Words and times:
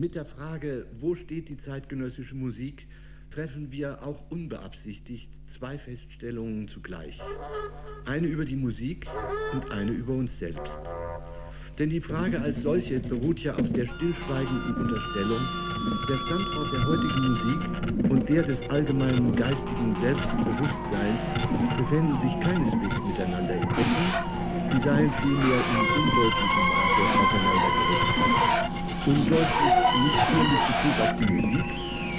Mit 0.00 0.14
der 0.14 0.24
Frage, 0.24 0.86
wo 0.98 1.14
steht 1.14 1.50
die 1.50 1.58
zeitgenössische 1.58 2.34
Musik, 2.34 2.86
treffen 3.30 3.70
wir 3.70 4.02
auch 4.02 4.30
unbeabsichtigt 4.30 5.30
zwei 5.46 5.76
Feststellungen 5.76 6.68
zugleich. 6.68 7.20
Eine 8.06 8.28
über 8.28 8.46
die 8.46 8.56
Musik 8.56 9.06
und 9.52 9.70
eine 9.70 9.90
über 9.90 10.14
uns 10.14 10.38
selbst. 10.38 10.80
Denn 11.78 11.90
die 11.90 12.00
Frage 12.00 12.40
als 12.40 12.62
solche 12.62 12.98
beruht 12.98 13.40
ja 13.40 13.52
auf 13.56 13.70
der 13.74 13.84
stillschweigenden 13.84 14.74
Unterstellung, 14.76 15.42
der 16.08 16.16
Standort 16.16 16.72
der 16.72 16.86
heutigen 16.86 17.28
Musik 17.28 18.10
und 18.10 18.26
der 18.26 18.42
des 18.42 18.70
allgemeinen 18.70 19.36
geistigen 19.36 19.94
Selbstbewusstseins 20.00 21.20
befänden 21.76 22.16
sich 22.16 22.40
keineswegs 22.40 22.98
miteinander 23.06 23.52
in 23.52 23.68
Deckung, 23.68 24.08
sie 24.72 24.80
seien 24.80 25.12
vielmehr 25.20 25.60
in 25.60 25.84
undeutlichem 26.00 26.66
Maße 26.72 27.02
auseinandergerückt. 27.20 28.40
Undeutlich 29.06 29.79
nicht 29.98 30.32
nur 30.32 30.44
mit 30.44 30.62
Bezug 30.70 30.96
auf 31.02 31.16
die 31.16 31.32
Musik, 31.32 31.64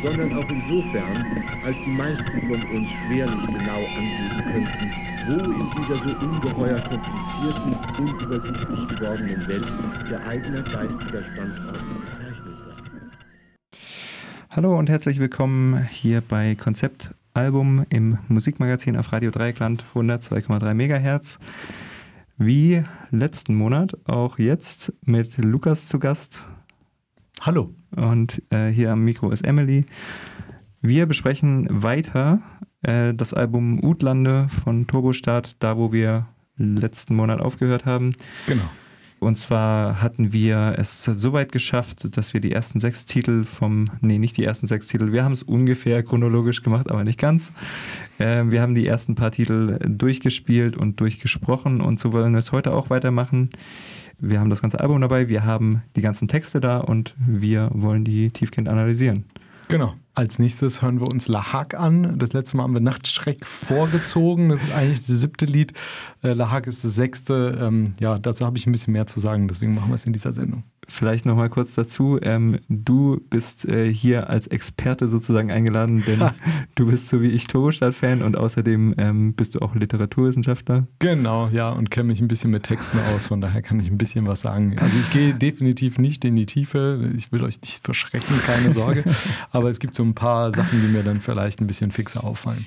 sondern 0.04 0.34
auch 0.38 0.50
insofern, 0.50 1.26
als 1.66 1.78
die 1.82 1.90
meisten 1.90 2.41
von 2.41 2.76
uns 2.76 2.90
schwerlich 2.90 3.48
genau 3.48 3.80
angeben 3.98 4.41
könnten, 4.52 4.91
wo 5.28 5.36
in 5.52 5.70
dieser 5.78 5.95
so 5.95 6.28
ungeheuer 6.28 6.80
komplizierten, 6.81 7.76
unübersichtlich 7.98 8.88
gewordenen 8.88 9.48
Welt 9.48 9.68
ihr 10.09 10.28
eigener 10.28 10.62
geistiger 10.62 11.23
Standort 11.23 11.78
zu 11.78 11.95
bezeichnen 11.95 12.58
sei. 12.59 13.78
Hallo 14.50 14.78
und 14.78 14.90
herzlich 14.90 15.20
willkommen 15.20 15.84
hier 15.86 16.22
bei 16.22 16.56
Konzeptalbum 16.56 17.86
im 17.90 18.17
Musikmagazin 18.28 18.98
auf 18.98 19.14
Radio 19.14 19.31
Dreieckland 19.31 19.86
102,3 19.95 20.73
MHz. 20.73 21.40
Wie 22.38 22.84
letzten 23.12 23.56
Monat, 23.56 23.95
auch 24.06 24.40
jetzt 24.40 24.94
mit 25.06 25.38
Lukas 25.38 25.88
zu 25.88 26.00
Gast. 26.00 26.44
Hallo. 27.44 27.73
Und 27.95 28.40
äh, 28.52 28.68
hier 28.68 28.91
am 28.91 29.04
Mikro 29.04 29.31
ist 29.31 29.41
Emily. 29.41 29.84
Wir 30.81 31.08
besprechen 31.08 31.67
weiter 31.72 32.39
äh, 32.84 33.16
das 33.16 33.34
Album 33.34 33.84
Utlande 33.84 34.47
von 34.64 34.86
Turbostart, 34.86 35.56
da 35.58 35.75
wo 35.75 35.92
wir 35.92 36.28
letzten 36.58 37.16
Monat 37.16 37.42
aufgehört 37.42 37.88
haben. 37.88 38.14
Genau. 38.45 38.69
Und 39.23 39.38
zwar 39.38 40.02
hatten 40.02 40.33
wir 40.33 40.73
es 40.80 41.03
so 41.03 41.31
weit 41.31 41.52
geschafft, 41.52 42.17
dass 42.17 42.33
wir 42.33 42.41
die 42.41 42.52
ersten 42.52 42.80
sechs 42.80 43.05
Titel 43.05 43.44
vom, 43.44 43.91
nee, 44.02 44.17
nicht 44.17 44.36
die 44.36 44.44
ersten 44.44 44.66
sechs 44.66 44.88
Titel, 44.88 45.11
wir 45.11 45.23
haben 45.23 45.33
es 45.33 45.44
ungefähr 45.44 46.02
chronologisch 46.02 46.63
gemacht, 46.63 46.89
aber 46.89 47.03
nicht 47.03 47.19
ganz. 47.19 47.53
Äh, 48.17 48.45
wir 48.45 48.63
haben 48.63 48.73
die 48.73 48.88
ersten 48.88 49.13
paar 49.13 49.30
Titel 49.30 49.78
durchgespielt 49.88 50.75
und 50.75 51.00
durchgesprochen 51.00 51.81
und 51.81 52.00
so 52.00 52.13
wollen 52.13 52.31
wir 52.31 52.39
es 52.39 52.52
heute 52.52 52.73
auch 52.73 52.89
weitermachen. 52.89 53.52
Wir 54.17 54.39
haben 54.39 54.50
das 54.50 54.63
ganze 54.63 54.80
Album 54.80 55.00
dabei, 55.02 55.30
wir 55.30 55.45
haben 55.45 55.83
die 55.95 56.02
ganzen 56.02 56.28
Texte 56.28 56.59
da 56.59 56.80
und 56.80 57.13
wir 57.19 57.69
wollen 57.75 58.03
die 58.03 58.31
tiefgehend 58.31 58.69
analysieren. 58.69 59.25
Genau. 59.67 59.94
Als 60.14 60.40
nächstes 60.40 60.81
hören 60.81 61.00
wir 61.00 61.08
uns 61.08 61.30
La 61.30 61.54
Hague 61.54 61.80
an. 61.80 62.20
Das 62.20 62.34
letzte 62.34 62.58
Mal 62.58 62.64
haben 62.64 62.73
wir 62.73 62.81
Nachtschreck 62.81 63.45
vorgezogen. 63.45 64.50
Das 64.50 64.64
ist 64.64 64.72
eigentlich 64.72 65.00
das 65.00 65.08
siebte 65.08 65.45
Lied. 65.45 65.72
Äh, 66.22 66.34
La 66.34 66.52
Hague 66.52 66.68
ist 66.68 66.84
das 66.84 66.95
sechste. 66.95 67.58
Ähm, 67.62 67.94
ja, 67.98 68.20
dazu 68.20 68.45
habe 68.45 68.58
ich 68.58 68.68
ein 68.68 68.73
bisschen 68.73 68.92
mehr 68.92 69.08
zu 69.08 69.22
sagen. 69.22 69.48
Deswegen 69.48 69.73
machen 69.73 69.88
wir 69.88 69.95
es 69.95 70.06
in 70.06 70.12
dieser 70.12 70.34
Sendung. 70.34 70.64
Vielleicht 70.88 71.26
noch 71.26 71.38
mal 71.38 71.50
kurz 71.50 71.76
dazu. 71.76 72.20
Ähm, 72.22 72.59
du 72.68 73.22
bist 73.30 73.66
äh, 73.66 73.94
hier 73.94 74.30
als 74.30 74.48
Experte 74.48 75.08
sozusagen 75.08 75.50
eingeladen, 75.50 76.03
denn 76.06 76.22
du 76.75 76.88
bist 76.88 77.08
so 77.08 77.22
wie 77.22 77.30
ich 77.30 77.48
Turbostart-Fan 77.48 78.22
und 78.22 78.36
außerdem 78.36 78.96
ähm, 78.98 79.34
bist 79.34 79.56
du 79.56 79.59
auch 79.59 79.73
Literaturwissenschaftler. 79.73 80.88
Genau, 81.00 81.48
ja, 81.48 81.70
und 81.70 81.92
kenne 81.92 82.08
mich 82.08 82.20
ein 82.20 82.28
bisschen 82.28 82.52
mit 82.52 82.64
Texten 82.64 83.00
aus. 83.14 83.28
Von 83.28 83.40
daher 83.40 83.62
kann 83.62 83.80
ich 83.80 83.90
ein 83.90 83.98
bisschen 83.98 84.28
was 84.28 84.42
sagen. 84.42 84.78
Also 84.80 85.00
ich 85.00 85.09
gehe 85.09 85.34
definitiv 85.34 85.98
nicht 85.98 86.25
in 86.25 86.36
die 86.36 86.46
Tiefe. 86.46 87.12
Ich 87.16 87.31
will 87.31 87.44
euch 87.44 87.62
nicht 87.62 87.86
verschrecken, 87.86 88.36
keine 88.46 88.73
Sorge. 88.73 89.06
Aber 89.52 89.70
es 89.70 89.80
gibt 89.80 89.96
so 89.96 90.00
ein 90.02 90.16
paar 90.16 90.52
Sachen, 90.53 90.81
die 90.81 90.88
mir 90.88 91.03
dann 91.03 91.19
vielleicht 91.19 91.61
ein 91.61 91.67
bisschen 91.67 91.91
fixer 91.91 92.23
auffallen. 92.23 92.66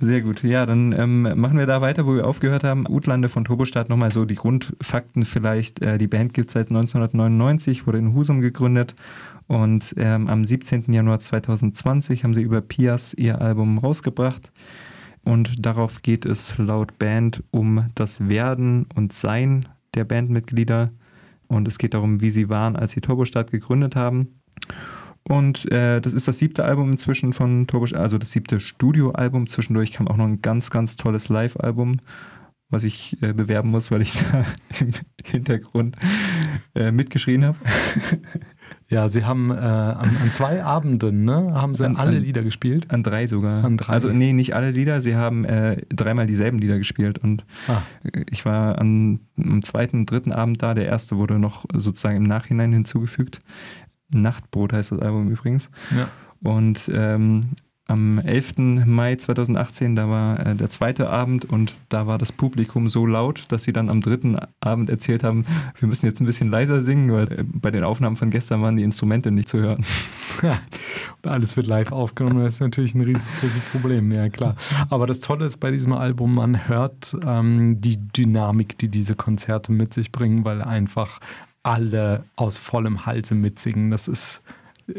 Sehr 0.00 0.22
gut. 0.22 0.42
Ja, 0.42 0.66
dann 0.66 0.92
ähm, 0.92 1.22
machen 1.22 1.56
wir 1.56 1.66
da 1.66 1.80
weiter, 1.80 2.04
wo 2.04 2.14
wir 2.14 2.26
aufgehört 2.26 2.64
haben. 2.64 2.84
Utlande 2.88 3.28
von 3.28 3.44
Turbostart 3.44 3.88
nochmal 3.88 4.10
so 4.10 4.24
die 4.24 4.34
Grundfakten 4.34 5.24
vielleicht. 5.24 5.80
Äh, 5.82 5.98
die 5.98 6.08
Band 6.08 6.34
gibt 6.34 6.48
es 6.48 6.54
seit 6.54 6.68
1999, 6.68 7.86
wurde 7.86 7.98
in 7.98 8.12
Husum 8.12 8.40
gegründet 8.40 8.94
und 9.46 9.94
ähm, 9.96 10.28
am 10.28 10.44
17. 10.44 10.92
Januar 10.92 11.18
2020 11.18 12.24
haben 12.24 12.34
sie 12.34 12.42
über 12.42 12.60
Pias 12.60 13.14
ihr 13.14 13.40
Album 13.40 13.78
rausgebracht. 13.78 14.52
Und 15.24 15.64
darauf 15.64 16.02
geht 16.02 16.26
es 16.26 16.56
laut 16.58 16.98
Band 16.98 17.42
um 17.50 17.86
das 17.94 18.28
Werden 18.28 18.86
und 18.94 19.12
Sein 19.12 19.68
der 19.94 20.04
Bandmitglieder. 20.04 20.90
Und 21.46 21.68
es 21.68 21.78
geht 21.78 21.94
darum, 21.94 22.20
wie 22.20 22.30
sie 22.30 22.48
waren, 22.48 22.76
als 22.76 22.92
sie 22.92 23.00
Turbostart 23.00 23.50
gegründet 23.50 23.96
haben. 23.96 24.40
Und 25.28 25.70
äh, 25.72 26.00
das 26.00 26.12
ist 26.12 26.28
das 26.28 26.38
siebte 26.38 26.64
Album 26.64 26.90
inzwischen 26.92 27.32
von 27.32 27.66
Turbo, 27.66 27.86
also 27.96 28.18
das 28.18 28.30
siebte 28.30 28.60
Studioalbum. 28.60 29.46
Zwischendurch 29.46 29.92
kam 29.92 30.06
auch 30.06 30.16
noch 30.16 30.26
ein 30.26 30.42
ganz, 30.42 30.70
ganz 30.70 30.96
tolles 30.96 31.30
Live-Album, 31.30 32.00
was 32.68 32.84
ich 32.84 33.16
äh, 33.22 33.32
bewerben 33.32 33.70
muss, 33.70 33.90
weil 33.90 34.02
ich 34.02 34.12
da 34.32 34.44
im 34.80 34.92
Hintergrund 35.24 35.96
äh, 36.74 36.90
mitgeschrien 36.90 37.44
habe. 37.44 37.58
Ja, 38.90 39.08
sie 39.08 39.24
haben 39.24 39.50
äh, 39.50 39.54
an, 39.54 40.16
an, 40.22 40.30
zwei 40.30 40.62
Abenden, 40.62 41.24
ne, 41.24 41.54
haben 41.54 41.74
sie 41.74 41.86
an, 41.86 41.96
alle 41.96 42.18
Lieder 42.18 42.42
gespielt. 42.42 42.90
An 42.90 43.02
drei 43.02 43.26
sogar. 43.26 43.64
An 43.64 43.78
drei. 43.78 43.94
Also 43.94 44.10
nee, 44.10 44.32
nicht 44.32 44.54
alle 44.54 44.70
Lieder. 44.70 45.00
Sie 45.00 45.16
haben 45.16 45.44
äh, 45.44 45.82
dreimal 45.88 46.26
dieselben 46.26 46.58
Lieder 46.58 46.78
gespielt 46.78 47.18
und 47.18 47.44
ah. 47.66 47.82
ich 48.30 48.44
war 48.44 48.78
an, 48.78 49.20
am 49.38 49.62
zweiten, 49.62 50.04
dritten 50.04 50.32
Abend 50.32 50.62
da. 50.62 50.74
Der 50.74 50.86
erste 50.86 51.16
wurde 51.16 51.38
noch 51.38 51.64
sozusagen 51.74 52.18
im 52.18 52.22
Nachhinein 52.24 52.72
hinzugefügt. 52.72 53.40
Nachtbrot 54.22 54.72
heißt 54.72 54.92
das 54.92 55.00
Album 55.00 55.30
übrigens. 55.30 55.70
Ja. 55.96 56.08
Und 56.42 56.90
ähm, 56.92 57.50
am 57.86 58.18
11. 58.18 58.86
Mai 58.86 59.16
2018, 59.16 59.94
da 59.94 60.08
war 60.08 60.46
äh, 60.46 60.54
der 60.54 60.70
zweite 60.70 61.10
Abend 61.10 61.44
und 61.44 61.74
da 61.90 62.06
war 62.06 62.16
das 62.16 62.32
Publikum 62.32 62.88
so 62.88 63.04
laut, 63.04 63.44
dass 63.48 63.64
sie 63.64 63.74
dann 63.74 63.90
am 63.90 64.00
dritten 64.00 64.38
Abend 64.60 64.88
erzählt 64.88 65.22
haben, 65.22 65.44
wir 65.78 65.86
müssen 65.86 66.06
jetzt 66.06 66.20
ein 66.20 66.26
bisschen 66.26 66.50
leiser 66.50 66.80
singen, 66.80 67.12
weil 67.12 67.30
äh, 67.30 67.44
bei 67.44 67.70
den 67.70 67.84
Aufnahmen 67.84 68.16
von 68.16 68.30
gestern 68.30 68.62
waren 68.62 68.76
die 68.76 68.82
Instrumente 68.82 69.30
nicht 69.30 69.48
zu 69.48 69.58
hören. 69.58 69.84
Ja, 70.42 70.58
und 71.22 71.30
alles 71.30 71.56
wird 71.56 71.68
live 71.68 71.92
aufgenommen, 71.92 72.42
das 72.42 72.54
ist 72.54 72.60
natürlich 72.60 72.94
ein 72.94 73.02
riesengroßes 73.02 73.60
Problem, 73.70 74.10
ja 74.10 74.28
klar. 74.28 74.56
Aber 74.90 75.06
das 75.06 75.20
Tolle 75.20 75.44
ist 75.44 75.58
bei 75.58 75.70
diesem 75.70 75.92
Album, 75.92 76.34
man 76.34 76.66
hört 76.66 77.16
ähm, 77.24 77.80
die 77.80 77.98
Dynamik, 77.98 78.76
die 78.78 78.88
diese 78.88 79.14
Konzerte 79.14 79.70
mit 79.70 79.94
sich 79.94 80.10
bringen, 80.10 80.44
weil 80.44 80.60
einfach 80.60 81.20
alle 81.64 82.24
aus 82.36 82.58
vollem 82.58 83.06
Halse 83.06 83.34
mitsingen. 83.34 83.90
Das 83.90 84.06
ist 84.06 84.42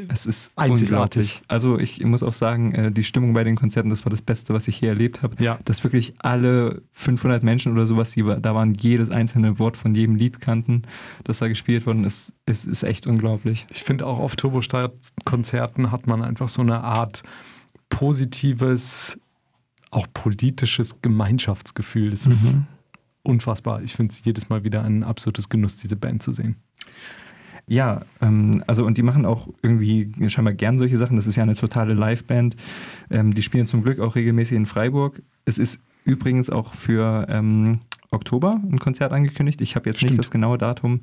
es 0.10 0.26
ist 0.26 0.52
einzigartig. 0.56 1.44
Also 1.48 1.78
ich 1.78 2.04
muss 2.04 2.24
auch 2.24 2.34
sagen, 2.34 2.74
äh, 2.74 2.92
die 2.92 3.04
Stimmung 3.04 3.34
bei 3.34 3.44
den 3.44 3.56
Konzerten, 3.56 3.90
das 3.90 4.04
war 4.06 4.10
das 4.10 4.22
Beste, 4.22 4.54
was 4.54 4.68
ich 4.68 4.78
hier 4.78 4.90
erlebt 4.90 5.22
habe. 5.22 5.42
Ja. 5.44 5.60
Dass 5.66 5.84
wirklich 5.84 6.16
alle 6.20 6.82
500 6.92 7.44
Menschen 7.44 7.72
oder 7.72 7.86
sowas, 7.86 8.12
die 8.12 8.24
da 8.24 8.56
waren, 8.56 8.74
jedes 8.74 9.12
einzelne 9.12 9.60
Wort 9.60 9.78
von 9.78 9.94
jedem 9.94 10.16
Lied 10.16 10.42
kannten, 10.42 10.84
das 11.24 11.40
da 11.40 11.48
gespielt 11.48 11.86
worden 11.86 12.04
ist, 12.04 12.34
ist, 12.46 12.66
ist 12.66 12.84
echt 12.84 13.06
unglaublich. 13.06 13.68
Ich 13.70 13.84
finde 13.84 14.08
auch 14.08 14.20
auf 14.20 14.36
Turbostart-Konzerten 14.36 15.92
hat 15.92 16.08
man 16.08 16.24
einfach 16.24 16.50
so 16.50 16.64
eine 16.64 16.84
Art 16.84 17.22
positives, 17.90 19.20
auch 19.92 20.08
politisches 20.14 21.02
Gemeinschaftsgefühl. 21.02 22.10
Das 22.10 22.26
ist 22.26 22.56
mhm 22.56 22.66
unfassbar. 23.26 23.82
Ich 23.82 23.94
finde 23.94 24.12
es 24.12 24.24
jedes 24.24 24.50
Mal 24.50 24.64
wieder 24.64 24.84
ein 24.84 25.04
absolutes 25.04 25.50
Genuss, 25.50 25.78
diese 25.78 25.96
Band 25.96 26.24
zu 26.24 26.32
sehen. 26.32 26.56
Ja, 27.68 28.06
ähm, 28.22 28.64
also 28.68 28.86
und 28.86 28.98
die 28.98 29.02
machen 29.02 29.26
auch 29.26 29.48
irgendwie 29.64 30.12
scheinbar 30.30 30.54
gern 30.54 30.78
solche 30.78 30.98
Sachen. 30.98 31.18
Das 31.18 31.26
ist 31.26 31.36
ja 31.36 31.44
eine 31.44 31.56
totale 31.56 31.94
Liveband. 31.94 32.56
Ähm, 33.10 33.34
die 33.34 33.42
spielen 33.42 33.68
zum 33.68 33.84
Glück 33.84 34.00
auch 34.00 34.16
regelmäßig 34.16 34.56
in 34.56 34.66
Freiburg. 34.66 35.22
Es 35.46 35.58
ist 35.58 35.80
übrigens 36.04 36.50
auch 36.50 36.76
für 36.76 37.26
ähm, 37.30 37.80
Oktober 38.12 38.62
ein 38.64 38.80
Konzert 38.80 39.12
angekündigt. 39.12 39.62
Ich 39.62 39.76
habe 39.76 39.90
jetzt 39.90 39.98
Stimmt. 39.98 40.12
nicht 40.12 40.20
das 40.20 40.30
genaue 40.32 40.60
Datum. 40.60 41.02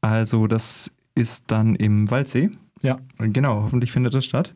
Also 0.00 0.48
das 0.48 0.90
ist 1.14 1.44
dann 1.46 1.76
im 1.76 2.10
Waldsee. 2.10 2.50
Ja. 2.82 2.98
Genau, 3.18 3.62
hoffentlich 3.62 3.92
findet 3.92 4.14
das 4.14 4.24
statt. 4.24 4.54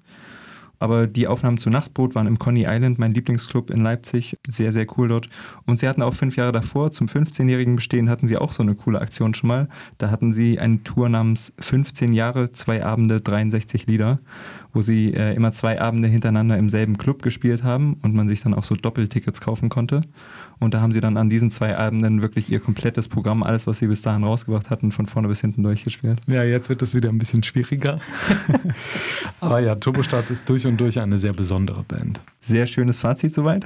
Aber 0.83 1.07
die 1.07 1.29
Aufnahmen 1.29 1.59
zu 1.59 1.71
Nachtboot 1.71 2.17
waren 2.17 2.27
im 2.27 2.41
Coney 2.41 2.67
Island, 2.69 2.99
mein 2.99 3.15
Lieblingsclub 3.15 3.71
in 3.71 3.83
Leipzig. 3.83 4.37
Sehr, 4.49 4.73
sehr 4.73 4.85
cool 4.99 5.07
dort. 5.07 5.29
Und 5.65 5.79
sie 5.79 5.87
hatten 5.87 6.03
auch 6.03 6.13
fünf 6.13 6.35
Jahre 6.35 6.51
davor, 6.51 6.91
zum 6.91 7.07
15-jährigen 7.07 7.77
Bestehen, 7.77 8.11
hatten 8.11 8.27
sie 8.27 8.37
auch 8.37 8.51
so 8.51 8.65
eine 8.65 8.75
coole 8.75 9.01
Aktion 9.01 9.33
schon 9.33 9.47
mal. 9.47 9.69
Da 9.99 10.11
hatten 10.11 10.33
sie 10.33 10.59
eine 10.59 10.83
Tour 10.83 11.09
namens 11.09 11.53
15 11.61 12.11
Jahre, 12.11 12.51
zwei 12.51 12.85
Abende, 12.85 13.21
63 13.21 13.87
Lieder, 13.87 14.19
wo 14.73 14.83
sie 14.83 15.15
äh, 15.15 15.37
immer 15.37 15.53
zwei 15.53 15.81
Abende 15.81 16.09
hintereinander 16.09 16.59
im 16.59 16.69
selben 16.69 16.99
Club 16.99 17.23
gespielt 17.23 17.63
haben 17.63 17.99
und 18.03 18.13
man 18.17 18.29
sich 18.29 18.43
dann 18.43 18.53
auch 18.53 18.65
so 18.65 18.75
Doppeltickets 18.75 19.41
kaufen 19.41 19.69
konnte. 19.69 20.01
Und 20.63 20.75
da 20.75 20.81
haben 20.81 20.93
sie 20.93 21.01
dann 21.01 21.17
an 21.17 21.29
diesen 21.29 21.51
zwei 21.51 21.77
Abenden 21.77 22.23
wirklich 22.23 22.51
ihr 22.51 22.61
komplettes 22.61 23.09
Programm, 23.09 23.43
alles, 23.43 23.67
was 23.67 23.79
sie 23.81 23.89
bis 23.89 24.03
dahin 24.03 24.23
rausgebracht 24.23 24.71
hatten, 24.71 24.93
von 24.93 25.07
vorne 25.07 25.27
bis 25.27 25.41
hinten 25.41 25.65
durchgespielt. 25.65 26.21
Ja, 26.29 26.45
jetzt 26.45 26.69
wird 26.69 26.83
es 26.83 26.95
wieder 26.95 27.09
ein 27.09 27.19
bisschen 27.19 27.43
schwieriger. 27.43 27.99
Aber 29.41 29.59
ja, 29.59 29.75
Turbostart 29.75 30.31
ist 30.31 30.49
durch 30.49 30.65
und 30.65 30.81
durch 30.81 31.01
eine 31.01 31.19
sehr 31.19 31.33
besondere 31.33 31.83
Band. 31.83 32.21
Sehr 32.39 32.67
schönes 32.67 33.01
Fazit 33.01 33.35
soweit. 33.35 33.65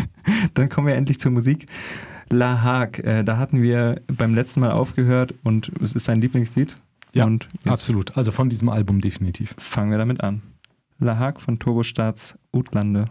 dann 0.54 0.68
kommen 0.68 0.86
wir 0.86 0.96
endlich 0.96 1.18
zur 1.18 1.32
Musik. 1.32 1.66
La 2.28 2.62
Hague, 2.62 3.02
äh, 3.04 3.24
da 3.24 3.38
hatten 3.38 3.62
wir 3.62 4.02
beim 4.06 4.34
letzten 4.34 4.60
Mal 4.60 4.72
aufgehört 4.72 5.34
und 5.44 5.72
es 5.82 5.94
ist 5.94 6.04
sein 6.04 6.20
Lieblingslied. 6.20 6.76
Ja, 7.14 7.26
absolut. 7.64 8.18
Also 8.18 8.32
von 8.32 8.50
diesem 8.50 8.68
Album 8.68 9.00
definitiv. 9.00 9.54
Fangen 9.56 9.90
wir 9.90 9.98
damit 9.98 10.20
an. 10.22 10.42
La 10.98 11.18
Hague 11.18 11.40
von 11.40 11.58
Turbostarts 11.58 12.38
Utlande 12.52 13.06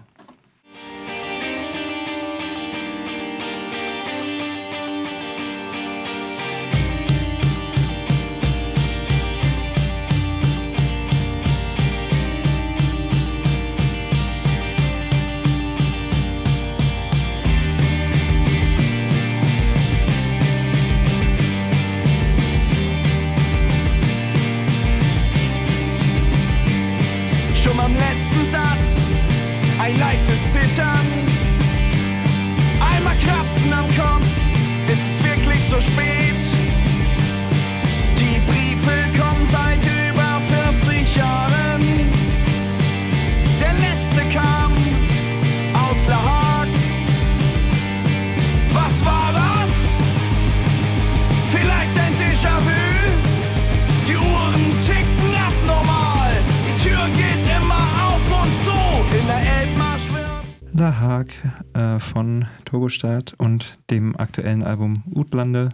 Turbostart 62.83 63.33
und 63.37 63.77
dem 63.89 64.17
aktuellen 64.17 64.61
Album 64.61 65.03
Utlande 65.15 65.69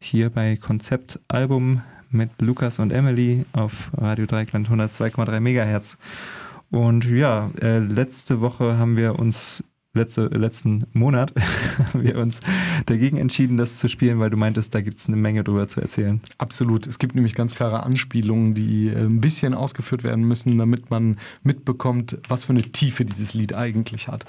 hier 0.00 0.30
bei 0.30 0.56
Konzeptalbum 0.56 1.82
mit 2.08 2.30
Lukas 2.40 2.78
und 2.78 2.90
Emily 2.90 3.44
auf 3.52 3.90
Radio 3.94 4.24
Dreikland 4.24 4.70
102,3 4.70 5.40
Megahertz. 5.40 5.98
Und 6.70 7.04
ja, 7.04 7.50
äh, 7.60 7.80
letzte 7.80 8.40
Woche 8.40 8.78
haben 8.78 8.96
wir 8.96 9.18
uns 9.18 9.62
letzte, 9.98 10.26
letzten 10.26 10.84
Monat 10.92 11.32
haben 11.92 12.02
wir 12.02 12.16
uns 12.18 12.40
dagegen 12.86 13.18
entschieden, 13.18 13.56
das 13.56 13.78
zu 13.78 13.88
spielen, 13.88 14.18
weil 14.18 14.30
du 14.30 14.36
meintest, 14.36 14.74
da 14.74 14.80
gibt 14.80 15.00
es 15.00 15.06
eine 15.06 15.16
Menge 15.16 15.44
drüber 15.44 15.68
zu 15.68 15.80
erzählen. 15.80 16.20
Absolut. 16.38 16.86
Es 16.86 16.98
gibt 16.98 17.14
nämlich 17.14 17.34
ganz 17.34 17.54
klare 17.54 17.82
Anspielungen, 17.82 18.54
die 18.54 18.88
äh, 18.88 19.04
ein 19.04 19.20
bisschen 19.20 19.54
ausgeführt 19.54 20.04
werden 20.04 20.24
müssen, 20.24 20.56
damit 20.56 20.90
man 20.90 21.18
mitbekommt, 21.42 22.18
was 22.28 22.46
für 22.46 22.52
eine 22.52 22.62
Tiefe 22.62 23.04
dieses 23.04 23.34
Lied 23.34 23.54
eigentlich 23.54 24.08
hat. 24.08 24.24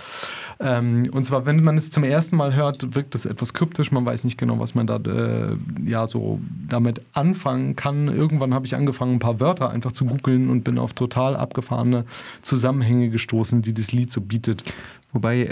Ähm, 0.60 1.10
und 1.12 1.24
zwar, 1.24 1.46
wenn 1.46 1.64
man 1.64 1.78
es 1.78 1.92
zum 1.92 2.04
ersten 2.04 2.36
Mal 2.36 2.56
hört, 2.56 2.96
wirkt 2.96 3.16
es 3.16 3.26
etwas 3.26 3.54
kryptisch. 3.54 3.92
Man 3.92 4.06
weiß 4.06 4.24
nicht 4.24 4.38
genau, 4.38 4.60
was 4.60 4.76
man 4.76 4.88
da 4.88 4.98
äh, 4.98 5.56
ja 5.86 6.08
so 6.08 6.40
damit 6.68 7.02
anfangen 7.14 7.76
kann. 7.76 8.08
Irgendwann 8.08 8.54
habe 8.54 8.66
ich 8.66 8.76
angefangen, 8.76 9.16
ein 9.16 9.20
paar 9.20 9.40
Wörter 9.40 9.70
einfach 9.70 9.92
zu 9.92 10.06
googeln 10.06 10.50
und 10.50 10.64
bin 10.64 10.78
auf 10.78 10.94
total 10.94 11.36
abgefahrene 11.36 12.06
Zusammenhänge 12.42 13.10
gestoßen, 13.10 13.62
die 13.62 13.74
das 13.74 13.92
Lied 13.92 14.12
so 14.12 14.22
bietet. 14.22 14.64
Wobei 15.12 15.44
äh, 15.46 15.50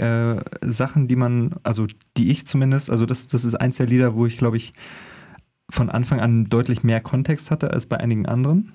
Sachen, 0.62 1.08
die 1.08 1.16
man, 1.16 1.54
also 1.62 1.86
die 2.16 2.30
ich 2.30 2.46
zumindest, 2.46 2.90
also 2.90 3.06
das, 3.06 3.26
das 3.26 3.44
ist 3.44 3.54
eins 3.54 3.76
der 3.76 3.86
Lieder, 3.86 4.14
wo 4.14 4.26
ich 4.26 4.38
glaube 4.38 4.56
ich 4.56 4.72
von 5.70 5.90
Anfang 5.90 6.20
an 6.20 6.46
deutlich 6.46 6.82
mehr 6.82 7.00
Kontext 7.00 7.50
hatte 7.50 7.70
als 7.70 7.86
bei 7.86 7.98
einigen 7.98 8.26
anderen. 8.26 8.72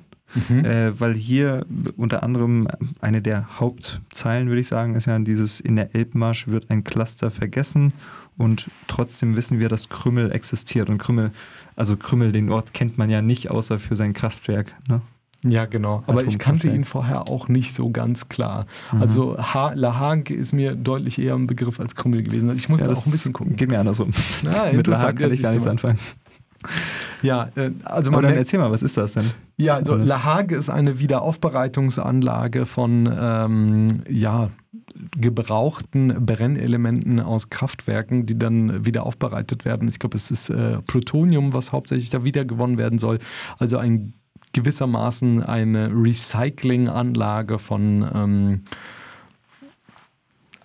Mhm. 0.50 0.66
Äh, 0.66 1.00
weil 1.00 1.14
hier 1.14 1.66
unter 1.96 2.24
anderem 2.24 2.68
eine 3.02 3.22
der 3.22 3.60
Hauptzeilen, 3.60 4.48
würde 4.48 4.62
ich 4.62 4.68
sagen, 4.68 4.96
ist 4.96 5.06
ja 5.06 5.20
dieses 5.20 5.60
in 5.60 5.76
der 5.76 5.94
Elbmarsch 5.96 6.48
wird 6.48 6.72
ein 6.72 6.84
Cluster 6.84 7.30
vergessen 7.30 7.94
und 8.38 8.70
trotzdem 8.88 9.36
wissen 9.36 9.60
wir, 9.60 9.70
dass 9.70 9.90
Krümmel 9.90 10.32
existiert. 10.32 10.90
Und 10.90 10.98
Krümmel, 10.98 11.32
also 11.76 11.98
Krümmel, 11.98 12.32
den 12.32 12.50
Ort 12.50 12.74
kennt 12.74 12.98
man 12.98 13.10
ja 13.10 13.22
nicht 13.22 13.52
außer 13.52 13.78
für 13.78 13.96
sein 13.96 14.14
Kraftwerk. 14.14 14.74
Ne? 14.88 15.02
Ja, 15.44 15.66
genau. 15.66 16.04
Aber 16.08 16.24
ich 16.24 16.40
kannte 16.40 16.70
ihn 16.70 16.86
vorher 16.86 17.30
auch 17.30 17.48
nicht 17.48 17.74
so 17.76 17.90
ganz 17.90 18.30
klar. 18.30 18.66
Mhm. 18.92 19.02
Also 19.02 19.38
ha 19.38 19.74
La 19.76 20.00
Hague 20.00 20.36
ist 20.36 20.54
mir 20.54 20.76
deutlich 20.76 21.20
eher 21.20 21.36
ein 21.36 21.48
Begriff 21.48 21.80
als 21.80 21.96
Krümmel 21.96 22.24
gewesen. 22.24 22.50
Also 22.50 22.60
ich 22.60 22.70
musste 22.70 22.90
ja, 22.90 22.96
auch 22.96 23.06
ein 23.06 23.12
bisschen 23.12 23.34
gucken. 23.34 23.56
Geht 23.56 23.70
mir 23.70 23.80
andersrum. 23.80 24.12
Ja, 24.44 24.72
Mit 24.74 24.88
La 24.88 25.02
Hague 25.02 25.22
kann 25.22 25.34
ich 25.34 25.42
gar 25.42 25.52
nichts 25.52 25.68
anfangen. 25.68 26.00
Ja, 27.22 27.50
äh, 27.56 27.72
also 27.84 28.12
man. 28.12 28.20
Aber 28.20 28.30
dann 28.30 28.38
erzähl 28.38 28.60
mal, 28.60 28.72
was 28.72 28.84
ist 28.84 28.96
das 28.98 29.14
denn? 29.14 29.26
Ja, 29.58 29.76
also 29.76 29.96
La 29.96 30.24
Hague 30.24 30.58
ist 30.58 30.70
eine 30.70 31.00
Wiederaufbereitungsanlage 31.00 32.66
von, 32.66 33.10
ähm, 33.14 34.04
ja, 34.10 34.50
gebrauchten 35.18 36.26
Brennelementen 36.26 37.20
aus 37.20 37.50
Kraftwerken, 37.50 38.26
die 38.26 38.38
dann 38.38 38.86
wieder 38.86 39.06
aufbereitet 39.06 39.66
werden. 39.66 39.88
Ich 39.88 40.00
glaube, 40.00 40.18
es 40.18 40.32
ist 40.32 40.50
äh, 40.50 40.82
Plutonium, 40.82 41.54
was 41.54 41.72
hauptsächlich 41.72 42.10
da 42.10 42.24
wiedergewonnen 42.24 42.78
werden 42.78 43.00
soll. 43.00 43.20
Also 43.58 43.78
ein 43.78 44.14
gewissermaßen 44.54 45.44
eine 45.44 45.92
Recyclinganlage 45.92 47.60
von 47.60 48.10
ähm, 48.14 48.62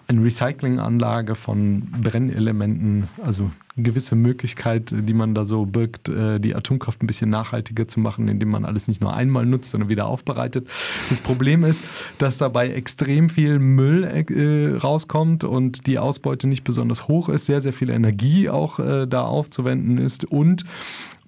eine 0.09 0.25
Recyclinganlage 0.25 1.35
von 1.35 1.83
Brennelementen, 2.03 3.09
also 3.23 3.51
eine 3.77 3.83
gewisse 3.85 4.17
Möglichkeit, 4.17 4.95
die 4.97 5.13
man 5.13 5.35
da 5.35 5.45
so 5.45 5.67
birgt, 5.67 6.09
äh, 6.09 6.41
die 6.41 6.55
Atomkraft 6.55 7.03
ein 7.03 7.07
bisschen 7.07 7.29
nachhaltiger 7.29 7.87
zu 7.87 8.01
machen, 8.01 8.27
indem 8.27 8.49
man 8.49 8.65
alles 8.65 8.89
nicht 8.89 9.03
nur 9.03 9.13
einmal 9.13 9.45
nutzt, 9.45 9.71
sondern 9.71 9.91
wieder 9.91 10.07
aufbereitet. 10.07 10.67
Das 11.11 11.21
Problem 11.21 11.63
ist, 11.63 11.85
dass 12.17 12.39
dabei 12.39 12.71
extrem 12.71 13.29
viel 13.29 13.59
Müll 13.59 14.05
äh, 14.05 14.77
rauskommt 14.79 15.45
und 15.45 15.87
die 15.87 15.99
Ausbeute 15.99 16.49
nicht 16.49 16.65
besonders 16.65 17.07
hoch 17.07 17.29
ist, 17.29 17.45
sehr, 17.45 17.61
sehr 17.61 17.75
viel 17.75 17.91
Energie 17.91 18.49
auch 18.49 18.79
äh, 18.79 19.07
da 19.07 19.25
aufzuwenden 19.25 19.99
ist 19.99 20.25
und 20.25 20.65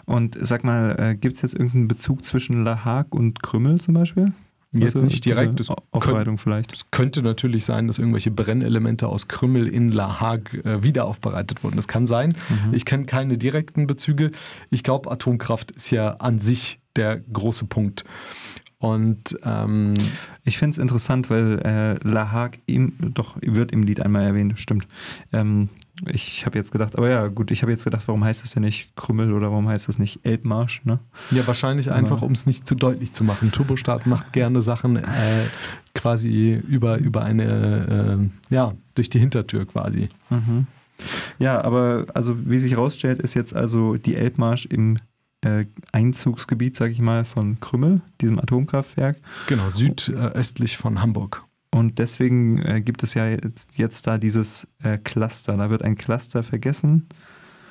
Und 0.04 0.36
sag 0.40 0.64
mal, 0.64 0.96
äh, 0.98 1.14
gibt 1.14 1.36
es 1.36 1.42
jetzt 1.42 1.54
irgendeinen 1.54 1.88
Bezug 1.88 2.24
zwischen 2.24 2.64
La 2.64 2.84
Hague 2.84 3.18
und 3.18 3.42
Krümmel 3.42 3.80
zum 3.80 3.94
Beispiel? 3.94 4.32
Jetzt 4.74 4.94
also 4.94 5.04
nicht 5.04 5.24
direkt. 5.24 5.60
Das 5.60 5.68
Aufbereitung 5.90 6.38
vielleicht. 6.38 6.72
Es 6.72 6.90
könnte 6.90 7.22
natürlich 7.22 7.64
sein, 7.64 7.88
dass 7.88 7.98
irgendwelche 7.98 8.30
Brennelemente 8.30 9.06
aus 9.06 9.28
Krümmel 9.28 9.68
in 9.68 9.90
La 9.90 10.18
Hague 10.20 10.64
äh, 10.64 10.82
wieder 10.82 11.04
aufbereitet 11.04 11.62
wurden. 11.62 11.76
Das 11.76 11.88
kann 11.88 12.06
sein. 12.06 12.34
Mhm. 12.48 12.72
Ich 12.72 12.86
kenne 12.86 13.04
keine 13.04 13.36
direkten 13.36 13.86
Bezüge. 13.86 14.30
Ich 14.70 14.82
glaube, 14.82 15.10
Atomkraft 15.10 15.72
ist 15.72 15.90
ja 15.90 16.12
an 16.12 16.38
sich 16.38 16.80
der 16.96 17.20
große 17.20 17.66
Punkt. 17.66 18.04
Und 18.78 19.36
ähm, 19.44 19.94
ich 20.44 20.58
finde 20.58 20.72
es 20.72 20.78
interessant, 20.78 21.28
weil 21.30 21.60
äh, 21.60 22.08
La 22.08 22.32
Hague 22.32 22.58
im, 22.66 22.94
doch 23.14 23.36
wird 23.40 23.72
im 23.72 23.82
Lied 23.82 24.00
einmal 24.00 24.24
erwähnt, 24.24 24.58
stimmt. 24.58 24.86
Ähm, 25.32 25.68
ich 26.06 26.46
habe 26.46 26.58
jetzt 26.58 26.72
gedacht, 26.72 26.96
aber 26.96 27.08
ja, 27.10 27.28
gut, 27.28 27.50
ich 27.50 27.62
habe 27.62 27.70
jetzt 27.70 27.84
gedacht, 27.84 28.02
warum 28.06 28.24
heißt 28.24 28.42
das 28.42 28.52
denn 28.52 28.62
nicht 28.62 28.96
Krümmel 28.96 29.32
oder 29.32 29.50
warum 29.50 29.68
heißt 29.68 29.88
das 29.88 29.98
nicht 29.98 30.20
Elbmarsch? 30.24 30.82
Ne? 30.84 30.98
Ja, 31.30 31.46
wahrscheinlich 31.46 31.90
aber 31.90 31.98
einfach, 31.98 32.22
um 32.22 32.32
es 32.32 32.46
nicht 32.46 32.66
zu 32.66 32.74
deutlich 32.74 33.12
zu 33.12 33.24
machen. 33.24 33.52
Turbostart 33.52 34.06
macht 34.06 34.32
gerne 34.32 34.62
Sachen 34.62 34.96
äh, 34.96 35.46
quasi 35.94 36.54
über, 36.66 36.98
über 36.98 37.22
eine, 37.22 38.30
äh, 38.50 38.54
ja, 38.54 38.72
durch 38.94 39.10
die 39.10 39.18
Hintertür 39.18 39.66
quasi. 39.66 40.08
Mhm. 40.30 40.66
Ja, 41.38 41.62
aber 41.62 42.06
also 42.14 42.36
wie 42.48 42.58
sich 42.58 42.72
herausstellt, 42.72 43.20
ist 43.20 43.34
jetzt 43.34 43.54
also 43.54 43.96
die 43.96 44.16
Elbmarsch 44.16 44.66
im 44.66 44.98
äh, 45.42 45.66
Einzugsgebiet, 45.92 46.76
sage 46.76 46.92
ich 46.92 47.00
mal, 47.00 47.24
von 47.24 47.60
Krümmel, 47.60 48.00
diesem 48.20 48.38
Atomkraftwerk. 48.38 49.18
Genau, 49.46 49.68
südöstlich 49.68 50.76
von 50.76 51.02
Hamburg. 51.02 51.44
Und 51.74 51.98
deswegen 51.98 52.58
äh, 52.58 52.80
gibt 52.82 53.02
es 53.02 53.14
ja 53.14 53.28
jetzt, 53.28 53.70
jetzt 53.76 54.06
da 54.06 54.18
dieses 54.18 54.68
äh, 54.82 54.98
Cluster. 54.98 55.56
Da 55.56 55.70
wird 55.70 55.82
ein 55.82 55.96
Cluster 55.96 56.42
vergessen. 56.42 57.08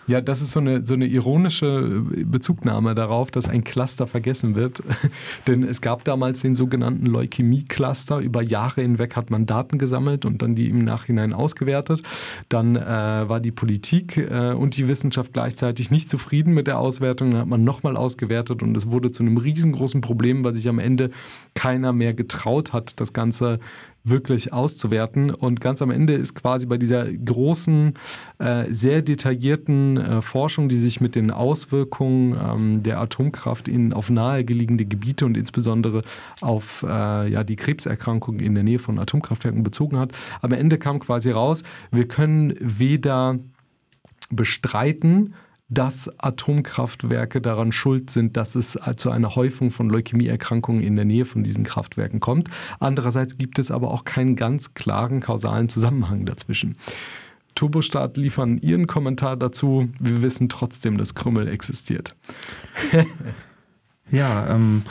Ja, 0.08 0.20
das 0.20 0.42
ist 0.42 0.52
so 0.52 0.60
eine, 0.60 0.86
so 0.86 0.96
eine 0.96 1.06
ironische 1.06 2.04
Bezugnahme 2.26 2.96
darauf, 2.96 3.32
dass 3.32 3.48
ein 3.48 3.64
Cluster 3.64 4.08
vergessen 4.08 4.56
wird. 4.56 4.84
Denn 5.48 5.64
es 5.64 5.80
gab 5.80 6.04
damals 6.04 6.42
den 6.42 6.56
sogenannten 6.56 7.06
Leukämie-Cluster. 7.06 8.20
Über 8.20 8.42
Jahre 8.42 8.82
hinweg 8.82 9.16
hat 9.16 9.30
man 9.30 9.46
Daten 9.46 9.78
gesammelt 9.78 10.26
und 10.26 10.42
dann 10.42 10.56
die 10.56 10.70
im 10.70 10.84
Nachhinein 10.84 11.34
ausgewertet. 11.34 12.02
Dann 12.50 12.76
äh, 12.76 12.82
war 12.82 13.40
die 13.40 13.52
Politik 13.52 14.18
äh, 14.18 14.54
und 14.54 14.76
die 14.76 14.88
Wissenschaft 14.88 15.34
gleichzeitig 15.34 15.92
nicht 15.92 16.10
zufrieden 16.10 16.54
mit 16.54 16.68
der 16.68 16.80
Auswertung. 16.80 17.32
Dann 17.32 17.42
hat 17.42 17.48
man 17.48 17.64
nochmal 17.64 17.96
ausgewertet 17.96 18.64
und 18.64 18.76
es 18.76 18.90
wurde 18.90 19.12
zu 19.12 19.24
einem 19.24 19.38
riesengroßen 19.38 20.02
Problem, 20.02 20.44
weil 20.44 20.56
sich 20.56 20.68
am 20.68 20.80
Ende 20.80 21.12
keiner 21.54 21.94
mehr 21.94 22.14
getraut 22.14 22.74
hat, 22.74 23.00
das 23.00 23.14
Ganze 23.14 23.60
wirklich 24.04 24.52
auszuwerten. 24.52 25.32
Und 25.32 25.62
ganz 25.62 25.82
am 25.82 25.92
Ende 25.92 26.14
ist 26.14 26.34
quasi 26.34 26.66
bei 26.66 26.78
dieser 26.78 27.12
großen, 27.12 27.94
äh, 28.40 28.66
sehr 28.72 29.02
detaillierten 29.02 29.98
äh, 29.98 30.22
Forschung, 30.22 30.70
die 30.70 30.78
sich 30.78 31.02
mit 31.02 31.16
den 31.16 31.32
Auswirkungen 31.32 32.36
ähm, 32.42 32.84
der 32.84 33.00
Atomkraft 33.00 33.68
in, 33.68 33.94
auf 33.94 34.10
nahegelegene 34.10 34.86
Gebiete 34.86 35.26
und 35.26 35.38
insbesondere 35.38 36.02
auf 36.42 36.84
äh, 36.88 37.32
ja, 37.32 37.44
die 37.44 37.56
Krebserkrankungen 37.56 38.40
in 38.40 38.56
der 38.56 38.64
Nähe 38.64 38.80
von 38.80 39.00
Atomkraftwerken 39.00 39.64
bezogen 39.64 40.00
hat, 40.00 40.14
am 40.42 40.52
Ende 40.52 40.78
kam 40.78 41.00
quasi 41.00 41.32
raus, 41.32 41.64
wir 41.92 42.08
können 42.08 42.56
weder 42.60 43.40
bestreiten, 44.30 45.34
dass 45.72 46.12
Atomkraftwerke 46.20 47.42
daran 47.42 47.72
schuld 47.72 48.10
sind, 48.10 48.36
dass 48.36 48.56
es 48.56 48.78
zu 48.98 49.10
einer 49.10 49.36
Häufung 49.36 49.72
von 49.72 49.90
Leukämieerkrankungen 49.90 50.84
in 50.84 50.98
der 50.98 51.06
Nähe 51.06 51.24
von 51.24 51.44
diesen 51.44 51.64
Kraftwerken 51.64 52.20
kommt. 52.20 52.50
Andererseits 52.80 53.38
gibt 53.38 53.58
es 53.58 53.72
aber 53.72 53.90
auch 53.92 54.04
keinen 54.04 54.36
ganz 54.36 54.74
klaren 54.74 55.22
kausalen 55.22 55.70
Zusammenhang 55.70 56.26
dazwischen. 56.26 56.76
Turbostart 57.56 58.18
liefern 58.18 58.58
ihren 58.58 58.86
Kommentar 58.86 59.38
dazu. 59.38 59.90
Wir 60.00 60.22
wissen 60.22 60.50
trotzdem, 60.50 60.98
dass 60.98 61.16
Krümmel 61.16 61.48
existiert. 61.48 62.16
ja, 64.12 64.54
ähm, 64.54 64.84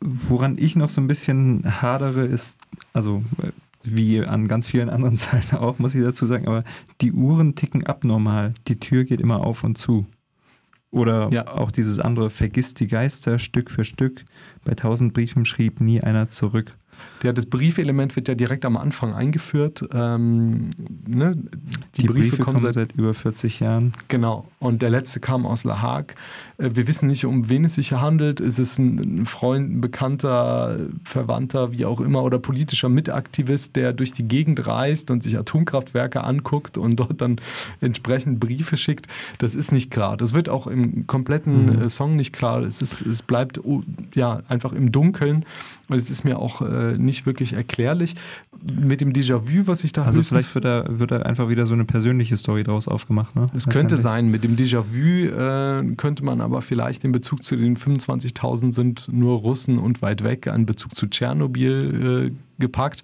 woran 0.00 0.58
ich 0.58 0.76
noch 0.76 0.90
so 0.90 1.00
ein 1.00 1.08
bisschen 1.08 1.80
hadere, 1.80 2.24
ist, 2.26 2.58
also 2.92 3.22
wie 3.84 4.24
an 4.24 4.48
ganz 4.48 4.66
vielen 4.66 4.90
anderen 4.90 5.16
Zeiten 5.18 5.56
auch, 5.56 5.78
muss 5.78 5.94
ich 5.94 6.02
dazu 6.02 6.26
sagen, 6.26 6.46
aber 6.46 6.64
die 7.00 7.12
Uhren 7.12 7.54
ticken 7.54 7.86
abnormal. 7.86 8.54
Die 8.68 8.78
Tür 8.78 9.04
geht 9.04 9.20
immer 9.20 9.40
auf 9.40 9.64
und 9.64 9.78
zu. 9.78 10.06
Oder 10.90 11.30
ja. 11.32 11.48
auch 11.48 11.70
dieses 11.70 11.98
andere, 11.98 12.28
vergiss 12.28 12.74
die 12.74 12.86
Geister 12.86 13.38
Stück 13.38 13.70
für 13.70 13.84
Stück. 13.84 14.24
Bei 14.64 14.74
tausend 14.74 15.14
Briefen 15.14 15.46
schrieb 15.46 15.80
nie 15.80 16.02
einer 16.02 16.28
zurück. 16.28 16.76
Ja, 17.22 17.32
das 17.32 17.46
Briefelement 17.46 18.16
wird 18.16 18.28
ja 18.28 18.34
direkt 18.34 18.64
am 18.64 18.76
Anfang 18.76 19.14
eingeführt. 19.14 19.84
Ähm, 19.92 20.70
ne? 21.06 21.36
Die, 21.96 22.02
die, 22.02 22.06
Briefe, 22.08 22.30
Briefe 22.30 22.42
kommen 22.42 22.58
seit, 22.58 22.74
seit, 22.74 22.92
über 22.92 23.14
40 23.14 23.60
Jahren. 23.60 23.92
Genau. 24.08 24.46
Und 24.58 24.82
der 24.82 24.90
letzte 24.90 25.20
kam 25.20 25.46
aus 25.46 25.62
La 25.62 25.80
Hague. 25.80 26.14
Äh, 26.58 26.70
wir 26.74 26.88
wissen 26.88 27.06
nicht, 27.06 27.24
um 27.24 27.48
wen 27.48 27.64
es 27.64 27.76
sich 27.76 27.90
hier 27.90 28.00
handelt. 28.00 28.40
Ist 28.40 28.58
es 28.58 28.78
ein 28.78 29.24
Freund, 29.24 29.70
ein 29.70 29.80
Bekannter, 29.80 30.78
Verwandter, 31.04 31.72
wie 31.72 31.84
auch 31.84 32.00
immer, 32.00 32.24
oder 32.24 32.40
politischer 32.40 32.88
Mitaktivist, 32.88 33.76
der 33.76 33.92
durch 33.92 34.12
die 34.12 34.26
Gegend 34.26 34.66
reist 34.66 35.10
und 35.10 35.22
sich 35.22 35.38
Atomkraftwerke 35.38 36.24
anguckt 36.24 36.76
und 36.76 36.96
dort 36.96 37.20
dann 37.20 37.36
entsprechend 37.80 38.40
Briefe 38.40 38.76
schickt? 38.76 39.06
Das 39.38 39.54
ist 39.54 39.70
nicht 39.70 39.90
klar. 39.92 40.16
Das 40.16 40.34
wird 40.34 40.48
auch 40.48 40.66
im 40.66 41.06
kompletten 41.06 41.66
mhm. 41.66 41.82
Äh, 41.82 41.88
Song 41.88 42.16
nicht 42.16 42.32
klar. 42.32 42.62
Es, 42.62 42.82
ist, 42.82 43.02
es 43.02 43.22
bleibt 43.22 43.64
oh, 43.64 43.82
ja, 44.14 44.42
einfach 44.48 44.72
im 44.72 44.90
Dunkeln. 44.90 45.44
Und 45.88 45.96
es 45.96 46.10
ist 46.10 46.24
mir 46.24 46.38
auch 46.38 46.62
äh, 46.62 46.96
nicht 46.96 47.11
wirklich 47.26 47.52
erklärlich. 47.52 48.14
Mit 48.62 49.00
dem 49.00 49.12
Déjà-vu, 49.12 49.66
was 49.66 49.84
ich 49.84 49.92
da 49.92 50.04
Also 50.04 50.22
vielleicht 50.22 50.54
wird 50.54 50.64
da, 50.64 50.84
wird 50.88 51.10
da 51.10 51.18
einfach 51.18 51.48
wieder 51.48 51.66
so 51.66 51.74
eine 51.74 51.84
persönliche 51.84 52.36
Story 52.36 52.62
daraus 52.62 52.88
aufgemacht. 52.88 53.34
Ne? 53.36 53.46
Es 53.54 53.68
könnte 53.68 53.98
sein. 53.98 54.28
Mit 54.28 54.44
dem 54.44 54.56
Déjà-vu 54.56 55.26
äh, 55.28 55.94
könnte 55.96 56.24
man 56.24 56.40
aber 56.40 56.62
vielleicht 56.62 57.02
den 57.02 57.12
Bezug 57.12 57.42
zu 57.42 57.56
den 57.56 57.76
25.000 57.76 58.72
sind 58.72 59.08
nur 59.12 59.38
Russen 59.38 59.78
und 59.78 60.02
weit 60.02 60.22
weg, 60.22 60.48
einen 60.48 60.66
Bezug 60.66 60.94
zu 60.94 61.06
Tschernobyl 61.06 62.30
äh, 62.30 62.51
gepackt. 62.58 63.02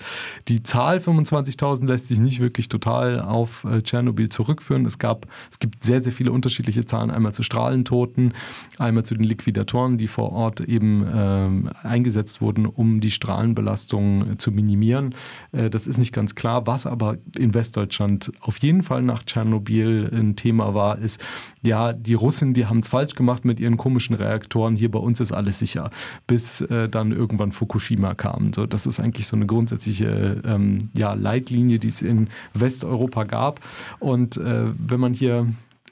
Die 0.48 0.62
Zahl 0.62 0.98
25.000 0.98 1.86
lässt 1.86 2.08
sich 2.08 2.18
nicht 2.18 2.40
wirklich 2.40 2.68
total 2.68 3.20
auf 3.20 3.64
äh, 3.64 3.82
Tschernobyl 3.82 4.28
zurückführen. 4.28 4.86
Es, 4.86 4.98
gab, 4.98 5.26
es 5.50 5.58
gibt 5.58 5.82
sehr, 5.82 6.02
sehr 6.02 6.12
viele 6.12 6.32
unterschiedliche 6.32 6.84
Zahlen, 6.84 7.10
einmal 7.10 7.32
zu 7.32 7.42
Strahlentoten, 7.42 8.34
einmal 8.78 9.04
zu 9.04 9.14
den 9.14 9.24
Liquidatoren, 9.24 9.98
die 9.98 10.08
vor 10.08 10.32
Ort 10.32 10.60
eben 10.60 11.04
äh, 11.06 11.86
eingesetzt 11.86 12.40
wurden, 12.40 12.66
um 12.66 13.00
die 13.00 13.10
Strahlenbelastung 13.10 14.32
äh, 14.32 14.38
zu 14.38 14.52
minimieren. 14.52 15.14
Äh, 15.52 15.70
das 15.70 15.86
ist 15.86 15.98
nicht 15.98 16.12
ganz 16.12 16.34
klar. 16.34 16.66
Was 16.66 16.86
aber 16.86 17.16
in 17.36 17.54
Westdeutschland 17.54 18.32
auf 18.40 18.58
jeden 18.58 18.82
Fall 18.82 19.02
nach 19.02 19.22
Tschernobyl 19.22 20.10
ein 20.12 20.36
Thema 20.36 20.74
war, 20.74 20.98
ist, 20.98 21.20
ja, 21.62 21.92
die 21.92 22.14
Russen, 22.14 22.54
die 22.54 22.66
haben 22.66 22.78
es 22.78 22.88
falsch 22.88 23.14
gemacht 23.14 23.44
mit 23.44 23.60
ihren 23.60 23.76
komischen 23.76 24.14
Reaktoren. 24.14 24.76
Hier 24.76 24.90
bei 24.90 24.98
uns 24.98 25.20
ist 25.20 25.32
alles 25.32 25.58
sicher, 25.58 25.90
bis 26.26 26.60
äh, 26.62 26.88
dann 26.88 27.12
irgendwann 27.12 27.52
Fukushima 27.52 28.14
kam. 28.14 28.52
So, 28.52 28.66
das 28.66 28.86
ist 28.86 29.00
eigentlich 29.00 29.26
so 29.26 29.36
eine 29.38 29.46
grundsätzliche 29.46 30.42
ähm, 30.44 30.78
ja, 30.94 31.14
Leitlinie, 31.14 31.78
die 31.78 31.88
es 31.88 32.02
in 32.02 32.28
Westeuropa 32.54 33.24
gab. 33.24 33.60
Und 33.98 34.36
äh, 34.36 34.66
wenn 34.76 35.00
man 35.00 35.14
hier 35.14 35.46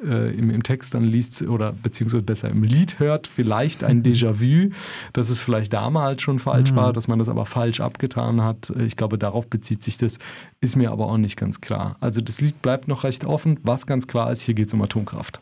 äh, 0.05 0.37
im, 0.37 0.51
im, 0.51 0.63
Text 0.63 0.95
dann 0.95 1.05
liest 1.05 1.43
oder 1.43 1.73
beziehungsweise 1.73 2.23
besser 2.23 2.49
im 2.49 2.63
Lied 2.63 2.99
hört, 2.99 3.27
vielleicht 3.27 3.85
ein 3.85 3.99
mhm. 3.99 4.03
Déjà-vu, 4.03 4.71
dass 5.13 5.31
es 5.31 5.41
vielleicht 5.41 5.73
damals 5.73 6.23
schon 6.23 6.39
falsch 6.39 6.73
mhm. 6.73 6.77
war, 6.77 6.93
dass 6.93 7.09
man 7.09 7.19
das 7.19 7.29
aber 7.29 7.47
falsch 7.47 7.81
abgetan 7.81 8.43
hat. 8.43 8.73
Ich 8.79 8.97
glaube, 8.97 9.19
darauf 9.19 9.49
bezieht 9.49 9.83
sich 9.83 9.99
das, 9.99 10.19
ist 10.61 10.77
mir 10.77 10.91
aber 10.91 11.07
auch 11.07 11.19
nicht 11.19 11.37
ganz 11.37 11.61
klar. 11.61 11.97
Also 12.01 12.21
das 12.21 12.41
Lied 12.41 12.61
bleibt 12.63 12.89
noch 12.89 13.05
recht 13.05 13.25
offen. 13.25 13.59
Was 13.63 13.87
ganz 13.87 14.07
klar 14.07 14.31
ist, 14.31 14.43
hier 14.43 14.55
geht 14.55 14.69
es 14.69 14.75
um 14.75 14.83
Atomkraft. 14.83 15.41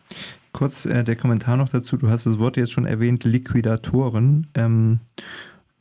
Kurz 0.52 0.86
äh, 0.86 1.02
der 1.02 1.16
Kommentar 1.16 1.56
noch 1.56 1.68
dazu, 1.68 1.96
du 1.96 2.08
hast 2.08 2.26
das 2.26 2.38
Wort 2.38 2.56
jetzt 2.56 2.72
schon 2.72 2.86
erwähnt, 2.86 3.24
Liquidatoren. 3.24 4.46
Ähm, 4.54 5.00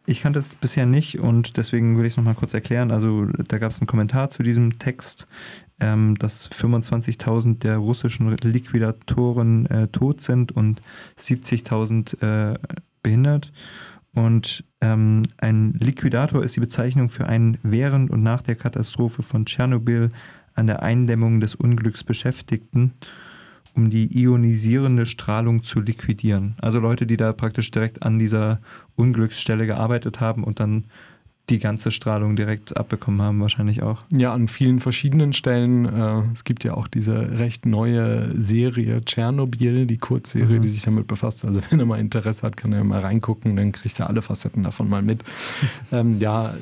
ich 0.05 0.21
kannte 0.21 0.39
es 0.39 0.55
bisher 0.55 0.85
nicht 0.85 1.19
und 1.19 1.57
deswegen 1.57 1.95
würde 1.95 2.07
ich 2.07 2.13
es 2.13 2.17
nochmal 2.17 2.35
kurz 2.35 2.53
erklären. 2.53 2.91
Also 2.91 3.25
da 3.25 3.57
gab 3.57 3.71
es 3.71 3.79
einen 3.79 3.87
Kommentar 3.87 4.29
zu 4.29 4.43
diesem 4.43 4.77
Text, 4.77 5.27
ähm, 5.79 6.15
dass 6.15 6.51
25.000 6.51 7.59
der 7.59 7.77
russischen 7.77 8.35
Liquidatoren 8.37 9.65
äh, 9.67 9.87
tot 9.87 10.21
sind 10.21 10.51
und 10.51 10.81
70.000 11.19 12.53
äh, 12.53 12.59
behindert. 13.01 13.53
Und 14.13 14.63
ähm, 14.81 15.23
ein 15.37 15.73
Liquidator 15.73 16.43
ist 16.43 16.55
die 16.55 16.59
Bezeichnung 16.59 17.09
für 17.09 17.27
einen 17.27 17.57
während 17.63 18.11
und 18.11 18.21
nach 18.21 18.41
der 18.41 18.55
Katastrophe 18.55 19.23
von 19.23 19.45
Tschernobyl 19.45 20.09
an 20.53 20.67
der 20.67 20.83
Eindämmung 20.83 21.39
des 21.39 21.55
Unglücks 21.55 22.03
Beschäftigten 22.03 22.93
um 23.75 23.89
die 23.89 24.17
ionisierende 24.17 25.05
Strahlung 25.05 25.63
zu 25.63 25.79
liquidieren. 25.79 26.55
Also 26.61 26.79
Leute, 26.79 27.05
die 27.05 27.17
da 27.17 27.33
praktisch 27.33 27.71
direkt 27.71 28.03
an 28.03 28.19
dieser 28.19 28.59
Unglücksstelle 28.95 29.65
gearbeitet 29.65 30.19
haben 30.19 30.43
und 30.43 30.59
dann 30.59 30.85
die 31.49 31.59
ganze 31.59 31.91
Strahlung 31.91 32.37
direkt 32.37 32.77
abbekommen 32.77 33.21
haben, 33.21 33.41
wahrscheinlich 33.41 33.83
auch. 33.83 34.01
Ja, 34.13 34.33
an 34.33 34.47
vielen 34.47 34.79
verschiedenen 34.79 35.33
Stellen. 35.33 35.85
Äh, 35.85 36.21
es 36.33 36.45
gibt 36.45 36.63
ja 36.63 36.73
auch 36.73 36.87
diese 36.87 37.37
recht 37.37 37.65
neue 37.65 38.33
Serie 38.41 39.01
Tschernobyl, 39.03 39.85
die 39.85 39.97
Kurzserie, 39.97 40.57
mhm. 40.57 40.61
die 40.61 40.69
sich 40.69 40.83
damit 40.83 41.07
befasst. 41.07 41.43
Also 41.43 41.59
wenn 41.69 41.79
er 41.79 41.85
mal 41.85 41.99
Interesse 41.99 42.43
hat, 42.43 42.55
kann 42.55 42.71
er 42.71 42.83
mal 42.85 43.01
reingucken, 43.01 43.57
dann 43.57 43.73
kriegt 43.73 43.99
er 43.99 44.07
alle 44.07 44.21
Facetten 44.21 44.63
davon 44.63 44.87
mal 44.87 45.01
mit. 45.01 45.25
ähm, 45.91 46.19
ja, 46.19 46.53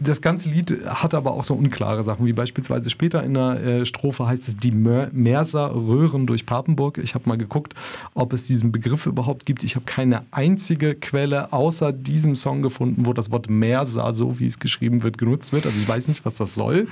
das 0.00 0.20
ganze 0.20 0.48
Lied 0.48 0.84
hat 0.86 1.14
aber 1.14 1.32
auch 1.32 1.44
so 1.44 1.54
unklare 1.54 2.02
Sachen, 2.02 2.26
wie 2.26 2.32
beispielsweise 2.32 2.90
später 2.90 3.22
in 3.22 3.34
der 3.34 3.62
äh, 3.62 3.84
Strophe 3.84 4.26
heißt 4.26 4.48
es 4.48 4.56
die 4.56 4.70
Merser 4.70 5.74
röhren 5.74 6.26
durch 6.26 6.46
Papenburg. 6.46 6.98
Ich 6.98 7.14
habe 7.14 7.28
mal 7.28 7.36
geguckt, 7.36 7.74
ob 8.14 8.32
es 8.32 8.46
diesen 8.46 8.72
Begriff 8.72 9.06
überhaupt 9.06 9.46
gibt. 9.46 9.64
Ich 9.64 9.74
habe 9.74 9.84
keine 9.84 10.22
einzige 10.30 10.94
Quelle 10.94 11.52
außer 11.52 11.92
diesem 11.92 12.36
Song 12.36 12.62
gefunden, 12.62 13.06
wo 13.06 13.12
das 13.12 13.30
Wort 13.30 13.50
Merser, 13.50 14.12
so 14.14 14.38
wie 14.38 14.46
es 14.46 14.58
geschrieben 14.58 15.02
wird, 15.02 15.18
genutzt 15.18 15.52
wird. 15.52 15.66
Also 15.66 15.78
ich 15.78 15.88
weiß 15.88 16.08
nicht, 16.08 16.24
was 16.24 16.36
das 16.36 16.54
soll. 16.54 16.86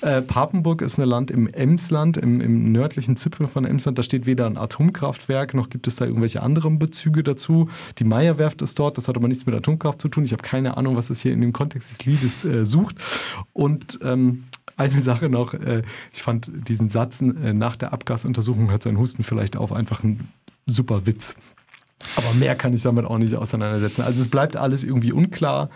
Äh, 0.00 0.22
Papenburg 0.22 0.82
ist 0.82 0.98
ein 0.98 1.08
Land 1.08 1.30
im 1.30 1.48
Emsland, 1.48 2.16
im, 2.16 2.40
im 2.40 2.72
nördlichen 2.72 3.16
Zipfel 3.16 3.46
von 3.46 3.64
Emsland. 3.64 3.98
Da 3.98 4.02
steht 4.02 4.26
weder 4.26 4.46
ein 4.46 4.56
Atomkraftwerk, 4.56 5.54
noch 5.54 5.70
gibt 5.70 5.86
es 5.86 5.96
da 5.96 6.04
irgendwelche 6.04 6.42
anderen 6.42 6.78
Bezüge 6.78 7.22
dazu. 7.22 7.68
Die 7.98 8.04
Meyerwerft 8.04 8.62
ist 8.62 8.78
dort, 8.78 8.98
das 8.98 9.08
hat 9.08 9.16
aber 9.16 9.28
nichts 9.28 9.46
mit 9.46 9.54
Atomkraft 9.54 10.00
zu 10.02 10.08
tun. 10.08 10.24
Ich 10.24 10.32
habe 10.32 10.42
keine 10.42 10.76
Ahnung, 10.76 10.96
was 10.96 11.10
es 11.10 11.20
hier 11.20 11.32
in 11.32 11.40
dem 11.40 11.52
Kontext 11.52 11.90
des 11.90 12.04
Liedes 12.04 12.09
äh, 12.44 12.64
sucht. 12.64 12.96
Und 13.52 13.98
ähm, 14.02 14.44
eine 14.76 15.00
Sache 15.00 15.28
noch, 15.28 15.54
äh, 15.54 15.82
ich 16.12 16.22
fand 16.22 16.50
diesen 16.68 16.88
Satz, 16.88 17.20
äh, 17.20 17.52
nach 17.52 17.76
der 17.76 17.92
Abgasuntersuchung 17.92 18.70
hört 18.70 18.82
sein 18.82 18.98
Husten 18.98 19.22
vielleicht 19.22 19.56
auf, 19.56 19.72
einfach 19.72 20.02
ein 20.02 20.28
super 20.66 21.06
Witz. 21.06 21.36
Aber 22.16 22.32
mehr 22.34 22.54
kann 22.56 22.72
ich 22.72 22.82
damit 22.82 23.04
auch 23.04 23.18
nicht 23.18 23.34
auseinandersetzen. 23.34 24.02
Also 24.02 24.22
es 24.22 24.28
bleibt 24.28 24.56
alles 24.56 24.84
irgendwie 24.84 25.12
unklar. 25.12 25.68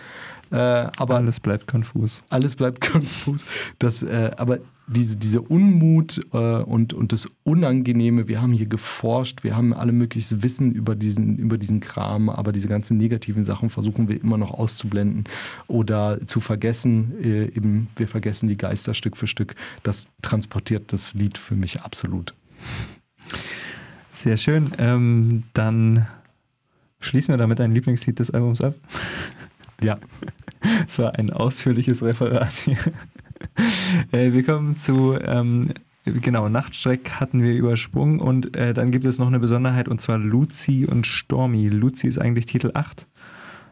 Äh, 0.54 0.88
aber 0.98 1.16
alles 1.16 1.40
bleibt 1.40 1.66
konfus. 1.66 2.22
Alles 2.28 2.54
bleibt 2.54 2.80
konfus. 2.92 3.44
Das, 3.80 4.04
äh, 4.04 4.30
aber 4.36 4.60
diese, 4.86 5.16
diese 5.16 5.40
Unmut 5.40 6.20
äh, 6.32 6.36
und, 6.36 6.92
und 6.92 7.12
das 7.12 7.28
Unangenehme, 7.42 8.28
wir 8.28 8.40
haben 8.40 8.52
hier 8.52 8.66
geforscht, 8.66 9.42
wir 9.42 9.56
haben 9.56 9.74
alle 9.74 9.90
mögliches 9.90 10.44
Wissen 10.44 10.70
über 10.70 10.94
diesen, 10.94 11.38
über 11.38 11.58
diesen 11.58 11.80
Kram, 11.80 12.28
aber 12.28 12.52
diese 12.52 12.68
ganzen 12.68 12.98
negativen 12.98 13.44
Sachen 13.44 13.68
versuchen 13.68 14.08
wir 14.08 14.20
immer 14.20 14.38
noch 14.38 14.52
auszublenden 14.52 15.24
oder 15.66 16.24
zu 16.24 16.38
vergessen. 16.38 17.14
Äh, 17.20 17.46
eben, 17.46 17.88
wir 17.96 18.06
vergessen 18.06 18.48
die 18.48 18.56
Geister 18.56 18.94
Stück 18.94 19.16
für 19.16 19.26
Stück. 19.26 19.56
Das 19.82 20.06
transportiert 20.22 20.92
das 20.92 21.14
Lied 21.14 21.36
für 21.36 21.56
mich 21.56 21.80
absolut. 21.80 22.32
Sehr 24.12 24.36
schön. 24.36 24.70
Ähm, 24.78 25.42
dann 25.52 26.06
schließen 27.00 27.32
wir 27.32 27.38
damit 27.38 27.58
dein 27.58 27.72
Lieblingslied 27.72 28.20
des 28.20 28.30
Albums 28.30 28.60
ab. 28.60 28.74
Ja. 29.82 29.98
Es 30.86 30.98
war 30.98 31.18
ein 31.18 31.30
ausführliches 31.30 32.02
Referat 32.02 32.52
hier. 32.52 32.78
Äh, 34.10 34.32
wir 34.32 34.42
kommen 34.42 34.76
zu, 34.76 35.18
ähm, 35.20 35.74
genau, 36.04 36.48
Nachtstreck 36.48 37.20
hatten 37.20 37.42
wir 37.42 37.54
übersprungen 37.54 38.18
und 38.20 38.56
äh, 38.56 38.72
dann 38.72 38.90
gibt 38.90 39.04
es 39.04 39.18
noch 39.18 39.26
eine 39.26 39.38
Besonderheit 39.38 39.86
und 39.86 40.00
zwar 40.00 40.16
Luzi 40.16 40.86
und 40.90 41.06
Stormy. 41.06 41.68
Luzi 41.68 42.06
ist 42.08 42.18
eigentlich 42.18 42.46
Titel 42.46 42.70
8, 42.72 43.06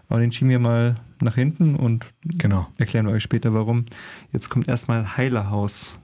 aber 0.09 0.21
den 0.21 0.31
schieben 0.31 0.51
wir 0.51 0.59
mal 0.59 0.97
nach 1.21 1.37
hinten 1.37 1.75
und 1.75 2.07
genau. 2.23 2.69
erklären 2.77 3.07
wir 3.07 3.15
euch 3.15 3.23
später 3.23 3.55
warum. 3.55 3.87
Jetzt 4.31 4.51
kommt 4.51 4.69
erstmal 4.69 5.17
Heilerhaus. 5.17 5.95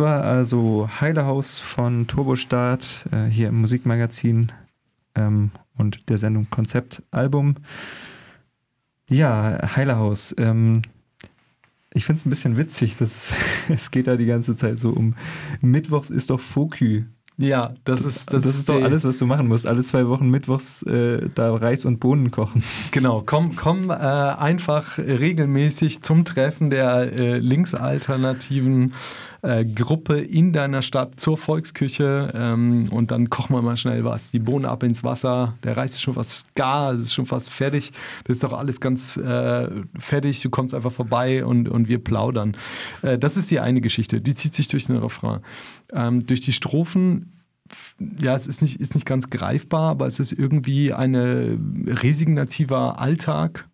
War 0.00 0.24
also 0.24 0.88
Heilehaus 1.00 1.58
von 1.58 2.06
Turbostart 2.06 3.06
äh, 3.12 3.26
hier 3.26 3.48
im 3.48 3.60
Musikmagazin 3.60 4.50
ähm, 5.14 5.50
und 5.76 6.08
der 6.08 6.18
Sendung 6.18 6.48
Konzeptalbum. 6.50 7.56
Ja, 9.08 9.76
Heilehaus. 9.76 10.34
Ähm, 10.38 10.82
ich 11.92 12.04
finde 12.04 12.20
es 12.20 12.26
ein 12.26 12.30
bisschen 12.30 12.56
witzig, 12.56 12.96
dass 12.96 13.14
es, 13.14 13.34
es 13.68 13.90
geht 13.90 14.06
da 14.06 14.16
die 14.16 14.26
ganze 14.26 14.56
Zeit 14.56 14.80
so 14.80 14.90
um 14.90 15.14
Mittwochs 15.60 16.10
ist 16.10 16.30
doch 16.30 16.40
Fokü. 16.40 17.04
Ja, 17.36 17.74
das 17.84 18.04
ist 18.04 18.32
das, 18.32 18.42
das 18.42 18.54
ist 18.54 18.68
doch 18.68 18.82
alles, 18.82 19.02
was 19.02 19.16
du 19.16 19.24
machen 19.24 19.48
musst. 19.48 19.66
Alle 19.66 19.82
zwei 19.82 20.06
Wochen 20.08 20.28
mittwochs 20.28 20.82
äh, 20.82 21.26
da 21.34 21.54
Reis 21.54 21.86
und 21.86 21.98
Bohnen 21.98 22.30
kochen. 22.30 22.62
Genau, 22.90 23.22
komm, 23.24 23.56
komm 23.56 23.88
äh, 23.88 23.94
einfach 23.94 24.98
regelmäßig 24.98 26.02
zum 26.02 26.24
Treffen 26.24 26.68
der 26.68 27.18
äh, 27.18 27.38
linksalternativen 27.38 28.92
äh, 29.42 29.64
Gruppe 29.64 30.20
in 30.20 30.52
deiner 30.52 30.82
Stadt 30.82 31.18
zur 31.20 31.36
Volksküche 31.36 32.32
ähm, 32.34 32.88
und 32.90 33.10
dann 33.10 33.30
kochen 33.30 33.54
wir 33.54 33.62
mal 33.62 33.76
schnell 33.76 34.04
was. 34.04 34.30
Die 34.30 34.38
Bohnen 34.38 34.64
ab 34.64 34.82
ins 34.82 35.02
Wasser, 35.04 35.54
der 35.64 35.76
Reis 35.76 35.92
ist 35.92 36.02
schon 36.02 36.14
fast 36.14 36.54
gar, 36.54 36.94
es 36.94 37.02
ist 37.02 37.14
schon 37.14 37.26
fast 37.26 37.50
fertig. 37.50 37.92
Das 38.24 38.36
ist 38.36 38.44
doch 38.44 38.52
alles 38.52 38.80
ganz 38.80 39.16
äh, 39.16 39.68
fertig. 39.98 40.42
Du 40.42 40.50
kommst 40.50 40.74
einfach 40.74 40.92
vorbei 40.92 41.44
und, 41.44 41.68
und 41.68 41.88
wir 41.88 42.02
plaudern. 42.02 42.56
Äh, 43.02 43.18
das 43.18 43.36
ist 43.36 43.50
die 43.50 43.60
eine 43.60 43.80
Geschichte, 43.80 44.20
die 44.20 44.34
zieht 44.34 44.54
sich 44.54 44.68
durch 44.68 44.86
den 44.86 44.96
Refrain. 44.96 45.40
Ähm, 45.92 46.26
durch 46.26 46.40
die 46.40 46.52
Strophen 46.52 47.32
ja, 48.20 48.34
es 48.34 48.46
ist 48.46 48.62
nicht, 48.62 48.80
ist 48.80 48.94
nicht 48.94 49.06
ganz 49.06 49.30
greifbar, 49.30 49.90
aber 49.90 50.06
es 50.06 50.18
ist 50.18 50.32
irgendwie 50.32 50.92
ein 50.92 51.14
resignativer 51.86 52.98
Alltag, 52.98 53.68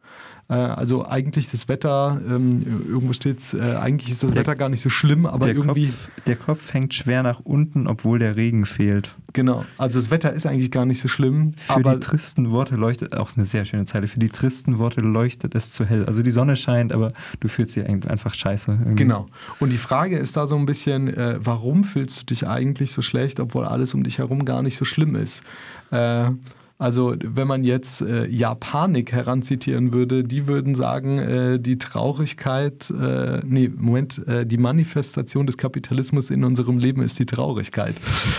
also 0.55 1.05
eigentlich 1.05 1.51
das 1.51 1.69
Wetter, 1.69 2.21
ähm, 2.25 2.85
irgendwo 2.89 3.13
steht 3.13 3.41
es, 3.41 3.53
äh, 3.53 3.77
eigentlich 3.81 4.13
ist 4.13 4.23
das 4.23 4.31
der, 4.31 4.41
Wetter 4.41 4.55
gar 4.55 4.69
nicht 4.69 4.81
so 4.81 4.91
schlimm, 4.91 5.27
aber 5.27 5.47
der 5.47 5.57
irgendwie. 5.57 5.89
Kopf, 5.89 6.25
der 6.27 6.37
Kopf 6.37 6.73
hängt 6.73 6.95
schwer 6.95 7.25
nach 7.25 7.41
unten, 7.41 7.89
obwohl 7.89 8.21
der 8.21 8.37
Regen 8.37 8.65
fehlt. 8.65 9.17
Genau, 9.33 9.65
also 9.77 9.99
das 9.99 10.13
Wetter 10.13 10.33
ist 10.33 10.47
eigentlich 10.47 10.71
gar 10.71 10.87
nicht 10.87 11.01
so 11.01 11.09
schlimm. 11.09 11.53
Für 11.55 11.75
aber 11.75 11.95
die 11.95 12.01
tristen 12.01 12.53
Worte 12.53 12.77
leuchtet, 12.77 13.17
auch 13.17 13.37
eine 13.37 13.45
sehr 13.45 13.65
schöne 13.65 13.87
Zeile, 13.87 14.07
für 14.07 14.21
die 14.21 14.31
tristen 14.31 14.79
Worte 14.79 15.01
leuchtet 15.01 15.57
es 15.57 15.73
zu 15.73 15.85
hell. 15.85 16.07
Also 16.07 16.23
die 16.23 16.31
Sonne 16.31 16.55
scheint, 16.55 16.93
aber 16.93 17.13
du 17.41 17.49
fühlst 17.49 17.75
dich 17.75 17.85
einfach 17.85 18.35
scheiße. 18.35 18.71
Irgendwie. 18.71 18.95
Genau. 18.95 19.27
Und 19.59 19.73
die 19.73 19.79
Frage 19.79 20.17
ist 20.17 20.37
da 20.37 20.47
so 20.47 20.57
ein 20.57 20.65
bisschen, 20.67 21.09
äh, 21.09 21.39
warum 21.41 21.83
fühlst 21.83 22.21
du 22.21 22.27
dich 22.27 22.47
eigentlich 22.47 22.93
so 22.93 23.03
schlecht, 23.03 23.41
obwohl 23.41 23.65
alles 23.65 23.95
um 23.95 24.05
dich 24.05 24.19
herum 24.19 24.45
gar 24.45 24.63
nicht 24.63 24.77
so 24.77 24.85
schlimm 24.85 25.17
ist? 25.17 25.43
Äh, 25.91 26.31
also 26.79 27.15
wenn 27.23 27.49
man 27.49 27.65
jetzt 27.65 28.03
äh, 28.03 28.27
Japanik 28.27 29.13
heranzitieren 29.13 29.95
würde, 29.95 30.25
die 30.25 30.47
würden 30.47 30.75
sagen, 30.75 31.19
äh, 31.19 31.59
die 31.59 31.79
Traurigkeit, 31.79 32.91
äh, 32.91 33.41
nee, 33.47 33.71
Moment, 33.75 34.27
äh, 34.29 34.45
die 34.45 34.59
Manifestation 34.59 35.47
des 35.47 35.57
Kapitalismus 35.57 36.29
in 36.29 36.45
unserem 36.45 36.79
Leben 36.79 37.01
ist 37.01 37.19
die 37.19 37.25
Traurigkeit. 37.25 37.95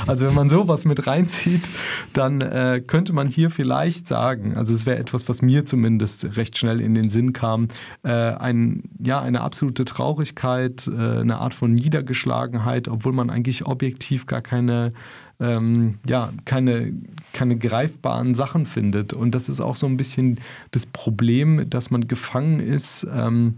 Also 0.05 0.27
wenn 0.27 0.35
man 0.35 0.49
sowas 0.49 0.85
mit 0.85 1.07
reinzieht, 1.07 1.69
dann 2.13 2.41
äh, 2.41 2.81
könnte 2.85 3.11
man 3.13 3.27
hier 3.27 3.49
vielleicht 3.49 4.07
sagen, 4.07 4.55
also 4.55 4.73
es 4.73 4.85
wäre 4.85 4.99
etwas, 4.99 5.27
was 5.27 5.41
mir 5.41 5.65
zumindest 5.65 6.37
recht 6.37 6.59
schnell 6.59 6.79
in 6.79 6.93
den 6.93 7.09
Sinn 7.09 7.33
kam, 7.33 7.69
äh, 8.03 8.11
ein, 8.11 8.83
ja, 8.99 9.19
eine 9.19 9.41
absolute 9.41 9.83
Traurigkeit, 9.85 10.87
eine 10.87 11.39
Art 11.39 11.53
von 11.53 11.73
Niedergeschlagenheit, 11.73 12.87
obwohl 12.87 13.13
man 13.13 13.29
eigentlich 13.29 13.65
objektiv 13.65 14.25
gar 14.25 14.41
keine 14.41 14.91
ähm, 15.39 15.99
ja, 16.07 16.31
keine, 16.45 16.93
keine 17.33 17.57
greifbaren 17.57 18.35
Sachen 18.35 18.65
findet. 18.65 19.13
Und 19.13 19.35
das 19.35 19.49
ist 19.49 19.61
auch 19.61 19.75
so 19.75 19.87
ein 19.87 19.97
bisschen 19.97 20.39
das 20.71 20.85
Problem, 20.85 21.69
dass 21.69 21.91
man 21.91 22.07
gefangen 22.07 22.59
ist. 22.59 23.07
Ähm, 23.13 23.55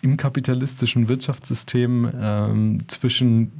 im 0.00 0.16
kapitalistischen 0.16 1.08
Wirtschaftssystem 1.08 2.10
ähm, 2.18 2.78
zwischen 2.88 3.52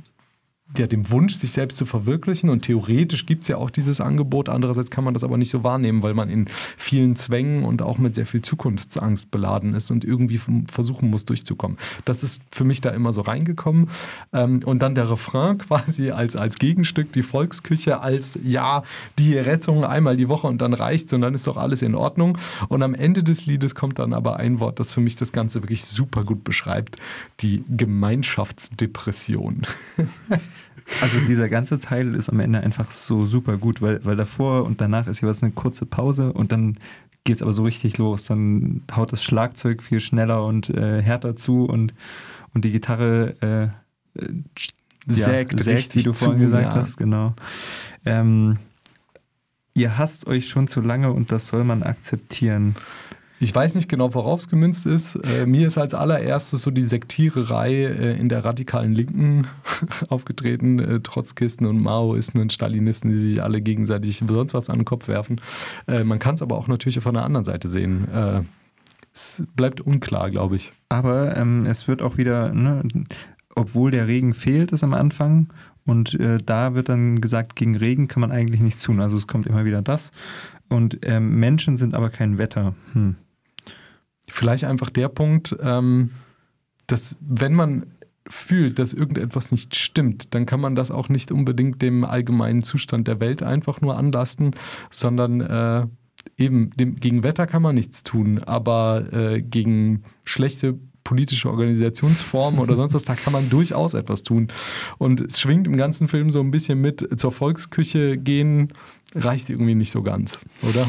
ja, 0.76 0.86
dem 0.86 1.10
Wunsch, 1.10 1.34
sich 1.34 1.52
selbst 1.52 1.76
zu 1.76 1.86
verwirklichen. 1.86 2.50
Und 2.50 2.62
theoretisch 2.62 3.26
gibt 3.26 3.42
es 3.42 3.48
ja 3.48 3.56
auch 3.56 3.70
dieses 3.70 4.00
Angebot. 4.00 4.48
Andererseits 4.48 4.90
kann 4.90 5.04
man 5.04 5.14
das 5.14 5.22
aber 5.22 5.36
nicht 5.36 5.50
so 5.50 5.62
wahrnehmen, 5.62 6.02
weil 6.02 6.14
man 6.14 6.28
in 6.28 6.46
vielen 6.76 7.14
Zwängen 7.14 7.64
und 7.64 7.82
auch 7.82 7.98
mit 7.98 8.14
sehr 8.14 8.26
viel 8.26 8.42
Zukunftsangst 8.42 9.30
beladen 9.30 9.74
ist 9.74 9.90
und 9.90 10.04
irgendwie 10.04 10.40
versuchen 10.70 11.08
muss, 11.10 11.24
durchzukommen. 11.24 11.78
Das 12.04 12.24
ist 12.24 12.42
für 12.50 12.64
mich 12.64 12.80
da 12.80 12.90
immer 12.90 13.12
so 13.12 13.20
reingekommen. 13.20 13.88
Ähm, 14.32 14.60
und 14.64 14.80
dann 14.82 14.94
der 14.94 15.10
Refrain 15.10 15.58
quasi 15.66 16.10
als, 16.10 16.34
als 16.34 16.58
Gegenstück, 16.58 17.12
die 17.12 17.22
Volksküche 17.22 18.00
als, 18.00 18.38
ja, 18.42 18.82
die 19.18 19.38
Rettung 19.38 19.84
einmal 19.84 20.16
die 20.16 20.28
Woche 20.28 20.48
und 20.48 20.60
dann 20.60 20.74
reicht's 20.74 21.12
und 21.12 21.20
dann 21.20 21.34
ist 21.34 21.46
doch 21.46 21.56
alles 21.56 21.82
in 21.82 21.94
Ordnung. 21.94 22.38
Und 22.68 22.82
am 22.82 22.94
Ende 22.94 23.22
des 23.22 23.46
Liedes 23.46 23.74
kommt 23.74 23.98
dann 23.98 24.12
aber 24.12 24.36
ein 24.36 24.58
Wort, 24.60 24.80
das 24.80 24.92
für 24.92 25.00
mich 25.00 25.16
das 25.16 25.32
Ganze 25.32 25.62
wirklich 25.62 25.84
super 25.84 26.24
gut 26.24 26.42
beschreibt. 26.44 26.96
Die 27.40 27.62
Gemeinschaftsdepression. 27.68 29.62
Also 31.00 31.18
dieser 31.20 31.48
ganze 31.48 31.80
Teil 31.80 32.14
ist 32.14 32.28
am 32.30 32.40
Ende 32.40 32.60
einfach 32.60 32.90
so 32.90 33.26
super 33.26 33.56
gut, 33.56 33.82
weil, 33.82 34.04
weil 34.04 34.16
davor 34.16 34.64
und 34.64 34.80
danach 34.80 35.06
ist 35.06 35.20
jeweils 35.20 35.42
eine 35.42 35.52
kurze 35.52 35.86
Pause 35.86 36.32
und 36.32 36.52
dann 36.52 36.78
geht 37.24 37.36
es 37.36 37.42
aber 37.42 37.52
so 37.52 37.64
richtig 37.64 37.98
los. 37.98 38.26
Dann 38.26 38.82
haut 38.94 39.12
das 39.12 39.22
Schlagzeug 39.22 39.82
viel 39.82 40.00
schneller 40.00 40.44
und 40.44 40.70
äh, 40.70 41.02
härter 41.02 41.36
zu 41.36 41.64
und, 41.64 41.92
und 42.54 42.64
die 42.64 42.72
Gitarre 42.72 43.34
äh, 43.40 44.20
äh 44.22 44.32
sägt, 45.08 45.60
ja, 45.60 45.64
sägt 45.64 45.94
wie 45.94 46.02
du 46.02 46.12
vorhin 46.12 46.40
zu, 46.40 46.46
gesagt 46.46 46.72
ja. 46.72 46.74
hast, 46.74 46.96
genau. 46.96 47.34
Ähm, 48.04 48.58
ihr 49.74 49.98
hasst 49.98 50.26
euch 50.26 50.48
schon 50.48 50.66
zu 50.66 50.80
lange 50.80 51.12
und 51.12 51.30
das 51.30 51.48
soll 51.48 51.64
man 51.64 51.82
akzeptieren. 51.82 52.74
Ich 53.38 53.54
weiß 53.54 53.74
nicht 53.74 53.88
genau, 53.88 54.14
worauf 54.14 54.40
es 54.40 54.48
gemünzt 54.48 54.86
ist. 54.86 55.16
Äh, 55.16 55.44
mir 55.44 55.66
ist 55.66 55.76
als 55.76 55.92
allererstes 55.92 56.62
so 56.62 56.70
die 56.70 56.82
Sektiererei 56.82 57.72
äh, 57.72 58.18
in 58.18 58.30
der 58.30 58.44
radikalen 58.44 58.94
Linken 58.94 59.46
aufgetreten. 60.08 60.78
Äh, 60.78 61.00
Trotzkisten 61.00 61.66
und 61.66 61.82
Maoisten 61.82 62.40
und 62.40 62.52
Stalinisten, 62.52 63.10
die 63.10 63.18
sich 63.18 63.42
alle 63.42 63.60
gegenseitig 63.60 64.22
sonst 64.26 64.54
was 64.54 64.70
an 64.70 64.78
den 64.78 64.84
Kopf 64.86 65.08
werfen. 65.08 65.40
Äh, 65.86 66.04
man 66.04 66.18
kann 66.18 66.36
es 66.36 66.42
aber 66.42 66.56
auch 66.56 66.66
natürlich 66.66 67.00
von 67.00 67.14
der 67.14 67.24
anderen 67.24 67.44
Seite 67.44 67.68
sehen. 67.68 68.08
Äh, 68.08 68.42
es 69.12 69.44
bleibt 69.54 69.82
unklar, 69.82 70.30
glaube 70.30 70.56
ich. 70.56 70.72
Aber 70.88 71.36
ähm, 71.36 71.66
es 71.66 71.88
wird 71.88 72.00
auch 72.00 72.16
wieder, 72.16 72.52
ne, 72.54 72.82
obwohl 73.54 73.90
der 73.90 74.06
Regen 74.06 74.32
fehlt, 74.32 74.72
ist 74.72 74.84
am 74.84 74.94
Anfang. 74.94 75.48
Und 75.84 76.18
äh, 76.18 76.38
da 76.44 76.74
wird 76.74 76.88
dann 76.88 77.20
gesagt, 77.20 77.54
gegen 77.54 77.76
Regen 77.76 78.08
kann 78.08 78.20
man 78.20 78.32
eigentlich 78.32 78.60
nichts 78.60 78.82
tun. 78.82 79.00
Also 79.00 79.16
es 79.16 79.26
kommt 79.26 79.46
immer 79.46 79.64
wieder 79.64 79.82
das. 79.82 80.10
Und 80.68 80.98
ähm, 81.02 81.38
Menschen 81.38 81.76
sind 81.76 81.94
aber 81.94 82.10
kein 82.10 82.38
Wetter. 82.38 82.74
Hm. 82.92 83.16
Vielleicht 84.28 84.64
einfach 84.64 84.90
der 84.90 85.08
Punkt, 85.08 85.56
ähm, 85.60 86.10
dass 86.86 87.16
wenn 87.20 87.54
man 87.54 87.86
fühlt, 88.28 88.78
dass 88.78 88.92
irgendetwas 88.92 89.52
nicht 89.52 89.76
stimmt, 89.76 90.34
dann 90.34 90.46
kann 90.46 90.60
man 90.60 90.74
das 90.74 90.90
auch 90.90 91.08
nicht 91.08 91.30
unbedingt 91.30 91.80
dem 91.82 92.04
allgemeinen 92.04 92.62
Zustand 92.62 93.06
der 93.08 93.20
Welt 93.20 93.42
einfach 93.42 93.80
nur 93.80 93.96
anlasten, 93.96 94.50
sondern 94.90 95.40
äh, 95.40 95.86
eben 96.36 96.70
dem, 96.70 96.96
gegen 96.96 97.22
Wetter 97.22 97.46
kann 97.46 97.62
man 97.62 97.74
nichts 97.74 98.02
tun, 98.02 98.42
aber 98.42 99.12
äh, 99.12 99.42
gegen 99.42 100.02
schlechte 100.24 100.78
politische 101.06 101.48
Organisationsformen 101.48 102.58
oder 102.58 102.74
sonst 102.74 102.92
was, 102.92 103.04
da 103.04 103.14
kann 103.14 103.32
man 103.32 103.48
durchaus 103.48 103.94
etwas 103.94 104.24
tun. 104.24 104.48
Und 104.98 105.20
es 105.20 105.38
schwingt 105.38 105.68
im 105.68 105.76
ganzen 105.76 106.08
Film 106.08 106.30
so 106.30 106.40
ein 106.40 106.50
bisschen 106.50 106.80
mit, 106.80 107.08
zur 107.16 107.30
Volksküche 107.30 108.18
gehen, 108.18 108.72
reicht 109.14 109.48
irgendwie 109.48 109.76
nicht 109.76 109.92
so 109.92 110.02
ganz, 110.02 110.40
oder? 110.62 110.84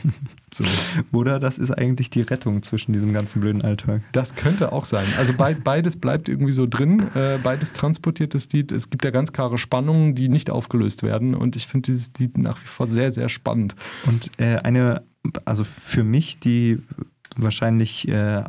so. 0.50 0.64
Oder 1.12 1.38
das 1.38 1.58
ist 1.58 1.72
eigentlich 1.72 2.08
die 2.08 2.22
Rettung 2.22 2.62
zwischen 2.62 2.94
diesem 2.94 3.12
ganzen 3.12 3.42
blöden 3.42 3.60
Alltag. 3.60 4.00
Das 4.12 4.34
könnte 4.34 4.72
auch 4.72 4.86
sein. 4.86 5.06
Also 5.18 5.34
beides 5.34 6.00
bleibt 6.00 6.30
irgendwie 6.30 6.52
so 6.52 6.66
drin, 6.66 7.08
äh, 7.14 7.36
beides 7.42 7.74
transportiert 7.74 8.34
das 8.34 8.50
Lied. 8.52 8.72
Es 8.72 8.88
gibt 8.88 9.04
ja 9.04 9.10
ganz 9.10 9.30
klare 9.34 9.58
Spannungen, 9.58 10.14
die 10.14 10.30
nicht 10.30 10.48
aufgelöst 10.48 11.02
werden. 11.02 11.34
Und 11.34 11.54
ich 11.54 11.66
finde 11.66 11.92
dieses 11.92 12.10
Lied 12.18 12.38
nach 12.38 12.62
wie 12.62 12.66
vor 12.66 12.86
sehr, 12.86 13.12
sehr 13.12 13.28
spannend. 13.28 13.76
Und 14.06 14.30
äh, 14.38 14.56
eine, 14.56 15.02
also 15.44 15.64
für 15.64 16.02
mich, 16.02 16.40
die 16.40 16.78
wahrscheinlich 17.36 18.08
äh, 18.08 18.44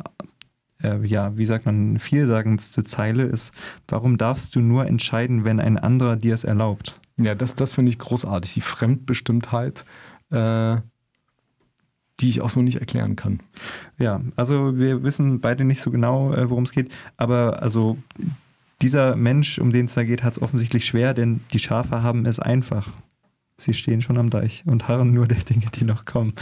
äh, 0.82 1.04
ja, 1.04 1.36
wie 1.36 1.46
sagt 1.46 1.66
man, 1.66 1.98
vielsagendste 1.98 2.84
Zeile 2.84 3.24
ist, 3.24 3.52
warum 3.88 4.18
darfst 4.18 4.54
du 4.54 4.60
nur 4.60 4.86
entscheiden, 4.86 5.44
wenn 5.44 5.60
ein 5.60 5.78
anderer 5.78 6.16
dir 6.16 6.34
es 6.34 6.44
erlaubt? 6.44 7.00
Ja, 7.18 7.34
das, 7.34 7.54
das 7.54 7.72
finde 7.72 7.90
ich 7.90 7.98
großartig, 7.98 8.54
die 8.54 8.60
Fremdbestimmtheit, 8.60 9.84
äh, 10.30 10.76
die 12.20 12.28
ich 12.28 12.40
auch 12.40 12.50
so 12.50 12.62
nicht 12.62 12.80
erklären 12.80 13.16
kann. 13.16 13.40
Ja, 13.98 14.20
also 14.36 14.78
wir 14.78 15.02
wissen 15.02 15.40
beide 15.40 15.64
nicht 15.64 15.80
so 15.80 15.90
genau, 15.90 16.32
äh, 16.32 16.48
worum 16.50 16.64
es 16.64 16.72
geht, 16.72 16.90
aber 17.16 17.62
also 17.62 17.98
dieser 18.80 19.16
Mensch, 19.16 19.58
um 19.58 19.70
den 19.70 19.86
es 19.86 19.94
da 19.94 20.04
geht, 20.04 20.22
hat 20.22 20.34
es 20.34 20.42
offensichtlich 20.42 20.84
schwer, 20.84 21.14
denn 21.14 21.40
die 21.52 21.58
Schafe 21.58 22.02
haben 22.02 22.26
es 22.26 22.38
einfach. 22.38 22.88
Sie 23.58 23.74
stehen 23.74 24.02
schon 24.02 24.18
am 24.18 24.30
Deich 24.30 24.64
und 24.66 24.88
harren 24.88 25.12
nur 25.12 25.26
der 25.26 25.38
Dinge, 25.38 25.66
die 25.74 25.84
noch 25.84 26.04
kommen. 26.04 26.34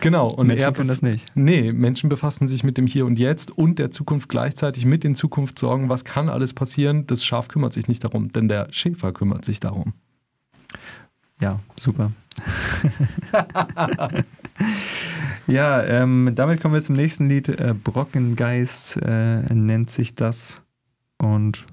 Genau. 0.00 0.28
Und 0.28 0.48
Menschen 0.48 0.64
er 0.64 0.72
können 0.72 0.88
das 0.88 1.02
nicht. 1.02 1.26
Nee, 1.34 1.72
Menschen 1.72 2.08
befassen 2.08 2.48
sich 2.48 2.64
mit 2.64 2.78
dem 2.78 2.86
Hier 2.86 3.06
und 3.06 3.18
Jetzt 3.18 3.56
und 3.56 3.78
der 3.78 3.90
Zukunft 3.90 4.28
gleichzeitig 4.28 4.84
mit 4.84 5.04
den 5.04 5.14
Zukunftssorgen. 5.14 5.88
Was 5.88 6.04
kann 6.04 6.28
alles 6.28 6.52
passieren? 6.52 7.06
Das 7.06 7.24
Schaf 7.24 7.48
kümmert 7.48 7.72
sich 7.72 7.86
nicht 7.86 8.02
darum, 8.02 8.32
denn 8.32 8.48
der 8.48 8.68
Schäfer 8.72 9.12
kümmert 9.12 9.44
sich 9.44 9.60
darum. 9.60 9.92
Ja, 11.40 11.60
super. 11.78 12.12
ja, 15.46 15.82
ähm, 15.84 16.32
damit 16.34 16.60
kommen 16.60 16.74
wir 16.74 16.82
zum 16.82 16.96
nächsten 16.96 17.28
Lied. 17.28 17.48
Äh, 17.48 17.74
Brockengeist 17.74 18.96
äh, 19.02 19.42
nennt 19.52 19.90
sich 19.90 20.14
das. 20.14 20.62
Und 21.18 21.66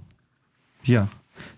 ja, 0.83 1.09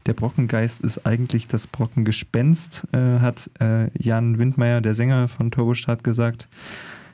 der 0.05 0.13
Brockengeist 0.13 0.81
ist 0.81 1.05
eigentlich 1.05 1.47
das 1.47 1.67
Brockengespenst, 1.67 2.83
äh, 2.91 3.19
hat 3.19 3.49
äh, 3.59 3.89
Jan 3.97 4.37
Windmeier, 4.37 4.81
der 4.81 4.95
Sänger 4.95 5.27
von 5.27 5.51
Turbostart, 5.51 6.03
gesagt. 6.03 6.47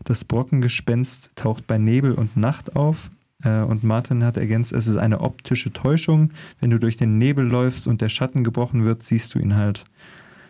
Das 0.05 0.23
Brockengespenst 0.23 1.31
taucht 1.35 1.67
bei 1.67 1.77
Nebel 1.77 2.13
und 2.13 2.37
Nacht 2.37 2.75
auf. 2.75 3.09
Äh, 3.43 3.61
und 3.61 3.83
Martin 3.83 4.23
hat 4.23 4.37
ergänzt, 4.37 4.71
es 4.71 4.87
ist 4.87 4.97
eine 4.97 5.21
optische 5.21 5.71
Täuschung. 5.71 6.31
Wenn 6.59 6.69
du 6.69 6.79
durch 6.79 6.97
den 6.97 7.17
Nebel 7.17 7.45
läufst 7.45 7.87
und 7.87 8.01
der 8.01 8.09
Schatten 8.09 8.43
gebrochen 8.43 8.85
wird, 8.85 9.03
siehst 9.03 9.35
du 9.35 9.39
ihn 9.39 9.55
halt. 9.55 9.83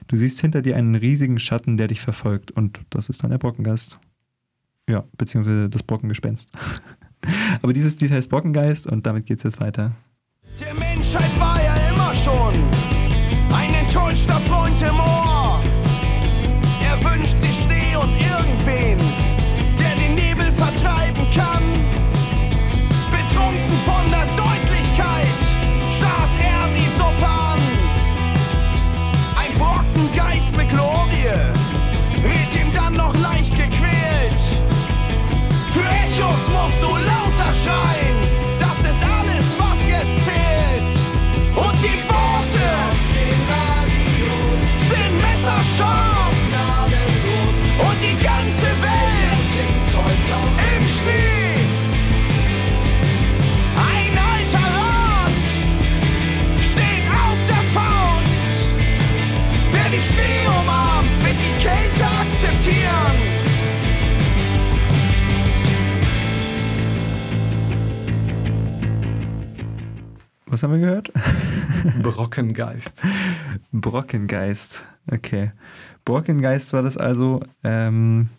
Du 0.07 0.17
siehst 0.17 0.41
hinter 0.41 0.61
dir 0.61 0.75
einen 0.75 0.95
riesigen 0.95 1.39
Schatten, 1.39 1.77
der 1.77 1.87
dich 1.87 2.01
verfolgt. 2.01 2.51
Und 2.51 2.79
das 2.89 3.09
ist 3.09 3.23
dann 3.23 3.31
der 3.31 3.37
Brockengeist. 3.37 3.99
Ja, 4.89 5.03
beziehungsweise 5.17 5.69
das 5.69 5.83
Brockengespenst. 5.83 6.49
Aber 7.61 7.73
dieses 7.73 7.99
Lied 7.99 8.11
heißt 8.11 8.29
Brockengeist 8.29 8.87
und 8.87 9.05
damit 9.05 9.25
geht 9.25 9.37
es 9.37 9.43
jetzt 9.43 9.61
weiter. 9.61 9.91
Der 10.59 10.73
Menschheit 10.73 11.39
war 11.39 11.61
ja 11.63 11.78
schon 12.29 12.53
ein 13.53 13.73
enttäuschter 13.73 14.39
Freund 14.41 14.81
im 14.81 14.99
Ohr. 14.99 15.18
Haben 70.69 70.81
wir 70.81 70.87
gehört? 70.87 71.11
Brockengeist. 72.01 73.03
Brockengeist, 73.71 74.85
okay. 75.11 75.51
Brockengeist 76.05 76.73
war 76.73 76.83
das 76.83 76.97
also, 76.97 77.41
ähm, 77.63 78.29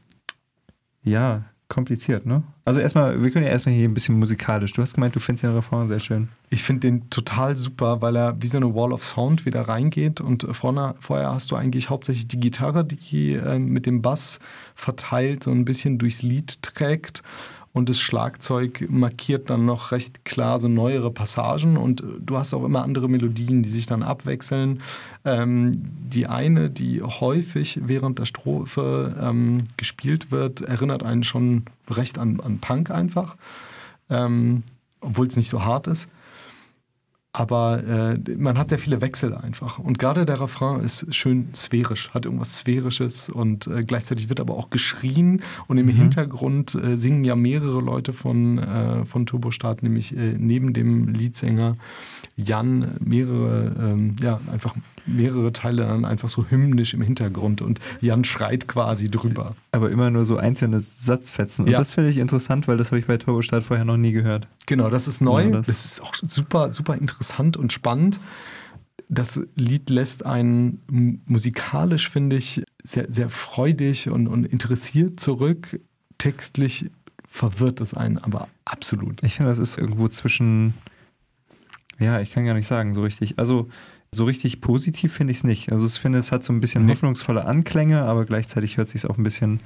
ja, 1.02 1.44
kompliziert, 1.68 2.26
ne? 2.26 2.42
Also 2.64 2.80
erstmal, 2.80 3.22
wir 3.22 3.30
können 3.30 3.44
ja 3.44 3.50
erstmal 3.50 3.74
hier 3.74 3.88
ein 3.88 3.94
bisschen 3.94 4.18
musikalisch. 4.18 4.72
Du 4.72 4.82
hast 4.82 4.94
gemeint, 4.94 5.14
du 5.14 5.20
findest 5.20 5.44
den 5.44 5.52
Refrain 5.52 5.88
sehr 5.88 6.00
schön. 6.00 6.28
Ich 6.50 6.62
finde 6.62 6.80
den 6.80 7.10
total 7.10 7.56
super, 7.56 8.02
weil 8.02 8.16
er 8.16 8.40
wie 8.42 8.48
so 8.48 8.56
eine 8.56 8.74
Wall 8.74 8.92
of 8.92 9.04
Sound 9.04 9.46
wieder 9.46 9.62
reingeht 9.62 10.20
und 10.20 10.46
vorne, 10.50 10.96
vorher 10.98 11.32
hast 11.32 11.50
du 11.50 11.56
eigentlich 11.56 11.90
hauptsächlich 11.90 12.28
die 12.28 12.40
Gitarre, 12.40 12.84
die 12.84 13.34
äh, 13.34 13.58
mit 13.58 13.86
dem 13.86 14.02
Bass 14.02 14.40
verteilt 14.74 15.44
so 15.44 15.52
ein 15.52 15.64
bisschen 15.64 15.98
durchs 15.98 16.22
Lied 16.22 16.62
trägt 16.62 17.22
und 17.72 17.88
das 17.88 18.00
Schlagzeug 18.00 18.86
markiert 18.90 19.48
dann 19.48 19.64
noch 19.64 19.92
recht 19.92 20.24
klar 20.24 20.58
so 20.58 20.66
neuere 20.66 21.10
Passagen 21.12 21.76
und 21.76 22.02
du 22.18 22.36
hast 22.36 22.52
auch 22.52 22.64
immer 22.64 22.82
andere 22.82 23.08
Melodien, 23.08 23.62
die 23.62 23.68
sich 23.68 23.86
dann 23.86 24.02
abwechseln. 24.02 24.82
Ähm, 25.24 25.70
die 25.74 26.26
eine, 26.26 26.68
die 26.68 27.00
häufig 27.02 27.78
während 27.84 28.18
der 28.18 28.24
Strophe 28.24 29.16
ähm, 29.20 29.64
gespielt 29.76 30.32
wird, 30.32 30.62
erinnert 30.62 31.04
einen 31.04 31.22
schon 31.22 31.64
recht 31.88 32.18
an, 32.18 32.40
an 32.40 32.58
Punk 32.58 32.90
einfach, 32.90 33.36
ähm, 34.08 34.64
obwohl 35.00 35.28
es 35.28 35.36
nicht 35.36 35.50
so 35.50 35.64
hart 35.64 35.86
ist. 35.86 36.08
Aber 37.32 37.84
äh, 37.84 38.18
man 38.36 38.58
hat 38.58 38.70
sehr 38.70 38.78
viele 38.78 39.00
Wechsel 39.00 39.34
einfach. 39.36 39.78
Und 39.78 40.00
gerade 40.00 40.26
der 40.26 40.40
Refrain 40.40 40.80
ist 40.80 41.14
schön 41.14 41.54
sphärisch, 41.54 42.10
hat 42.10 42.24
irgendwas 42.24 42.58
Sphärisches 42.58 43.28
und 43.28 43.68
äh, 43.68 43.84
gleichzeitig 43.84 44.28
wird 44.28 44.40
aber 44.40 44.56
auch 44.56 44.70
geschrien. 44.70 45.42
Und 45.68 45.78
im 45.78 45.86
mhm. 45.86 45.90
Hintergrund 45.90 46.74
äh, 46.74 46.96
singen 46.96 47.22
ja 47.22 47.36
mehrere 47.36 47.80
Leute 47.80 48.12
von, 48.12 48.58
äh, 48.58 49.04
von 49.04 49.26
Turbostart, 49.26 49.84
nämlich 49.84 50.16
äh, 50.16 50.34
neben 50.36 50.72
dem 50.72 51.08
Leadsänger 51.08 51.76
Jan 52.34 52.96
mehrere, 52.98 53.76
ähm, 53.78 54.16
ja, 54.20 54.40
einfach 54.50 54.74
mehrere 55.06 55.52
Teile 55.52 55.86
dann 55.86 56.04
einfach 56.04 56.28
so 56.28 56.46
hymnisch 56.46 56.94
im 56.94 57.02
Hintergrund 57.02 57.62
und 57.62 57.80
Jan 58.00 58.24
schreit 58.24 58.68
quasi 58.68 59.10
drüber. 59.10 59.56
Aber 59.72 59.90
immer 59.90 60.10
nur 60.10 60.24
so 60.24 60.36
einzelne 60.36 60.80
Satzfetzen. 60.80 61.64
Und 61.64 61.70
ja. 61.70 61.78
das 61.78 61.90
finde 61.90 62.10
ich 62.10 62.18
interessant, 62.18 62.68
weil 62.68 62.76
das 62.76 62.88
habe 62.88 62.98
ich 62.98 63.06
bei 63.06 63.16
Turbostart 63.16 63.64
vorher 63.64 63.84
noch 63.84 63.96
nie 63.96 64.12
gehört. 64.12 64.48
Genau, 64.66 64.90
das 64.90 65.08
ist 65.08 65.20
neu. 65.20 65.44
Ja, 65.44 65.50
das, 65.50 65.66
das 65.66 65.84
ist 65.84 66.02
auch 66.02 66.14
super, 66.14 66.72
super 66.72 66.96
interessant 66.96 67.56
und 67.56 67.72
spannend. 67.72 68.20
Das 69.08 69.40
Lied 69.56 69.90
lässt 69.90 70.24
einen 70.24 71.22
musikalisch, 71.26 72.08
finde 72.08 72.36
ich, 72.36 72.62
sehr, 72.84 73.06
sehr 73.10 73.28
freudig 73.28 74.08
und, 74.08 74.28
und 74.28 74.44
interessiert 74.46 75.18
zurück. 75.18 75.80
Textlich 76.18 76.90
verwirrt 77.30 77.80
es 77.80 77.94
einen 77.94 78.18
aber 78.18 78.48
absolut. 78.64 79.22
Ich 79.22 79.34
finde, 79.34 79.50
das 79.50 79.58
ist 79.58 79.78
irgendwo 79.78 80.08
zwischen, 80.08 80.74
ja, 81.98 82.20
ich 82.20 82.32
kann 82.32 82.44
gar 82.44 82.54
nicht 82.54 82.66
sagen, 82.66 82.92
so 82.92 83.02
richtig. 83.02 83.38
Also 83.38 83.68
so 84.12 84.24
richtig 84.24 84.60
positiv 84.60 85.12
finde 85.12 85.30
ich 85.30 85.38
es 85.38 85.44
nicht. 85.44 85.72
Also 85.72 85.86
ich 85.86 85.94
finde, 85.94 86.18
es 86.18 86.32
hat 86.32 86.42
so 86.42 86.52
ein 86.52 86.60
bisschen 86.60 86.84
nee. 86.84 86.92
hoffnungsvolle 86.92 87.44
Anklänge, 87.44 88.02
aber 88.02 88.24
gleichzeitig 88.24 88.76
hört 88.76 88.88
sich 88.88 89.06
auch 89.06 89.18
ein 89.18 89.22
bisschen 89.22 89.60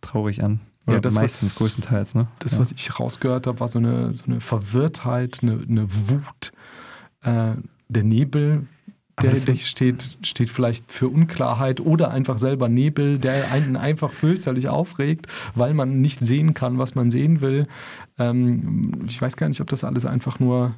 traurig 0.00 0.42
an. 0.42 0.60
Oder 0.86 0.96
Ja, 0.96 1.00
das, 1.00 1.14
meistens, 1.14 1.50
was- 1.50 1.58
größtenteils, 1.58 2.14
ne? 2.14 2.26
Das, 2.40 2.52
ja. 2.52 2.58
was 2.58 2.72
ich 2.72 2.98
rausgehört 2.98 3.46
habe, 3.46 3.60
war 3.60 3.68
so 3.68 3.78
eine, 3.78 4.14
so 4.14 4.24
eine 4.26 4.40
Verwirrtheit, 4.40 5.40
eine, 5.42 5.64
eine 5.68 5.86
Wut. 6.08 6.52
Äh, 7.22 7.52
der 7.88 8.02
Nebel, 8.02 8.66
der, 9.22 9.32
der 9.32 9.56
steht, 9.56 10.18
steht 10.22 10.50
vielleicht 10.50 10.90
für 10.90 11.08
Unklarheit 11.08 11.80
oder 11.80 12.10
einfach 12.10 12.38
selber 12.38 12.68
Nebel, 12.68 13.18
der 13.18 13.52
einen 13.52 13.76
einfach 13.76 14.12
fürchterlich 14.12 14.68
aufregt, 14.68 15.28
weil 15.54 15.72
man 15.72 16.00
nicht 16.00 16.20
sehen 16.26 16.52
kann, 16.52 16.78
was 16.78 16.96
man 16.96 17.10
sehen 17.12 17.40
will. 17.40 17.68
Ähm, 18.18 19.04
ich 19.06 19.22
weiß 19.22 19.36
gar 19.36 19.48
nicht, 19.48 19.60
ob 19.60 19.70
das 19.70 19.84
alles 19.84 20.04
einfach 20.04 20.40
nur 20.40 20.74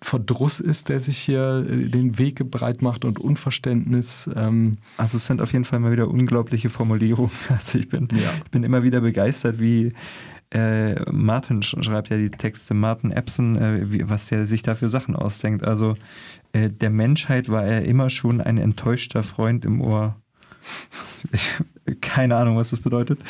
Verdruss 0.00 0.60
ist, 0.60 0.88
der 0.88 1.00
sich 1.00 1.18
hier 1.18 1.66
äh, 1.68 1.88
den 1.88 2.18
Weg 2.18 2.50
breit 2.50 2.82
macht 2.82 3.04
und 3.04 3.18
Unverständnis. 3.20 4.28
Ähm, 4.36 4.78
Also 4.96 5.16
es 5.16 5.26
sind 5.26 5.40
auf 5.40 5.52
jeden 5.52 5.64
Fall 5.64 5.78
mal 5.80 5.92
wieder 5.92 6.08
unglaubliche 6.08 6.70
Formulierungen. 6.70 7.30
Also 7.48 7.78
ich 7.78 7.88
bin, 7.88 8.08
Ja. 8.12 8.30
ich 8.44 8.50
bin 8.50 8.62
immer 8.62 8.82
wieder 8.82 9.00
begeistert, 9.00 9.60
wie 9.60 9.92
äh, 10.50 10.94
Martin 11.10 11.60
sch- 11.62 11.82
schreibt 11.82 12.08
ja 12.10 12.16
die 12.16 12.30
Texte, 12.30 12.72
Martin 12.74 13.10
Epson, 13.10 13.56
äh, 13.56 13.90
wie, 13.90 14.08
was 14.08 14.26
der 14.26 14.46
sich 14.46 14.62
da 14.62 14.74
für 14.76 14.88
Sachen 14.88 15.16
ausdenkt. 15.16 15.64
Also 15.64 15.96
äh, 16.52 16.70
der 16.70 16.90
Menschheit 16.90 17.48
war 17.48 17.64
er 17.64 17.84
immer 17.84 18.10
schon 18.10 18.40
ein 18.40 18.56
enttäuschter 18.58 19.22
Freund 19.24 19.64
im 19.64 19.80
Ohr. 19.80 20.16
Ich, 21.32 21.54
keine 22.00 22.36
Ahnung, 22.36 22.56
was 22.56 22.70
das 22.70 22.80
bedeutet. 22.80 23.20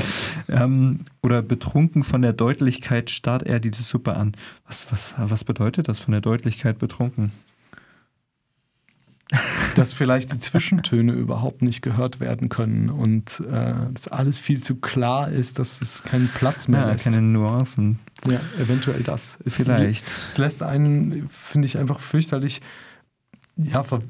Ähm, 0.48 1.00
oder 1.22 1.42
betrunken 1.42 2.04
von 2.04 2.22
der 2.22 2.32
Deutlichkeit 2.32 3.10
starrt 3.10 3.42
er 3.42 3.60
die 3.60 3.70
Suppe 3.70 4.14
an. 4.14 4.32
Was, 4.66 4.90
was, 4.90 5.14
was 5.16 5.44
bedeutet 5.44 5.88
das 5.88 5.98
von 5.98 6.12
der 6.12 6.20
Deutlichkeit 6.20 6.78
betrunken? 6.78 7.32
dass 9.74 9.92
vielleicht 9.92 10.32
die 10.32 10.38
Zwischentöne 10.38 11.12
überhaupt 11.12 11.60
nicht 11.60 11.82
gehört 11.82 12.20
werden 12.20 12.48
können 12.48 12.90
und 12.90 13.40
äh, 13.40 13.74
dass 13.92 14.06
alles 14.08 14.38
viel 14.38 14.62
zu 14.62 14.76
klar 14.76 15.30
ist, 15.30 15.58
dass 15.58 15.80
es 15.80 16.04
keinen 16.04 16.28
Platz 16.28 16.68
mehr 16.68 16.86
Ja, 16.86 16.94
keine 16.94 17.22
Nuancen. 17.22 17.98
Ja, 18.24 18.40
eventuell 18.58 19.02
das. 19.02 19.38
Es, 19.44 19.54
Vielleicht. 19.54 20.06
Es 20.28 20.38
lässt 20.38 20.62
einen, 20.62 21.28
finde 21.28 21.66
ich, 21.66 21.76
einfach 21.76 21.98
fürchterlich 21.98 22.60
ja, 23.56 23.82
ver 23.82 24.00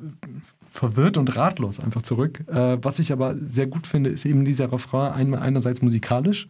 verwirrt 0.69 1.17
und 1.17 1.35
ratlos 1.37 1.81
einfach 1.81 2.03
zurück. 2.03 2.45
Äh, 2.49 2.79
was 2.83 2.99
ich 2.99 3.13
aber 3.13 3.35
sehr 3.41 3.67
gut 3.67 3.87
finde, 3.87 4.11
ist 4.11 4.25
eben 4.25 4.45
dieser 4.45 4.73
Refrain 4.73 5.13
einmal 5.13 5.41
einerseits 5.41 5.83
musikalisch, 5.83 6.49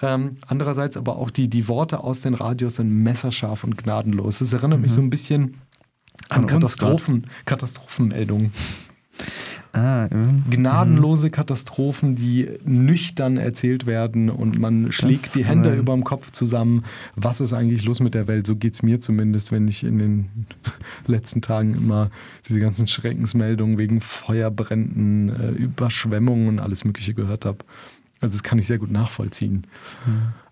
ähm, 0.00 0.36
andererseits 0.46 0.96
aber 0.96 1.16
auch 1.16 1.30
die, 1.30 1.48
die 1.48 1.68
Worte 1.68 2.00
aus 2.00 2.22
den 2.22 2.34
Radios 2.34 2.76
sind 2.76 2.90
messerscharf 2.90 3.64
und 3.64 3.76
gnadenlos. 3.76 4.40
Es 4.40 4.52
erinnert 4.52 4.80
mich 4.80 4.92
so 4.92 5.00
ein 5.00 5.10
bisschen 5.10 5.56
an 6.28 6.42
An 6.42 6.46
Katastrophen, 6.46 7.26
Katastrophenmeldungen. 7.44 8.52
Ah, 9.72 10.08
mhm. 10.10 10.44
Gnadenlose 10.50 11.30
Katastrophen, 11.30 12.16
die 12.16 12.48
nüchtern 12.64 13.36
erzählt 13.36 13.86
werden 13.86 14.28
und 14.28 14.58
man 14.58 14.90
schlägt 14.90 15.36
die 15.36 15.42
kann 15.42 15.62
Hände 15.62 15.76
über 15.76 15.94
dem 15.94 16.02
Kopf 16.02 16.32
zusammen. 16.32 16.84
Was 17.14 17.40
ist 17.40 17.52
eigentlich 17.52 17.84
los 17.84 18.00
mit 18.00 18.14
der 18.14 18.26
Welt? 18.26 18.46
So 18.46 18.56
geht 18.56 18.74
es 18.74 18.82
mir 18.82 18.98
zumindest, 18.98 19.52
wenn 19.52 19.68
ich 19.68 19.84
in 19.84 19.98
den 19.98 20.46
letzten 21.06 21.40
Tagen 21.40 21.74
immer 21.74 22.10
diese 22.48 22.58
ganzen 22.58 22.88
Schreckensmeldungen 22.88 23.78
wegen 23.78 24.00
Feuerbränden, 24.00 25.28
äh, 25.28 25.50
Überschwemmungen 25.50 26.48
und 26.48 26.58
alles 26.58 26.84
Mögliche 26.84 27.14
gehört 27.14 27.44
habe. 27.44 27.58
Also 28.20 28.34
das 28.34 28.42
kann 28.42 28.58
ich 28.58 28.66
sehr 28.66 28.78
gut 28.78 28.90
nachvollziehen. 28.90 29.66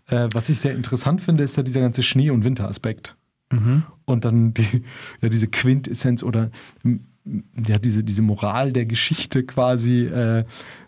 Äh, 0.06 0.28
was 0.32 0.48
ich 0.48 0.58
sehr 0.58 0.74
interessant 0.74 1.20
finde, 1.20 1.44
ist 1.44 1.56
ja 1.56 1.62
dieser 1.62 1.80
ganze 1.80 2.02
Schnee- 2.02 2.30
und 2.30 2.44
Winteraspekt. 2.44 3.16
Mhm. 3.50 3.82
Und 4.04 4.24
dann 4.24 4.54
die, 4.54 4.84
ja, 5.20 5.28
diese 5.28 5.48
Quintessenz 5.48 6.22
oder 6.22 6.50
ja, 7.66 7.78
diese, 7.78 8.04
diese 8.04 8.22
Moral 8.22 8.72
der 8.72 8.86
Geschichte 8.86 9.44
quasi, 9.44 10.04
äh, 10.04 10.44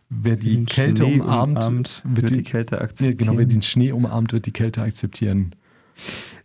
wer 0.09 0.37
die 0.37 0.57
Den 0.57 0.67
Kälte 0.67 1.05
Schnee 1.05 1.21
umarmt, 1.21 2.03
wird, 2.05 2.31
die, 2.31 2.43
Kälte 2.43 2.77
ja, 2.77 2.83
akzeptieren. 2.83 3.17
genau, 3.17 3.39
wer 3.39 3.47
den 3.47 3.63
Schnee 3.63 3.93
umarmt, 3.93 4.33
wird 4.33 4.47
die 4.47 4.53
Kälte 4.53 4.83
akzeptieren. 4.83 5.55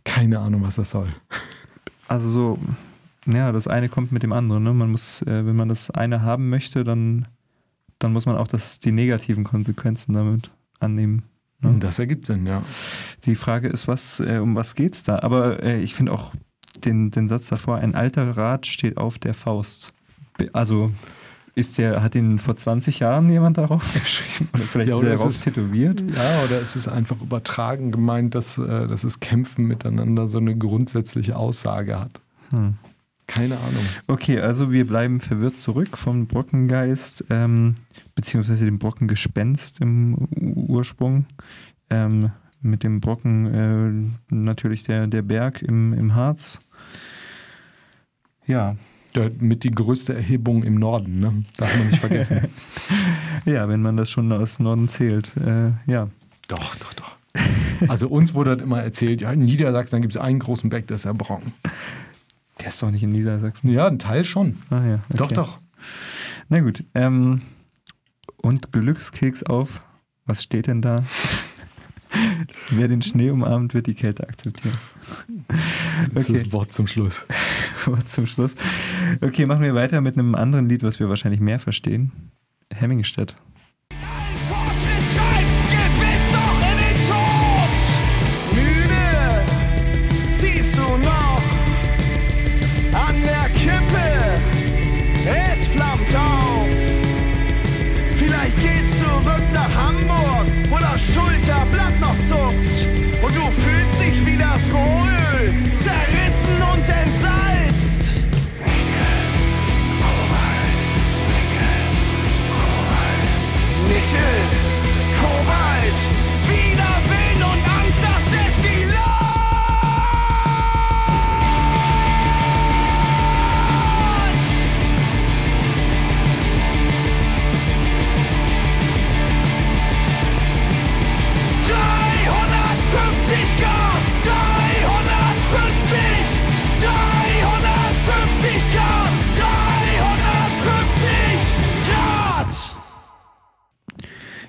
Keine 0.03 0.39
Ahnung, 0.39 0.63
was 0.63 0.75
das 0.75 0.91
soll. 0.91 1.13
Also 2.07 2.29
so, 2.29 2.59
ja, 3.25 3.51
das 3.51 3.67
eine 3.67 3.89
kommt 3.89 4.11
mit 4.11 4.23
dem 4.23 4.31
anderen. 4.31 4.63
Ne? 4.63 4.73
Man 4.73 4.91
muss, 4.91 5.21
äh, 5.23 5.45
wenn 5.45 5.55
man 5.55 5.69
das 5.69 5.89
eine 5.89 6.21
haben 6.21 6.49
möchte, 6.49 6.83
dann, 6.83 7.27
dann 7.99 8.13
muss 8.13 8.25
man 8.25 8.37
auch 8.37 8.47
das, 8.47 8.79
die 8.79 8.91
negativen 8.91 9.43
Konsequenzen 9.43 10.13
damit 10.13 10.51
annehmen. 10.79 11.23
Ne? 11.61 11.69
Und 11.71 11.83
das 11.83 11.97
ergibt 11.97 12.25
Sinn, 12.25 12.45
ja. 12.45 12.63
Die 13.25 13.35
Frage 13.35 13.67
ist, 13.67 13.87
was, 13.87 14.19
äh, 14.19 14.37
um 14.37 14.55
was 14.55 14.75
geht's 14.75 15.03
da? 15.03 15.19
Aber 15.19 15.63
äh, 15.63 15.81
ich 15.81 15.95
finde 15.95 16.11
auch 16.11 16.33
den, 16.83 17.11
den 17.11 17.27
Satz 17.27 17.47
davor, 17.47 17.77
ein 17.77 17.95
alter 17.95 18.35
Rat 18.37 18.65
steht 18.65 18.97
auf 18.97 19.17
der 19.19 19.33
Faust. 19.33 19.93
Also 20.53 20.91
ist 21.55 21.77
der, 21.77 22.03
hat 22.03 22.15
ihn 22.15 22.37
vor 22.37 22.57
20 22.57 22.99
Jahren 22.99 23.29
jemand 23.29 23.57
darauf 23.57 23.93
geschrieben? 23.93 24.49
Oder 24.53 24.63
vielleicht 24.63 24.89
Ja, 24.89 24.95
ist 24.95 24.99
oder 25.01 25.07
er 25.09 25.13
es 25.13 25.19
darauf 25.21 25.31
ist- 25.35 25.43
tätowiert? 25.45 26.03
Ja, 26.15 26.43
oder 26.43 26.59
es 26.61 26.75
ist 26.75 26.87
einfach 26.89 27.21
übertragen 27.21 27.91
gemeint, 27.91 28.35
dass, 28.35 28.57
äh, 28.57 28.87
dass 28.87 29.03
das 29.03 29.19
Kämpfen 29.21 29.65
miteinander 29.65 30.27
so 30.27 30.37
eine 30.39 30.57
grundsätzliche 30.57 31.37
Aussage 31.37 31.99
hat. 31.99 32.19
Hm. 32.51 32.73
Keine 33.27 33.55
Ahnung. 33.57 33.83
Okay, 34.05 34.39
also 34.39 34.71
wir 34.71 34.85
bleiben 34.85 35.19
verwirrt 35.19 35.57
zurück 35.57 35.97
vom 35.97 36.27
Brockengeist, 36.27 37.25
ähm, 37.31 37.73
beziehungsweise 38.13 38.65
dem 38.65 38.77
Brockengespenst 38.77 39.81
im 39.81 40.27
Ursprung. 40.67 41.25
Ähm, 41.89 42.31
mit 42.61 42.83
dem 42.83 42.99
Brocken 42.99 43.45
äh, 44.29 44.33
natürlich 44.35 44.83
der, 44.83 45.07
der 45.07 45.21
Berg 45.21 45.61
im, 45.61 45.93
im 45.93 46.13
Harz. 46.15 46.59
Ja, 48.47 48.75
mit 49.39 49.63
die 49.63 49.71
größte 49.71 50.13
Erhebung 50.13 50.63
im 50.63 50.75
Norden, 50.75 51.19
ne? 51.19 51.45
Darf 51.57 51.75
man 51.77 51.87
nicht 51.87 51.99
vergessen. 51.99 52.41
ja, 53.45 53.67
wenn 53.69 53.81
man 53.81 53.95
das 53.95 54.09
schon 54.11 54.31
aus 54.33 54.59
Norden 54.59 54.89
zählt. 54.89 55.31
Äh, 55.37 55.71
ja, 55.89 56.09
Doch, 56.47 56.75
doch, 56.75 56.93
doch. 56.93 57.15
Also 57.87 58.07
uns 58.07 58.33
wurde 58.33 58.51
halt 58.51 58.61
immer 58.61 58.81
erzählt, 58.81 59.21
ja, 59.21 59.31
in 59.31 59.45
Niedersachsen 59.45 60.01
gibt 60.01 60.15
es 60.15 60.21
einen 60.21 60.39
großen 60.39 60.69
Berg, 60.69 60.87
das 60.87 60.97
ist 61.01 61.05
der 61.05 61.13
Brocken. 61.13 61.53
der 62.59 62.67
ist 62.69 62.81
doch 62.81 62.91
nicht 62.91 63.03
in 63.03 63.11
Niedersachsen. 63.11 63.69
Ja, 63.71 63.87
ein 63.87 63.99
Teil 63.99 64.23
schon. 64.25 64.57
Ah, 64.69 64.85
ja, 64.85 64.99
Doch, 65.09 65.25
okay. 65.25 65.35
doch. 65.35 65.59
Na 66.49 66.59
gut. 66.59 66.83
Ähm, 66.93 67.41
und 68.37 68.71
Glückskeks 68.71 69.43
auf. 69.43 69.81
Was 70.25 70.43
steht 70.43 70.67
denn 70.67 70.81
da? 70.81 71.03
Wer 72.69 72.87
den 72.87 73.01
Schnee 73.01 73.29
umarmt, 73.29 73.73
wird 73.73 73.87
die 73.87 73.93
Kälte 73.93 74.27
akzeptieren. 74.27 74.77
Das 76.13 76.29
Okay. 76.29 76.39
ist 76.39 76.53
Wort 76.53 76.71
zum 76.73 76.87
Schluss. 76.87 77.25
Wort 77.85 78.07
zum 78.09 78.27
Schluss. 78.27 78.55
Okay, 79.21 79.45
machen 79.45 79.61
wir 79.63 79.75
weiter 79.75 80.01
mit 80.01 80.17
einem 80.17 80.35
anderen 80.35 80.67
Lied, 80.69 80.83
was 80.83 80.99
wir 80.99 81.09
wahrscheinlich 81.09 81.39
mehr 81.41 81.59
verstehen. 81.59 82.11
Hemmingstedt. 82.71 83.35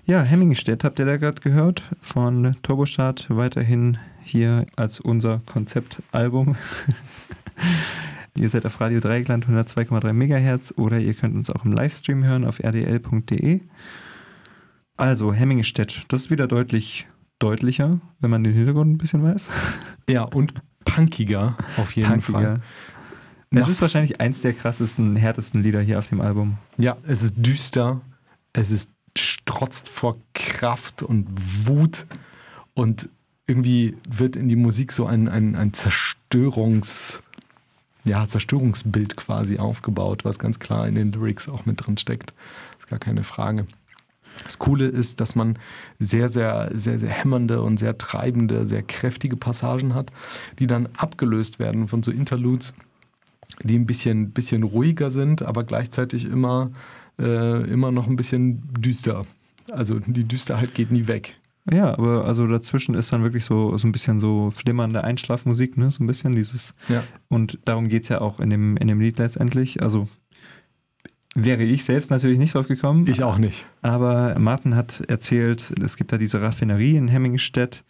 Ja, 0.08 0.22
Hemmingstedt 0.22 0.84
habt 0.84 1.00
ihr 1.00 1.04
da 1.04 1.16
gerade 1.16 1.40
gehört 1.40 1.82
von 2.00 2.54
Turbostart. 2.62 3.26
Weiterhin 3.28 3.98
hier 4.22 4.64
als 4.76 5.00
unser 5.00 5.40
Konzeptalbum. 5.46 6.54
ihr 8.38 8.48
seid 8.48 8.66
auf 8.66 8.80
Radio 8.80 9.00
Dreieckland 9.00 9.48
102,3 9.48 10.12
MHz 10.12 10.74
oder 10.76 11.00
ihr 11.00 11.12
könnt 11.12 11.34
uns 11.34 11.50
auch 11.50 11.64
im 11.64 11.72
Livestream 11.72 12.22
hören 12.22 12.44
auf 12.44 12.60
rdl.de. 12.60 13.62
Also 14.96 15.32
Hemmingstedt, 15.32 16.04
das 16.06 16.26
ist 16.26 16.30
wieder 16.30 16.46
deutlich 16.46 17.08
deutlicher, 17.40 17.98
wenn 18.20 18.30
man 18.30 18.44
den 18.44 18.54
Hintergrund 18.54 18.92
ein 18.92 18.98
bisschen 18.98 19.24
weiß. 19.24 19.48
Ja, 20.08 20.22
und 20.22 20.54
punkiger 20.84 21.56
auf 21.76 21.96
jeden 21.96 22.08
Punkiger. 22.20 22.40
Fall. 22.40 22.60
Es 23.50 23.66
ist 23.66 23.82
wahrscheinlich 23.82 24.20
eins 24.20 24.40
der 24.40 24.52
krassesten, 24.52 25.16
härtesten 25.16 25.60
Lieder 25.60 25.80
hier 25.80 25.98
auf 25.98 26.08
dem 26.08 26.20
Album. 26.20 26.58
Ja, 26.78 26.96
es 27.08 27.24
ist 27.24 27.34
düster, 27.36 28.02
es 28.52 28.70
ist 28.70 28.88
strotzt 29.18 29.88
vor 29.88 30.16
Kraft 30.34 31.02
und 31.02 31.26
Wut. 31.66 32.06
Und 32.74 33.08
irgendwie 33.46 33.96
wird 34.08 34.36
in 34.36 34.48
die 34.48 34.56
Musik 34.56 34.92
so 34.92 35.06
ein, 35.06 35.28
ein, 35.28 35.54
ein 35.54 35.72
Zerstörungs, 35.72 37.22
ja, 38.04 38.26
Zerstörungsbild 38.26 39.16
quasi 39.16 39.58
aufgebaut, 39.58 40.24
was 40.24 40.38
ganz 40.38 40.58
klar 40.58 40.86
in 40.86 40.94
den 40.94 41.12
Lyrics 41.12 41.48
auch 41.48 41.66
mit 41.66 41.86
drin 41.86 41.96
steckt. 41.96 42.34
Ist 42.78 42.88
gar 42.88 42.98
keine 42.98 43.24
Frage. 43.24 43.66
Das 44.44 44.58
Coole 44.58 44.86
ist, 44.86 45.20
dass 45.20 45.34
man 45.34 45.58
sehr, 45.98 46.28
sehr, 46.28 46.70
sehr, 46.74 46.98
sehr 46.98 47.10
hämmernde 47.10 47.62
und 47.62 47.78
sehr 47.78 47.96
treibende, 47.96 48.66
sehr 48.66 48.82
kräftige 48.82 49.36
Passagen 49.36 49.94
hat, 49.94 50.10
die 50.58 50.66
dann 50.66 50.88
abgelöst 50.96 51.58
werden 51.58 51.88
von 51.88 52.02
so 52.02 52.10
Interludes, 52.10 52.74
die 53.62 53.78
ein 53.78 53.86
bisschen, 53.86 54.32
bisschen 54.32 54.62
ruhiger 54.62 55.10
sind, 55.10 55.42
aber 55.42 55.64
gleichzeitig 55.64 56.26
immer, 56.26 56.70
äh, 57.18 57.70
immer 57.70 57.90
noch 57.90 58.08
ein 58.08 58.16
bisschen 58.16 58.62
düster. 58.78 59.26
Also 59.72 59.98
die 59.98 60.24
Düsterheit 60.24 60.74
geht 60.74 60.90
nie 60.90 61.06
weg. 61.06 61.36
Ja, 61.70 61.98
aber 61.98 62.24
also 62.24 62.46
dazwischen 62.46 62.94
ist 62.94 63.12
dann 63.12 63.24
wirklich 63.24 63.44
so, 63.44 63.76
so 63.76 63.88
ein 63.88 63.92
bisschen 63.92 64.20
so 64.20 64.50
flimmernde 64.52 65.02
Einschlafmusik, 65.02 65.76
ne? 65.76 65.90
So 65.90 66.04
ein 66.04 66.06
bisschen 66.06 66.32
dieses. 66.32 66.74
Ja. 66.88 67.02
Und 67.28 67.58
darum 67.64 67.88
geht 67.88 68.04
es 68.04 68.08
ja 68.08 68.20
auch 68.20 68.38
in 68.38 68.50
dem, 68.50 68.76
in 68.76 68.86
dem 68.86 69.00
Lied 69.00 69.18
letztendlich. 69.18 69.82
Also 69.82 70.08
wäre 71.34 71.64
ich 71.64 71.84
selbst 71.84 72.10
natürlich 72.10 72.38
nicht 72.38 72.54
drauf 72.54 72.68
gekommen. 72.68 73.06
Ich 73.08 73.22
auch 73.22 73.38
nicht. 73.38 73.66
Aber 73.82 74.38
Martin 74.38 74.76
hat 74.76 75.00
erzählt, 75.08 75.74
es 75.82 75.96
gibt 75.96 76.12
da 76.12 76.18
diese 76.18 76.40
Raffinerie 76.40 76.96
in 76.96 77.08
Hemmingstedt. 77.08 77.84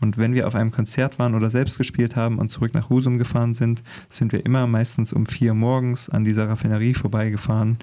Und 0.00 0.18
wenn 0.18 0.34
wir 0.34 0.46
auf 0.46 0.54
einem 0.54 0.70
Konzert 0.70 1.18
waren 1.18 1.34
oder 1.34 1.50
selbst 1.50 1.78
gespielt 1.78 2.14
haben 2.14 2.38
und 2.38 2.50
zurück 2.50 2.74
nach 2.74 2.90
Husum 2.90 3.16
gefahren 3.16 3.54
sind, 3.54 3.82
sind 4.10 4.32
wir 4.32 4.44
immer 4.44 4.66
meistens 4.66 5.12
um 5.12 5.24
vier 5.24 5.54
morgens 5.54 6.10
an 6.10 6.24
dieser 6.24 6.48
Raffinerie 6.48 6.94
vorbeigefahren, 6.94 7.78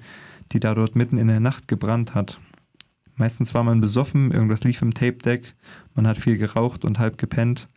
die 0.52 0.60
da 0.60 0.74
dort 0.74 0.96
mitten 0.96 1.18
in 1.18 1.28
der 1.28 1.40
Nacht 1.40 1.68
gebrannt 1.68 2.14
hat. 2.14 2.38
Meistens 3.16 3.54
war 3.54 3.62
man 3.62 3.80
besoffen, 3.80 4.30
irgendwas 4.30 4.64
lief 4.64 4.82
im 4.82 4.94
Tape-Deck, 4.94 5.54
man 5.94 6.06
hat 6.06 6.18
viel 6.18 6.38
geraucht 6.38 6.84
und 6.84 6.98
halb 6.98 7.18
gepennt. 7.18 7.68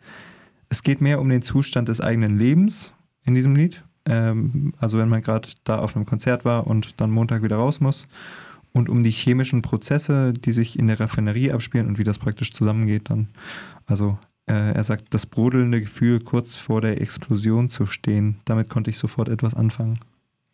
Es 0.68 0.82
geht 0.82 1.00
mehr 1.00 1.20
um 1.20 1.28
den 1.28 1.42
Zustand 1.42 1.88
des 1.88 2.00
eigenen 2.00 2.38
Lebens 2.38 2.92
in 3.24 3.34
diesem 3.34 3.54
Lied. 3.54 3.84
Ähm, 4.06 4.72
also 4.78 4.98
wenn 4.98 5.08
man 5.08 5.22
gerade 5.22 5.48
da 5.64 5.78
auf 5.78 5.94
einem 5.94 6.06
Konzert 6.06 6.44
war 6.44 6.66
und 6.66 7.00
dann 7.00 7.10
Montag 7.10 7.42
wieder 7.42 7.56
raus 7.56 7.80
muss. 7.80 8.08
Und 8.72 8.88
um 8.88 9.02
die 9.02 9.10
chemischen 9.10 9.62
Prozesse, 9.62 10.32
die 10.32 10.52
sich 10.52 10.78
in 10.78 10.86
der 10.86 11.00
Raffinerie 11.00 11.52
abspielen 11.52 11.86
und 11.86 11.98
wie 11.98 12.04
das 12.04 12.18
praktisch 12.18 12.52
zusammengeht 12.52 13.08
dann. 13.08 13.28
Also 13.86 14.18
äh, 14.46 14.72
er 14.72 14.84
sagt, 14.84 15.14
das 15.14 15.26
brodelnde 15.26 15.80
Gefühl, 15.80 16.20
kurz 16.20 16.56
vor 16.56 16.80
der 16.80 17.00
Explosion 17.00 17.68
zu 17.68 17.86
stehen. 17.86 18.36
Damit 18.44 18.68
konnte 18.68 18.90
ich 18.90 18.98
sofort 18.98 19.28
etwas 19.28 19.54
anfangen. 19.54 19.98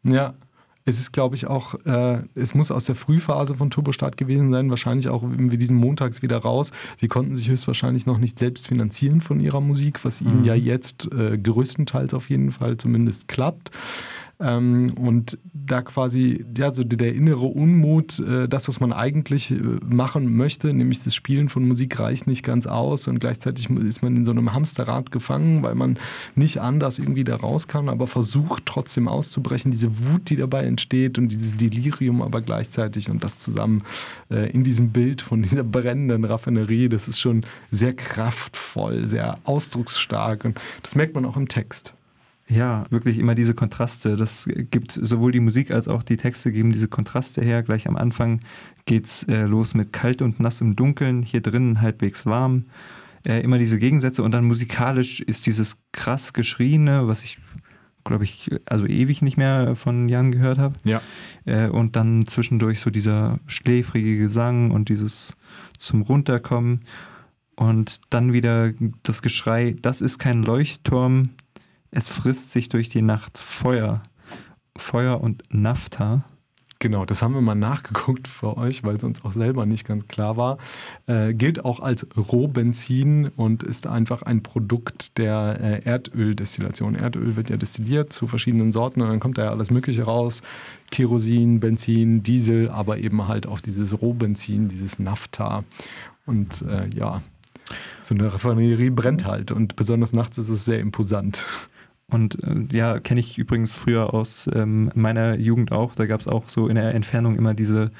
Ja, 0.05 0.35
es 0.85 0.99
ist, 0.99 1.13
glaube 1.13 1.37
ich, 1.37 1.47
auch, 1.47 1.75
äh, 1.85 2.23
es 2.35 2.55
muss 2.55 2.71
aus 2.71 2.85
der 2.85 2.95
Frühphase 2.95 3.55
von 3.55 3.71
Turbostart 3.71 4.17
gewesen 4.17 4.51
sein, 4.51 4.71
wahrscheinlich 4.71 5.09
auch 5.09 5.23
wie 5.25 5.57
diesen 5.57 5.77
montags 5.77 6.23
wieder 6.23 6.39
raus. 6.39 6.73
Sie 7.01 7.09
konnten 7.09 7.37
sich 7.37 7.49
höchstwahrscheinlich 7.49 8.07
noch 8.07 8.19
nicht 8.19 8.39
selbst 8.39 8.67
finanzieren 8.67 9.21
von 9.21 9.41
ihrer 9.41 9.61
Musik, 9.61 10.05
was 10.05 10.21
ihnen 10.21 10.41
Mhm. 10.41 10.45
ja 10.45 10.55
jetzt 10.55 11.13
äh, 11.13 11.39
größtenteils 11.39 12.15
auf 12.15 12.31
jeden 12.31 12.51
Fall 12.51 12.77
zumindest 12.77 13.29
klappt. 13.29 13.71
Ähm, 14.43 14.95
und 14.97 15.39
da 15.55 15.83
quasi, 15.83 16.45
ja, 16.57 16.75
so 16.75 16.83
der 16.83 17.15
innere 17.15 17.47
Unmut, 17.47 18.19
äh, 18.19 18.49
das, 18.49 18.67
was 18.67 18.81
man 18.81 18.93
eigentlich 18.93 19.53
äh, 19.53 19.55
machen 19.85 20.37
möchte, 20.37 20.73
nämlich 20.73 21.03
das 21.05 21.15
Spielen 21.15 21.49
von 21.49 21.67
Musik 21.67 22.01
reicht 22.01 22.27
nicht 22.27 22.43
ganz 22.43 22.67
aus 22.67 23.07
und 23.07 23.21
gleichzeitig 23.21 23.71
ist 23.71 24.03
man 24.03 24.17
in 24.17 24.25
so 24.25 24.33
einem 24.33 24.53
Hamsterrad 24.53 25.13
gefangen, 25.13 25.63
weil 25.63 25.77
man 25.77 25.97
nicht 26.35 26.61
anders 26.61 26.99
irgendwie 26.99 27.23
da 27.23 27.37
raus 27.37 27.69
kann, 27.69 27.89
aber 27.89 28.09
versucht 28.09 28.67
trotzdem 28.67 29.07
auszubrechen, 29.07 29.71
diese 29.71 29.91
Wut, 30.05 30.29
die 30.29 30.37
dabei 30.37 30.65
entsteht 30.65 31.19
und 31.19 31.29
dieses 31.29 31.57
Delirium 31.57 32.21
aber 32.21 32.41
gleichzeitig 32.41 33.09
und 33.09 33.23
das 33.23 33.39
zusammen 33.39 33.83
äh, 34.31 34.51
in 34.51 34.65
diesem 34.65 34.91
Bild 34.91 35.23
von 35.23 35.43
dieser 35.43 35.63
brennenden 35.63 36.25
Raffinerie, 36.25 36.89
das 36.89 37.07
ist 37.07 37.21
schon 37.21 37.47
sehr 37.71 37.95
kraftvoll, 37.95 39.07
sehr 39.07 39.39
ausdrucksstark 39.45 40.45
und 40.45 40.61
das 40.83 40.97
merkt 40.97 41.15
man 41.15 41.25
auch 41.25 41.37
im 41.37 41.47
Text. 41.47 41.95
Ja, 42.53 42.85
wirklich 42.91 43.19
immer 43.19 43.35
diese 43.35 43.55
Kontraste. 43.55 44.17
Das 44.17 44.47
gibt 44.47 44.99
sowohl 45.01 45.33
die 45.33 45.41
Musik 45.41 45.71
als 45.71 45.89
auch 45.89 46.03
die 46.03 46.17
Texte 46.17 46.53
geben 46.53 46.73
diese 46.73 46.89
Kontraste 46.89 47.41
her. 47.43 47.63
Gleich 47.63 47.89
am 47.89 47.97
Anfang 47.97 48.41
geht's 48.85 49.23
äh, 49.25 49.43
los 49.43 49.75
mit 49.75 49.93
kalt 49.93 50.21
und 50.23 50.39
nass 50.39 50.61
im 50.61 50.77
Dunkeln, 50.77 51.23
hier 51.23 51.41
drinnen 51.41 51.81
halbwegs 51.81 52.27
warm. 52.27 52.67
Äh, 53.27 53.41
immer 53.41 53.59
diese 53.59 53.79
Gegensätze 53.79 54.23
und 54.23 54.33
dann 54.33 54.45
musikalisch 54.45 55.21
ist 55.21 55.47
dieses 55.47 55.79
krass 55.93 56.33
geschrieene, 56.33 57.07
was 57.07 57.23
ich 57.23 57.39
glaube 58.05 58.25
ich 58.25 58.51
also 58.67 58.85
ewig 58.87 59.23
nicht 59.23 59.37
mehr 59.37 59.77
von 59.77 60.09
Jan 60.09 60.33
gehört 60.33 60.59
habe. 60.59 60.75
Ja. 60.85 61.01
Äh, 61.45 61.69
und 61.69 61.97
dann 61.97 62.27
zwischendurch 62.27 62.81
so 62.81 62.91
dieser 62.91 63.39
schläfrige 63.47 64.19
Gesang 64.19 64.73
und 64.73 64.89
dieses 64.89 65.37
zum 65.79 66.03
Runterkommen 66.03 66.81
und 67.55 68.01
dann 68.11 68.33
wieder 68.33 68.73
das 69.05 69.23
Geschrei, 69.23 69.77
das 69.81 70.01
ist 70.01 70.19
kein 70.19 70.43
Leuchtturm, 70.43 71.31
es 71.93 72.09
frisst 72.09 72.51
sich 72.51 72.69
durch 72.69 72.89
die 72.89 73.03
Nacht 73.03 73.39
Feuer. 73.39 74.03
Feuer 74.77 75.21
und 75.21 75.45
Nafta. 75.51 76.25
Genau, 76.79 77.05
das 77.05 77.23
haben 77.23 77.35
wir 77.35 77.41
mal 77.43 77.55
nachgeguckt 77.55 78.27
für 78.27 78.57
euch, 78.57 78.83
weil 78.83 78.97
es 78.97 79.05
uns 79.05 79.25
auch 79.25 79.33
selber 79.33 79.67
nicht 79.67 79.87
ganz 79.87 80.09
klar 80.09 80.37
war. 80.37 80.59
Äh, 81.07 81.33
gilt 81.33 81.65
auch 81.65 81.79
als 81.79 82.09
Rohbenzin 82.17 83.29
und 83.37 83.63
ist 83.63 83.87
einfach 83.87 84.23
ein 84.23 84.43
Produkt 84.43 85.17
der 85.17 85.61
äh, 85.61 85.85
Erdöldestillation. 85.85 86.97
Erdöl 86.97 87.37
wird 87.37 87.51
ja 87.51 87.57
destilliert 87.57 88.13
zu 88.13 88.27
verschiedenen 88.27 88.73
Sorten 88.73 89.01
und 89.01 89.09
dann 89.11 89.21
kommt 89.21 89.39
da 89.39 89.45
ja 89.45 89.51
alles 89.51 89.71
Mögliche 89.71 90.03
raus. 90.03 90.43
Kerosin, 90.91 91.61
Benzin, 91.61 92.25
Diesel, 92.25 92.69
aber 92.69 92.99
eben 92.99 93.29
halt 93.29 93.47
auch 93.47 93.61
dieses 93.61 94.01
Rohbenzin, 94.01 94.67
dieses 94.67 94.99
Nafta. 94.99 95.63
Und 96.27 96.63
äh, 96.63 96.89
ja, 96.89 97.23
so 98.01 98.15
eine 98.15 98.33
Raffinerie 98.33 98.91
brennt 98.91 99.25
halt 99.25 99.53
und 99.53 99.77
besonders 99.77 100.13
nachts 100.13 100.39
ist 100.39 100.49
es 100.49 100.65
sehr 100.65 100.81
imposant. 100.81 101.45
Und 102.13 102.43
äh, 102.45 102.77
ja, 102.77 103.01
kenne 103.01 103.21
ich 103.21 103.39
übrigens 103.39 103.75
früher 103.75 104.15
aus 104.15 104.49
ähm, 104.53 104.91
meiner 104.95 105.37
Jugend 105.37 105.73
auch. 105.73 105.95
Da 105.95 106.07
gab 106.07 106.21
es 106.21 106.29
auch 106.29 106.49
so 106.49 106.69
in 106.69 106.77
der 106.77 106.95
Entfernung 106.95 107.37
immer 107.37 107.55
diese 107.55 107.91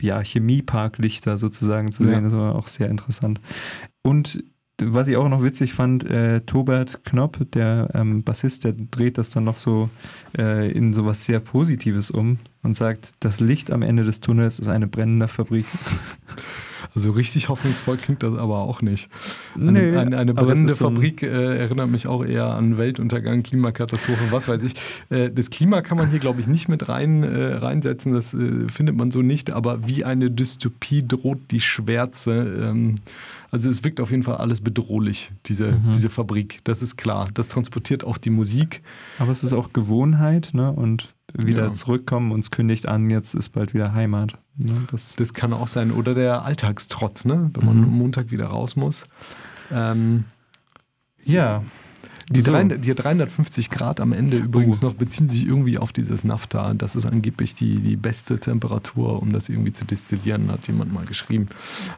ja, 0.00 0.20
Chemieparklichter 0.22 1.36
sozusagen 1.38 1.90
zu 1.92 2.04
Ja. 2.04 2.10
sehen. 2.10 2.24
Das 2.24 2.32
war 2.32 2.54
auch 2.54 2.68
sehr 2.68 2.88
interessant. 2.88 3.40
Und 4.02 4.42
was 4.82 5.06
ich 5.08 5.16
auch 5.16 5.28
noch 5.28 5.42
witzig 5.42 5.72
fand, 5.72 6.04
äh, 6.10 6.40
Tobert 6.40 7.04
Knopp, 7.04 7.38
der 7.52 7.90
ähm, 7.94 8.24
Bassist, 8.24 8.64
der 8.64 8.72
dreht 8.72 9.18
das 9.18 9.30
dann 9.30 9.44
noch 9.44 9.56
so 9.56 9.88
äh, 10.36 10.70
in 10.72 10.92
sowas 10.94 11.24
sehr 11.24 11.38
Positives 11.40 12.10
um 12.10 12.38
und 12.64 12.76
sagt, 12.76 13.12
das 13.20 13.38
Licht 13.38 13.70
am 13.70 13.82
Ende 13.82 14.02
des 14.02 14.18
Tunnels 14.20 14.58
ist 14.58 14.66
eine 14.68 14.88
brennende 14.88 15.28
Fabrik. 15.28 15.66
Also 16.94 17.10
richtig 17.10 17.48
hoffnungsvoll 17.48 17.96
klingt 17.96 18.22
das 18.22 18.36
aber 18.36 18.58
auch 18.58 18.80
nicht. 18.80 19.08
Eine, 19.56 19.72
Nee, 19.72 19.96
eine, 19.96 20.16
eine 20.16 20.32
brennende 20.34 20.74
so 20.74 20.86
ein- 20.86 20.94
Fabrik 20.94 21.22
äh, 21.24 21.58
erinnert 21.58 21.88
mich 21.88 22.06
auch 22.06 22.24
eher 22.24 22.46
an 22.46 22.78
Weltuntergang, 22.78 23.42
Klimakatastrophe, 23.42 24.30
was 24.30 24.46
weiß 24.46 24.62
ich. 24.62 24.74
Äh, 25.10 25.30
das 25.30 25.50
Klima 25.50 25.80
kann 25.82 25.98
man 25.98 26.10
hier, 26.10 26.20
glaube 26.20 26.38
ich, 26.40 26.46
nicht 26.46 26.68
mit 26.68 26.88
rein, 26.88 27.24
äh, 27.24 27.54
reinsetzen, 27.54 28.12
das 28.12 28.32
äh, 28.34 28.68
findet 28.68 28.96
man 28.96 29.10
so 29.10 29.22
nicht, 29.22 29.50
aber 29.50 29.88
wie 29.88 30.04
eine 30.04 30.30
Dystopie 30.30 31.04
droht 31.06 31.38
die 31.50 31.60
Schwärze. 31.60 32.32
Ähm, 32.62 32.94
also 33.50 33.70
es 33.70 33.82
wirkt 33.82 34.00
auf 34.00 34.10
jeden 34.10 34.22
Fall 34.22 34.36
alles 34.36 34.60
bedrohlich, 34.60 35.32
diese, 35.46 35.72
Mhm. 35.72 35.92
diese 35.94 36.10
Fabrik, 36.10 36.60
das 36.64 36.80
ist 36.82 36.96
klar. 36.96 37.26
Das 37.34 37.48
transportiert 37.48 38.04
auch 38.04 38.18
die 38.18 38.30
Musik. 38.30 38.82
Aber 39.18 39.32
es 39.32 39.42
ist 39.42 39.52
auch 39.52 39.72
Gewohnheit, 39.72 40.50
ne? 40.52 40.70
Und 40.70 41.13
wieder 41.36 41.66
Ja. 41.66 41.72
zurückkommen, 41.72 42.32
uns 42.32 42.50
kündigt 42.50 42.86
an, 42.86 43.10
jetzt 43.10 43.34
ist 43.34 43.50
bald 43.50 43.74
wieder 43.74 43.92
Heimat. 43.92 44.38
Ne? 44.56 44.72
Das, 44.90 45.14
Das 45.16 45.34
kann 45.34 45.52
auch 45.52 45.68
sein. 45.68 45.90
Oder 45.90 46.14
der 46.14 46.42
Alltagstrotz, 46.44 47.24
ne? 47.24 47.50
wenn 47.54 47.64
man 47.66 47.78
Mhm. 47.78 47.84
am 47.84 47.90
Montag 47.98 48.30
wieder 48.30 48.46
raus 48.46 48.76
muss. 48.76 49.04
Ähm, 49.72 50.24
ja, 51.24 51.62
Die, 52.30 52.40
So. 52.40 52.52
300, 52.52 52.82
die 52.82 52.94
350 52.94 53.68
Grad 53.68 54.00
am 54.00 54.14
Ende 54.14 54.38
übrigens 54.38 54.82
Oh. 54.82 54.86
noch 54.86 54.94
beziehen 54.94 55.28
sich 55.28 55.44
irgendwie 55.46 55.76
auf 55.76 55.92
dieses 55.92 56.24
Nafta. 56.24 56.72
Das 56.72 56.96
ist 56.96 57.04
angeblich 57.04 57.54
die, 57.54 57.80
die 57.80 57.96
beste 57.96 58.40
Temperatur, 58.40 59.20
um 59.20 59.30
das 59.30 59.50
irgendwie 59.50 59.72
zu 59.72 59.84
destillieren, 59.84 60.50
hat 60.50 60.66
jemand 60.66 60.90
mal 60.90 61.04
geschrieben 61.04 61.46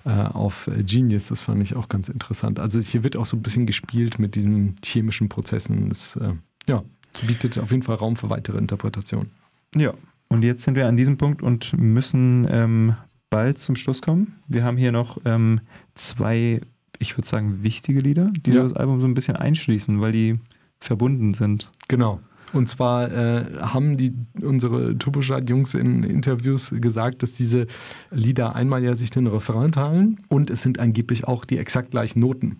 äh, 0.05 0.11
auf 0.11 0.68
Genius. 0.85 1.29
Das 1.29 1.42
fand 1.42 1.62
ich 1.62 1.77
auch 1.77 1.88
ganz 1.88 2.09
interessant. 2.09 2.59
Also 2.59 2.81
hier 2.81 3.05
wird 3.05 3.16
auch 3.16 3.25
so 3.25 3.37
ein 3.37 3.42
bisschen 3.42 3.66
gespielt 3.66 4.18
mit 4.18 4.35
diesen 4.35 4.75
chemischen 4.85 5.29
Prozessen. 5.29 5.91
Das 5.91 6.16
äh, 6.16 6.32
ja, 6.66 6.82
bietet 7.23 7.59
auf 7.59 7.71
jeden 7.71 7.83
Fall 7.83 7.97
Raum 7.97 8.17
für 8.17 8.31
weitere 8.31 8.59
Interpretationen. 8.59 9.31
Ja, 9.75 9.95
und 10.29 10.43
jetzt 10.43 10.64
sind 10.64 10.75
wir 10.75 10.87
an 10.89 10.97
diesem 10.97 11.19
Punkt 11.19 11.43
und 11.43 11.77
müssen 11.79 12.47
ähm, 12.51 12.97
bald 13.31 13.59
zum 13.59 13.77
Schluss 13.77 14.03
kommen. 14.03 14.37
Wir 14.49 14.64
haben 14.64 14.77
hier 14.77 14.93
noch 14.93 15.19
ähm, 15.25 15.61
zwei, 15.95 16.61
ich 16.99 17.17
würde 17.17 17.29
sagen, 17.29 17.62
wichtige 17.62 18.01
Lieder, 18.01 18.33
die 18.45 18.53
Ja. 18.53 18.62
das 18.62 18.73
Album 18.73 19.01
so 19.01 19.07
ein 19.07 19.14
bisschen 19.14 19.37
einschließen, 19.37 20.01
weil 20.01 20.12
die 20.12 20.39
verbunden 20.81 21.35
sind. 21.35 21.71
Genau. 21.89 22.21
Und 22.53 22.69
zwar 22.69 23.11
äh, 23.11 23.45
haben 23.61 23.97
die 23.97 24.14
unsere 24.41 24.97
Turbostadt-Jungs 24.97 25.75
in 25.75 26.05
Interviews 26.05 26.73
gesagt, 26.77 27.23
dass 27.23 27.33
diese 27.33 27.67
Lieder 28.11 28.55
einmal 28.55 28.85
ja 28.85 28.95
sich 28.95 29.11
den 29.11 29.27
Refrain 29.27 29.73
teilen 29.73 30.21
und 30.29 30.49
es 30.51 30.62
sind 30.62 30.79
angeblich 30.79 31.27
auch 31.27 31.45
die 31.45 31.59
exakt 31.59 31.91
gleichen 31.91 32.21
Noten. 32.21 32.59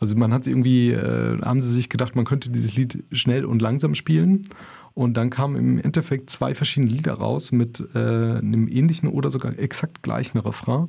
Also 0.00 0.16
man 0.16 0.32
hat 0.32 0.46
irgendwie, 0.46 0.90
äh, 0.90 1.40
haben 1.42 1.62
sie 1.62 1.72
sich 1.72 1.88
gedacht, 1.88 2.16
man 2.16 2.24
könnte 2.24 2.50
dieses 2.50 2.74
Lied 2.74 3.04
schnell 3.12 3.44
und 3.44 3.62
langsam 3.62 3.94
spielen. 3.94 4.42
Und 4.94 5.16
dann 5.16 5.30
kamen 5.30 5.56
im 5.56 5.78
Endeffekt 5.78 6.30
zwei 6.30 6.54
verschiedene 6.54 6.90
Lieder 6.90 7.14
raus 7.14 7.52
mit 7.52 7.86
äh, 7.94 7.98
einem 7.98 8.66
ähnlichen 8.66 9.08
oder 9.08 9.30
sogar 9.30 9.56
exakt 9.58 10.02
gleichen 10.02 10.38
Refrain. 10.38 10.88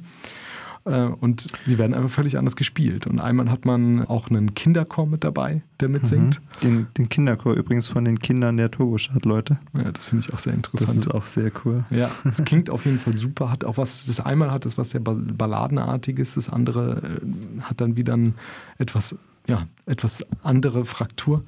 Äh, 0.85 1.03
und 1.03 1.47
die 1.67 1.77
werden 1.77 1.93
einfach 1.93 2.09
völlig 2.09 2.37
anders 2.37 2.55
gespielt. 2.55 3.07
Und 3.07 3.19
einmal 3.19 3.49
hat 3.51 3.65
man 3.65 4.05
auch 4.05 4.29
einen 4.29 4.55
Kinderchor 4.55 5.05
mit 5.05 5.23
dabei, 5.23 5.61
der 5.79 5.89
mitsingt. 5.89 6.41
Mhm. 6.41 6.61
Den, 6.63 6.87
den 6.97 7.09
Kinderchor 7.09 7.53
übrigens 7.53 7.87
von 7.87 8.05
den 8.05 8.19
Kindern 8.19 8.57
der 8.57 8.71
Turbostadt-Leute. 8.71 9.59
Ja, 9.73 9.91
das 9.91 10.05
finde 10.05 10.25
ich 10.25 10.33
auch 10.33 10.39
sehr 10.39 10.53
interessant. 10.53 10.97
Das 10.97 11.05
ist 11.05 11.11
auch 11.13 11.25
sehr 11.25 11.51
cool. 11.65 11.85
Ja, 11.89 12.09
es 12.29 12.43
klingt 12.45 12.69
auf 12.69 12.85
jeden 12.85 12.99
Fall 12.99 13.15
super. 13.15 13.51
Hat 13.51 13.63
auch 13.63 13.77
was, 13.77 14.05
das 14.05 14.19
einmal 14.19 14.51
hat 14.51 14.65
es 14.65 14.77
was 14.77 14.91
sehr 14.91 15.01
Balladenartiges, 15.01 16.35
das 16.35 16.49
andere 16.49 17.19
äh, 17.21 17.61
hat 17.61 17.81
dann 17.81 17.95
wieder 17.95 18.15
ein 18.15 18.35
etwas, 18.77 19.15
ja, 19.47 19.67
etwas 19.85 20.25
andere 20.41 20.85
Fraktur. 20.85 21.43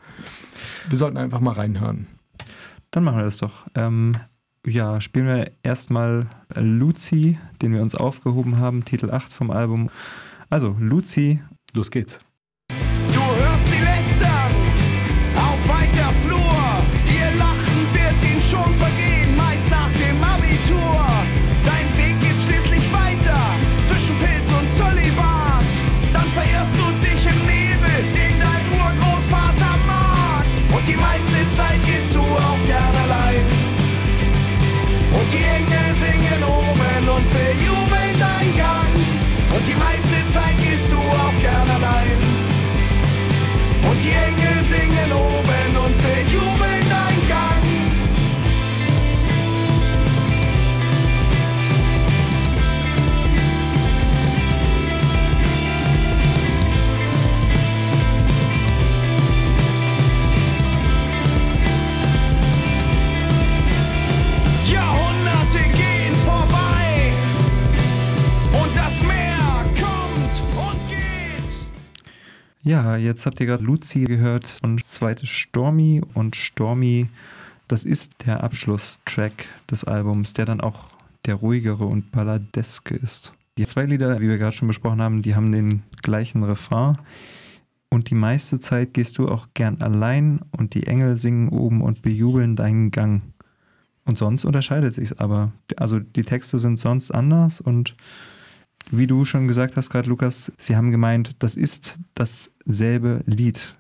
Wir 0.90 0.98
sollten 0.98 1.18
einfach 1.18 1.40
mal 1.40 1.54
reinhören. 1.54 2.08
Dann 2.92 3.04
machen 3.04 3.18
wir 3.18 3.24
das 3.24 3.38
doch. 3.38 3.66
Ähm, 3.74 4.18
ja, 4.66 5.02
spielen 5.02 5.28
wir 5.28 5.52
erstmal 5.64 6.28
Luzi, 6.56 7.38
den 7.62 7.74
wir 7.74 7.82
uns 7.82 7.96
aufgehoben 7.96 8.58
haben, 8.58 8.86
Titel 8.86 9.12
8 9.12 9.34
vom 9.34 9.52
Album. 9.52 9.90
Also, 10.50 10.76
Luzi. 10.80 11.42
Los 11.74 11.90
geht's. 11.90 12.20
Ja, 72.66 72.96
jetzt 72.96 73.26
habt 73.26 73.42
ihr 73.42 73.46
gerade 73.46 73.64
Luzi 73.64 74.06
gehört 74.06 74.58
und 74.62 74.86
zweite 74.86 75.28
Stormy. 75.28 76.02
Und 76.14 76.38
Stormy, 76.38 77.10
das 77.68 77.84
ist 77.84 78.26
der 78.26 78.42
Abschlusstrack 78.42 79.48
des 79.70 79.84
Albums, 79.84 80.32
der 80.32 80.46
dann 80.46 80.62
auch 80.62 80.86
der 81.26 81.36
ruhigere 81.36 81.84
und 81.84 82.12
balladeske 82.14 82.96
ist. 82.96 83.34
Die 83.58 83.66
zwei 83.66 83.84
Lieder, 83.84 84.20
wie 84.20 84.30
wir 84.30 84.38
gerade 84.38 84.56
schon 84.56 84.70
besprochen 84.70 85.02
haben, 85.02 85.22
die 85.22 85.36
haben 85.36 85.52
den 85.52 85.84
gleichen 86.02 86.44
Refrain. 86.44 86.98
Und 87.90 88.10
die 88.10 88.16
meiste 88.16 88.62
Zeit 88.62 88.94
gehst 88.94 89.18
du 89.18 89.28
auch 89.28 89.48
gern 89.54 89.82
allein 89.82 90.40
und 90.58 90.74
die 90.74 90.88
Engel 90.88 91.18
singen 91.18 91.50
oben 91.50 91.82
und 91.82 92.02
bejubeln 92.02 92.56
deinen 92.56 92.92
Gang. 92.92 93.24
Und 94.06 94.18
sonst 94.18 94.46
unterscheidet 94.46 94.96
sich's 94.96 95.14
aber. 95.14 95.52
Also 95.76 96.00
die 96.00 96.24
Texte 96.24 96.60
sind 96.60 96.80
sonst 96.80 97.12
anders 97.12 97.60
und 97.60 97.96
wie 98.92 99.08
du 99.08 99.26
schon 99.26 99.48
gesagt 99.48 99.78
hast, 99.78 99.90
gerade 99.90 100.10
Lukas, 100.10 100.52
sie 100.58 100.76
haben 100.76 100.92
gemeint, 100.92 101.36
das 101.40 101.56
ist 101.56 101.98
dasselbe 102.16 103.24
Lied. 103.26 103.76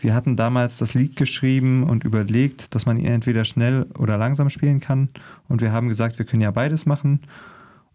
Wir 0.00 0.14
hatten 0.14 0.36
damals 0.36 0.78
das 0.78 0.94
Lied 0.94 1.16
geschrieben 1.16 1.84
und 1.84 2.04
überlegt, 2.04 2.74
dass 2.74 2.86
man 2.86 2.98
ihn 2.98 3.06
entweder 3.06 3.44
schnell 3.44 3.86
oder 3.98 4.18
langsam 4.18 4.50
spielen 4.50 4.80
kann. 4.80 5.08
Und 5.48 5.62
wir 5.62 5.72
haben 5.72 5.88
gesagt, 5.88 6.18
wir 6.18 6.26
können 6.26 6.42
ja 6.42 6.50
beides 6.50 6.86
machen 6.86 7.20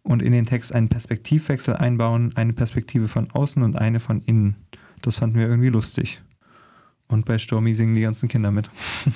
und 0.03 0.21
in 0.21 0.31
den 0.31 0.45
Text 0.45 0.73
einen 0.73 0.89
Perspektivwechsel 0.89 1.75
einbauen, 1.75 2.31
eine 2.35 2.53
Perspektive 2.53 3.07
von 3.07 3.29
außen 3.31 3.61
und 3.61 3.75
eine 3.75 3.99
von 3.99 4.21
innen. 4.23 4.55
Das 5.01 5.17
fanden 5.17 5.37
wir 5.37 5.47
irgendwie 5.47 5.69
lustig. 5.69 6.21
Und 7.07 7.25
bei 7.25 7.37
Stormy 7.37 7.73
singen 7.73 7.93
die 7.93 8.01
ganzen 8.01 8.29
Kinder 8.29 8.51
mit. 8.51 8.69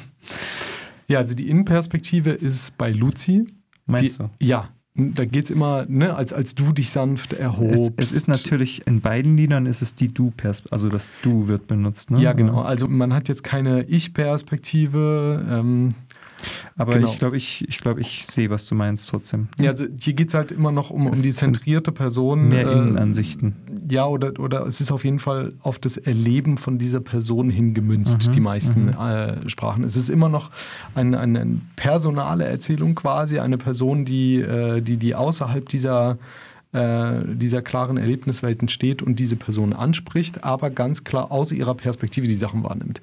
Ja, 1.07 1.19
also 1.19 1.35
die 1.35 1.49
Innenperspektive 1.49 2.31
ist 2.31 2.77
bei 2.77 2.91
Luzi. 2.91 3.45
Meinst 3.85 4.15
die, 4.15 4.23
du? 4.23 4.29
Ja, 4.39 4.69
da 4.95 5.25
geht 5.25 5.43
es 5.45 5.49
immer, 5.49 5.85
ne, 5.87 6.15
als, 6.15 6.31
als 6.31 6.55
du 6.55 6.71
dich 6.71 6.89
sanft 6.89 7.33
Es, 7.33 7.39
erhobst. 7.39 7.91
es 7.97 8.11
ist 8.13 8.27
natürlich 8.29 8.87
in 8.87 9.01
beiden 9.01 9.35
Liedern 9.35 9.65
ist 9.65 9.81
es 9.81 9.93
die 9.93 10.07
Du-Perspektive, 10.07 10.73
also 10.73 10.89
das 10.89 11.09
Du 11.21 11.47
wird 11.49 11.67
benutzt. 11.67 12.11
Ne? 12.11 12.21
Ja, 12.21 12.31
genau. 12.33 12.61
Also 12.61 12.87
man 12.87 13.13
hat 13.13 13.27
jetzt 13.27 13.43
keine 13.43 13.83
Ich-Perspektive. 13.83 15.45
Ähm, 15.49 15.89
Aber 16.77 16.91
Genau. 16.91 17.07
ich 17.09 17.17
glaube, 17.19 17.37
ich, 17.37 17.65
ich, 17.69 17.77
glaub, 17.79 17.97
ich 17.97 18.25
sehe, 18.29 18.49
was 18.49 18.65
du 18.67 18.75
meinst 18.75 19.07
trotzdem. 19.09 19.47
ja, 19.57 19.69
also 19.71 19.85
hier 19.97 20.13
geht 20.13 20.27
es 20.27 20.33
halt 20.33 20.51
immer 20.51 20.73
noch 20.73 20.89
um, 20.89 21.07
um 21.07 21.21
die 21.21 21.31
zentrierte 21.31 21.93
Person. 21.93 22.49
Mehr 22.49 22.67
äh, 22.67 22.73
Innenansichten. 22.73 23.55
Ja, 23.89 24.05
oder, 24.07 24.37
oder 24.39 24.65
es 24.65 24.81
ist 24.81 24.91
auf 24.91 25.05
jeden 25.05 25.19
Fall 25.19 25.53
auf 25.61 25.79
das 25.79 25.95
Erleben 25.95 26.57
von 26.57 26.77
dieser 26.77 26.99
Person 26.99 27.49
hingemünzt, 27.49 28.27
Mhm, 28.27 28.31
die 28.33 28.39
meisten 28.41 28.85
mhm. 28.87 28.89
äh, 28.89 29.49
Sprachen. 29.49 29.85
Es 29.85 29.95
ist 29.95 30.09
immer 30.09 30.27
noch 30.27 30.51
eine, 30.95 31.17
eine 31.19 31.61
personale 31.77 32.43
Erzählung 32.43 32.93
quasi, 32.95 33.39
eine 33.39 33.57
Person, 33.57 34.03
die, 34.03 34.41
äh, 34.41 34.81
die, 34.81 34.97
die 34.97 35.15
außerhalb 35.15 35.69
dieser, 35.69 36.17
äh, 36.73 37.21
dieser 37.25 37.61
klaren 37.61 37.95
Erlebniswelten 37.95 38.67
steht 38.67 39.01
und 39.01 39.19
diese 39.19 39.37
Person 39.37 39.71
anspricht, 39.71 40.43
aber 40.43 40.71
ganz 40.71 41.05
klar 41.05 41.31
aus 41.31 41.53
ihrer 41.53 41.73
Perspektive 41.75 42.27
die 42.27 42.33
Sachen 42.33 42.63
wahrnimmt. 42.63 42.99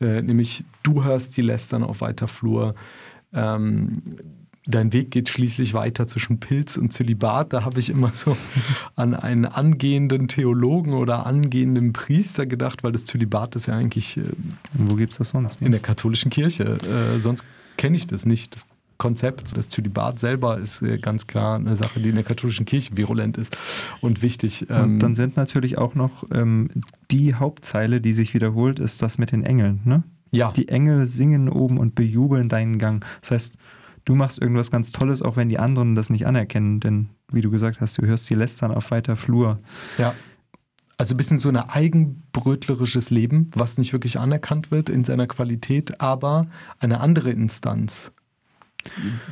Äh, 0.00 0.22
nämlich, 0.22 0.64
du 0.84 1.02
hörst 1.02 1.36
die 1.36 1.42
Lästern 1.42 1.82
auf 1.82 2.02
weiter 2.02 2.28
Flur. 2.28 2.76
Ähm, 3.36 4.02
Dein 4.68 4.92
Weg 4.92 5.12
geht 5.12 5.28
schließlich 5.28 5.74
weiter 5.74 6.08
zwischen 6.08 6.40
Pilz 6.40 6.76
und 6.76 6.92
Zölibat. 6.92 7.52
Da 7.52 7.64
habe 7.64 7.78
ich 7.78 7.88
immer 7.88 8.10
so 8.10 8.36
an 8.96 9.14
einen 9.14 9.44
angehenden 9.44 10.26
Theologen 10.26 10.92
oder 10.94 11.24
angehenden 11.24 11.92
Priester 11.92 12.46
gedacht, 12.46 12.82
weil 12.82 12.90
das 12.90 13.04
Zölibat 13.04 13.54
ist 13.54 13.66
ja 13.66 13.74
eigentlich 13.76 14.16
äh, 14.16 14.22
Wo 14.74 14.96
gibt 14.96 15.12
es 15.12 15.18
das 15.18 15.30
sonst? 15.30 15.62
in 15.62 15.70
der 15.70 15.80
katholischen 15.80 16.32
Kirche. 16.32 16.78
Äh, 16.80 17.20
sonst 17.20 17.44
kenne 17.76 17.94
ich 17.94 18.08
das 18.08 18.26
nicht. 18.26 18.56
Das 18.56 18.66
Konzept, 18.98 19.56
das 19.56 19.68
Zölibat 19.68 20.18
selber 20.18 20.58
ist 20.58 20.82
äh, 20.82 20.98
ganz 20.98 21.28
klar 21.28 21.56
eine 21.56 21.76
Sache, 21.76 22.00
die 22.00 22.08
in 22.08 22.16
der 22.16 22.24
katholischen 22.24 22.66
Kirche 22.66 22.96
virulent 22.96 23.38
ist 23.38 23.56
und 24.00 24.20
wichtig. 24.22 24.66
Ähm, 24.68 24.94
Und 24.94 24.98
dann 24.98 25.14
sind 25.14 25.36
natürlich 25.36 25.78
auch 25.78 25.94
noch 25.94 26.24
ähm, 26.34 26.70
die 27.12 27.34
Hauptzeile, 27.34 28.00
die 28.00 28.14
sich 28.14 28.34
wiederholt, 28.34 28.80
ist 28.80 29.00
das 29.00 29.16
mit 29.16 29.30
den 29.30 29.44
Engeln. 29.44 29.80
Ne? 29.84 30.02
Ja, 30.30 30.52
Die 30.52 30.68
Engel 30.68 31.06
singen 31.06 31.48
oben 31.48 31.78
und 31.78 31.94
bejubeln 31.94 32.48
deinen 32.48 32.78
Gang. 32.78 33.04
Das 33.20 33.30
heißt, 33.30 33.54
du 34.04 34.14
machst 34.14 34.40
irgendwas 34.40 34.70
ganz 34.70 34.92
Tolles, 34.92 35.22
auch 35.22 35.36
wenn 35.36 35.48
die 35.48 35.58
anderen 35.58 35.94
das 35.94 36.10
nicht 36.10 36.26
anerkennen. 36.26 36.80
Denn, 36.80 37.08
wie 37.30 37.40
du 37.40 37.50
gesagt 37.50 37.80
hast, 37.80 37.98
du 37.98 38.06
hörst 38.06 38.26
sie 38.26 38.34
lästern 38.34 38.72
auf 38.72 38.90
weiter 38.90 39.16
Flur. 39.16 39.60
Ja. 39.98 40.14
Also 40.98 41.14
ein 41.14 41.18
bisschen 41.18 41.38
so 41.38 41.50
ein 41.50 41.56
eigenbrötlerisches 41.56 43.10
Leben, 43.10 43.50
was 43.54 43.76
nicht 43.76 43.92
wirklich 43.92 44.18
anerkannt 44.18 44.70
wird 44.70 44.88
in 44.88 45.04
seiner 45.04 45.26
Qualität, 45.26 46.00
aber 46.00 46.46
eine 46.78 47.00
andere 47.00 47.30
Instanz, 47.30 48.12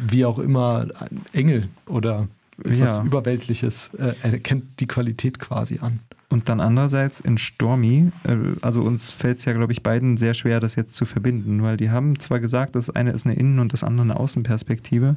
wie 0.06 0.26
auch 0.26 0.38
immer, 0.38 0.88
Engel 1.32 1.68
oder 1.86 2.28
etwas 2.62 2.98
Ja. 2.98 3.04
Überweltliches, 3.04 3.90
äh, 3.98 4.14
erkennt 4.22 4.80
die 4.80 4.86
Qualität 4.86 5.38
quasi 5.38 5.78
an. 5.80 6.00
Und 6.28 6.48
dann 6.48 6.60
andererseits 6.60 7.20
in 7.20 7.38
Stormy, 7.38 8.10
äh, 8.24 8.36
also 8.60 8.82
uns 8.82 9.10
fällt 9.10 9.38
es 9.38 9.44
ja, 9.44 9.52
glaube 9.52 9.72
ich, 9.72 9.82
beiden 9.82 10.16
sehr 10.16 10.34
schwer, 10.34 10.58
das 10.60 10.74
jetzt 10.74 10.94
zu 10.94 11.04
verbinden, 11.04 11.62
weil 11.62 11.76
die 11.76 11.90
haben 11.90 12.18
zwar 12.18 12.40
gesagt, 12.40 12.74
das 12.74 12.90
eine 12.90 13.12
ist 13.12 13.24
eine 13.26 13.34
Innen- 13.36 13.60
und 13.60 13.72
das 13.72 13.84
andere 13.84 14.04
eine 14.04 14.18
Außenperspektive, 14.18 15.16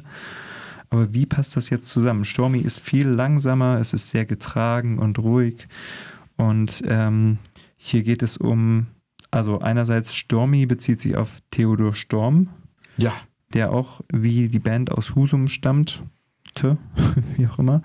aber 0.90 1.12
wie 1.12 1.26
passt 1.26 1.56
das 1.56 1.70
jetzt 1.70 1.88
zusammen? 1.88 2.24
Stormy 2.24 2.60
ist 2.60 2.80
viel 2.80 3.08
langsamer, 3.08 3.78
es 3.80 3.92
ist 3.92 4.10
sehr 4.10 4.26
getragen 4.26 4.98
und 4.98 5.18
ruhig 5.18 5.66
und 6.36 6.82
ähm, 6.86 7.38
hier 7.76 8.02
geht 8.04 8.22
es 8.22 8.36
um, 8.36 8.86
also 9.30 9.58
einerseits 9.60 10.14
Stormy 10.14 10.66
bezieht 10.66 11.00
sich 11.00 11.16
auf 11.16 11.40
Theodor 11.50 11.94
Storm, 11.94 12.48
Ja, 12.96 13.14
der 13.54 13.72
auch 13.72 14.02
wie 14.12 14.48
die 14.48 14.58
Band 14.60 14.92
aus 14.92 15.14
Husum 15.14 15.48
stammt, 15.48 16.02
wie 17.36 17.46
auch 17.46 17.58
immer. 17.58 17.82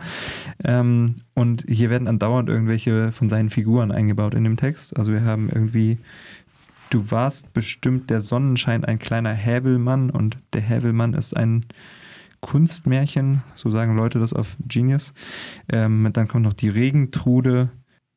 Ähm, 0.63 1.15
und 1.34 1.65
hier 1.67 1.89
werden 1.89 2.07
andauernd 2.07 2.49
irgendwelche 2.49 3.11
von 3.11 3.30
seinen 3.30 3.49
Figuren 3.49 3.91
eingebaut 3.91 4.34
in 4.34 4.43
dem 4.43 4.57
Text. 4.57 4.97
Also 4.97 5.11
wir 5.11 5.24
haben 5.24 5.49
irgendwie, 5.49 5.97
du 6.89 7.11
warst 7.11 7.53
bestimmt 7.53 8.09
der 8.09 8.21
Sonnenschein, 8.21 8.86
ein 8.86 8.99
kleiner 8.99 9.34
Hävelmann 9.34 10.09
und 10.09 10.38
der 10.53 10.61
Hävelmann 10.61 11.13
ist 11.13 11.36
ein 11.36 11.65
Kunstmärchen, 12.41 13.41
so 13.55 13.69
sagen 13.69 13.95
Leute 13.95 14.19
das 14.19 14.34
auf 14.34 14.57
Genius. 14.67 15.13
Ähm, 15.71 16.09
dann 16.13 16.28
kommt 16.28 16.43
noch 16.43 16.53
die 16.53 16.69
Regentrude 16.69 17.69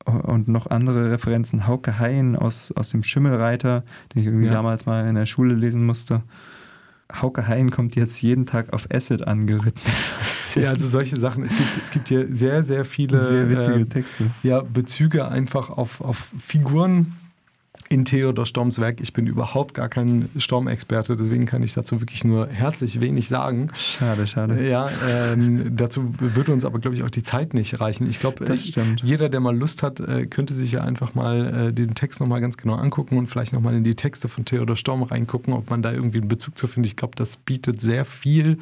und 0.04 0.48
noch 0.48 0.68
andere 0.68 1.10
Referenzen. 1.12 1.66
Hauke 1.66 1.98
Haien 1.98 2.36
aus, 2.36 2.72
aus 2.72 2.90
dem 2.90 3.02
Schimmelreiter, 3.02 3.84
den 4.14 4.20
ich 4.22 4.26
irgendwie 4.26 4.46
Ja. 4.46 4.52
damals 4.52 4.86
mal 4.86 5.06
in 5.08 5.14
der 5.14 5.26
Schule 5.26 5.54
lesen 5.54 5.84
musste. 5.86 6.22
Hauke 7.12 7.46
Hein 7.46 7.70
kommt 7.70 7.94
jetzt 7.96 8.20
jeden 8.20 8.46
Tag 8.46 8.72
auf 8.72 8.88
Acid 8.90 9.26
angeritten. 9.26 9.80
ja, 10.54 10.70
also 10.70 10.86
solche 10.88 11.16
Sachen. 11.16 11.44
Es 11.44 11.56
gibt, 11.56 11.76
es 11.80 11.90
gibt 11.90 12.08
hier 12.08 12.26
sehr, 12.30 12.62
sehr 12.62 12.84
viele 12.84 13.26
sehr 13.26 13.48
witzige 13.48 13.80
äh, 13.80 13.86
Texte. 13.86 14.30
Ja, 14.42 14.62
Bezüge 14.62 15.28
einfach 15.28 15.70
auf, 15.70 16.00
auf 16.00 16.32
Figuren 16.38 17.14
in 17.88 18.04
Theodor 18.04 18.46
Storms 18.46 18.80
Werk. 18.80 19.00
Ich 19.00 19.12
bin 19.12 19.26
überhaupt 19.26 19.74
gar 19.74 19.88
kein 19.88 20.28
Stormexperte, 20.36 21.16
deswegen 21.16 21.46
kann 21.46 21.62
ich 21.62 21.74
dazu 21.74 22.00
wirklich 22.00 22.24
nur 22.24 22.48
herzlich 22.48 23.00
wenig 23.00 23.28
sagen. 23.28 23.70
Schade, 23.74 24.26
schade. 24.26 24.68
Ja, 24.68 24.90
ähm, 25.08 25.76
dazu 25.76 26.12
würde 26.18 26.52
uns 26.52 26.64
aber, 26.64 26.78
glaube 26.78 26.96
ich, 26.96 27.02
auch 27.02 27.10
die 27.10 27.22
Zeit 27.22 27.54
nicht 27.54 27.80
reichen. 27.80 28.08
Ich 28.08 28.18
glaube, 28.20 28.44
stimmt. 28.58 29.02
jeder, 29.04 29.28
der 29.28 29.40
mal 29.40 29.56
Lust 29.56 29.82
hat, 29.82 30.00
äh, 30.00 30.26
könnte 30.26 30.54
sich 30.54 30.72
ja 30.72 30.82
einfach 30.82 31.14
mal 31.14 31.68
äh, 31.68 31.72
den 31.72 31.94
Text 31.94 32.20
nochmal 32.20 32.40
ganz 32.40 32.56
genau 32.56 32.74
angucken 32.74 33.18
und 33.18 33.28
vielleicht 33.28 33.52
nochmal 33.52 33.74
in 33.74 33.84
die 33.84 33.94
Texte 33.94 34.28
von 34.28 34.44
Theodor 34.44 34.76
Storm 34.76 35.02
reingucken, 35.02 35.52
ob 35.52 35.70
man 35.70 35.82
da 35.82 35.92
irgendwie 35.92 36.18
einen 36.18 36.28
Bezug 36.28 36.58
zu 36.58 36.66
findet. 36.66 36.92
Ich 36.92 36.96
glaube, 36.96 37.14
das 37.16 37.36
bietet 37.36 37.80
sehr 37.80 38.04
viel 38.04 38.58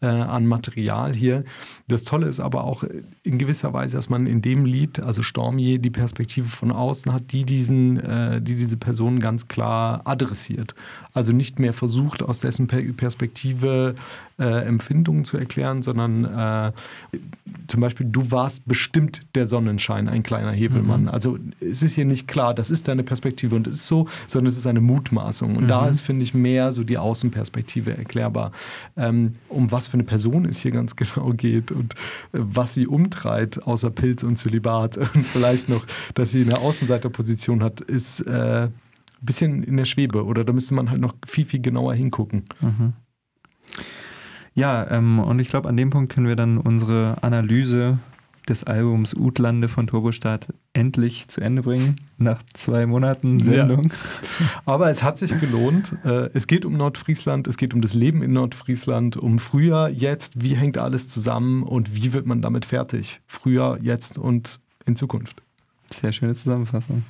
äh, 0.00 0.06
an 0.06 0.46
Material 0.46 1.14
hier. 1.14 1.44
Das 1.88 2.04
Tolle 2.04 2.26
ist 2.26 2.40
aber 2.40 2.64
auch 2.64 2.82
äh, 2.82 3.02
in 3.22 3.38
gewisser 3.38 3.72
Weise, 3.72 3.96
dass 3.96 4.08
man 4.08 4.26
in 4.26 4.42
dem 4.42 4.64
Lied, 4.64 5.00
also 5.00 5.22
Stormier, 5.22 5.78
die 5.78 5.90
Perspektive 5.90 6.48
von 6.48 6.70
außen 6.70 7.12
hat, 7.12 7.32
die 7.32 7.44
diesen, 7.44 7.98
äh, 7.98 8.40
die 8.40 8.55
diese 8.56 8.76
Person 8.76 9.20
ganz 9.20 9.48
klar 9.48 10.02
adressiert. 10.04 10.74
Also 11.12 11.32
nicht 11.32 11.58
mehr 11.58 11.72
versucht, 11.72 12.22
aus 12.22 12.40
dessen 12.40 12.66
Per- 12.66 12.82
Perspektive 12.92 13.94
äh, 14.38 14.66
Empfindungen 14.66 15.24
zu 15.24 15.38
erklären, 15.38 15.82
sondern 15.82 16.24
äh, 16.24 16.72
zum 17.68 17.80
Beispiel, 17.80 18.06
du 18.06 18.30
warst 18.30 18.66
bestimmt 18.66 19.22
der 19.34 19.46
Sonnenschein, 19.46 20.08
ein 20.08 20.22
kleiner 20.22 20.52
Hevelmann. 20.52 21.08
Also 21.08 21.38
es 21.60 21.82
ist 21.82 21.94
hier 21.94 22.04
nicht 22.04 22.28
klar, 22.28 22.54
das 22.54 22.70
ist 22.70 22.88
deine 22.88 23.02
Perspektive 23.02 23.56
und 23.56 23.66
es 23.66 23.76
ist 23.76 23.86
so, 23.86 24.08
sondern 24.26 24.48
es 24.48 24.58
ist 24.58 24.66
eine 24.66 24.80
Mutmaßung. 24.80 25.56
Und 25.56 25.68
da 25.68 25.88
ist, 25.88 26.02
finde 26.02 26.22
ich, 26.22 26.34
mehr 26.34 26.72
so 26.72 26.84
die 26.84 26.98
Außenperspektive 26.98 27.96
erklärbar. 27.96 28.52
Ähm, 28.96 29.32
um 29.48 29.72
was 29.72 29.88
für 29.88 29.94
eine 29.94 30.04
Person 30.04 30.44
es 30.44 30.60
hier 30.60 30.70
ganz 30.70 30.96
genau 30.96 31.30
geht 31.30 31.72
und 31.72 31.94
äh, 31.94 31.98
was 32.32 32.74
sie 32.74 32.86
umtreibt, 32.86 33.66
außer 33.66 33.90
Pilz 33.90 34.22
und 34.22 34.36
Zölibat 34.36 34.96
und 35.14 35.26
vielleicht 35.26 35.68
noch, 35.68 35.86
dass 36.14 36.30
sie 36.30 36.42
eine 36.42 36.58
Außenseiterposition 36.58 37.62
hat, 37.62 37.80
ist 37.80 38.20
äh, 38.20 38.64
ein 38.64 38.72
bisschen 39.22 39.62
in 39.62 39.76
der 39.76 39.86
Schwebe. 39.86 40.24
Oder 40.24 40.44
da 40.44 40.52
müsste 40.52 40.74
man 40.74 40.90
halt 40.90 41.00
noch 41.00 41.14
viel, 41.26 41.44
viel 41.44 41.60
genauer 41.60 41.94
hingucken. 41.94 42.44
Ja, 44.56 44.90
ähm, 44.90 45.18
und 45.20 45.38
ich 45.38 45.48
glaube, 45.48 45.68
an 45.68 45.76
dem 45.76 45.90
Punkt 45.90 46.12
können 46.12 46.26
wir 46.26 46.34
dann 46.34 46.58
unsere 46.58 47.22
Analyse 47.22 47.98
des 48.48 48.64
Albums 48.64 49.12
Utlande 49.12 49.68
von 49.68 49.86
Turbostart 49.86 50.48
endlich 50.72 51.28
zu 51.28 51.40
Ende 51.40 51.62
bringen, 51.62 51.96
nach 52.16 52.42
zwei 52.54 52.86
Monaten 52.86 53.40
Sendung. 53.40 53.92
Aber 54.64 54.88
es 54.88 55.02
hat 55.02 55.18
sich 55.18 55.38
gelohnt. 55.40 55.94
Äh, 56.04 56.30
Es 56.32 56.46
geht 56.46 56.64
um 56.64 56.76
Nordfriesland, 56.76 57.48
es 57.48 57.56
geht 57.56 57.74
um 57.74 57.80
das 57.80 57.92
Leben 57.92 58.22
in 58.22 58.32
Nordfriesland, 58.32 59.16
um 59.16 59.38
früher, 59.40 59.88
jetzt, 59.88 60.42
wie 60.42 60.54
hängt 60.54 60.78
alles 60.78 61.06
zusammen 61.08 61.62
und 61.64 61.94
wie 61.96 62.12
wird 62.12 62.26
man 62.26 62.40
damit 62.40 62.64
fertig? 62.64 63.20
Früher, 63.26 63.78
jetzt 63.82 64.16
und 64.16 64.60
in 64.86 64.96
Zukunft. 64.96 65.42
Sehr 65.92 66.12
schöne 66.12 66.34
Zusammenfassung. 66.34 67.04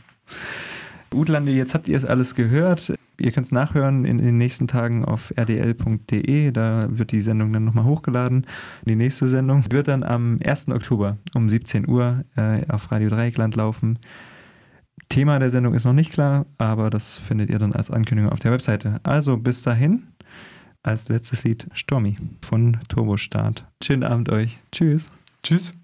Utlande, 1.14 1.52
jetzt 1.52 1.74
habt 1.74 1.88
ihr 1.88 1.96
es 1.96 2.04
alles 2.04 2.34
gehört. 2.34 2.94
Ihr 3.18 3.32
könnt 3.32 3.46
es 3.46 3.52
nachhören 3.52 4.04
in 4.04 4.18
den 4.18 4.36
nächsten 4.38 4.66
Tagen 4.66 5.04
auf 5.04 5.32
rdl.de. 5.36 6.50
Da 6.52 6.86
wird 6.88 7.12
die 7.12 7.20
Sendung 7.20 7.52
dann 7.52 7.64
nochmal 7.64 7.84
hochgeladen. 7.84 8.46
Die 8.84 8.96
nächste 8.96 9.28
Sendung 9.28 9.64
wird 9.70 9.88
dann 9.88 10.02
am 10.02 10.38
1. 10.44 10.68
Oktober 10.68 11.16
um 11.34 11.48
17 11.48 11.88
Uhr 11.88 12.24
äh, 12.36 12.66
auf 12.68 12.90
Radio 12.92 13.08
Dreieckland 13.08 13.56
laufen. 13.56 13.98
Thema 15.08 15.38
der 15.38 15.50
Sendung 15.50 15.74
ist 15.74 15.84
noch 15.84 15.92
nicht 15.92 16.12
klar, 16.12 16.46
aber 16.58 16.90
das 16.90 17.18
findet 17.18 17.50
ihr 17.50 17.58
dann 17.58 17.72
als 17.72 17.90
Ankündigung 17.90 18.32
auf 18.32 18.40
der 18.40 18.52
Webseite. 18.52 19.00
Also 19.02 19.36
bis 19.36 19.62
dahin, 19.62 20.08
als 20.82 21.08
letztes 21.08 21.44
Lied 21.44 21.66
Stormy 21.72 22.16
von 22.42 22.78
Turbostart. 22.88 23.64
Schönen 23.82 24.02
Abend 24.02 24.28
euch. 24.30 24.58
Tschüss. 24.72 25.08
Tschüss. 25.42 25.74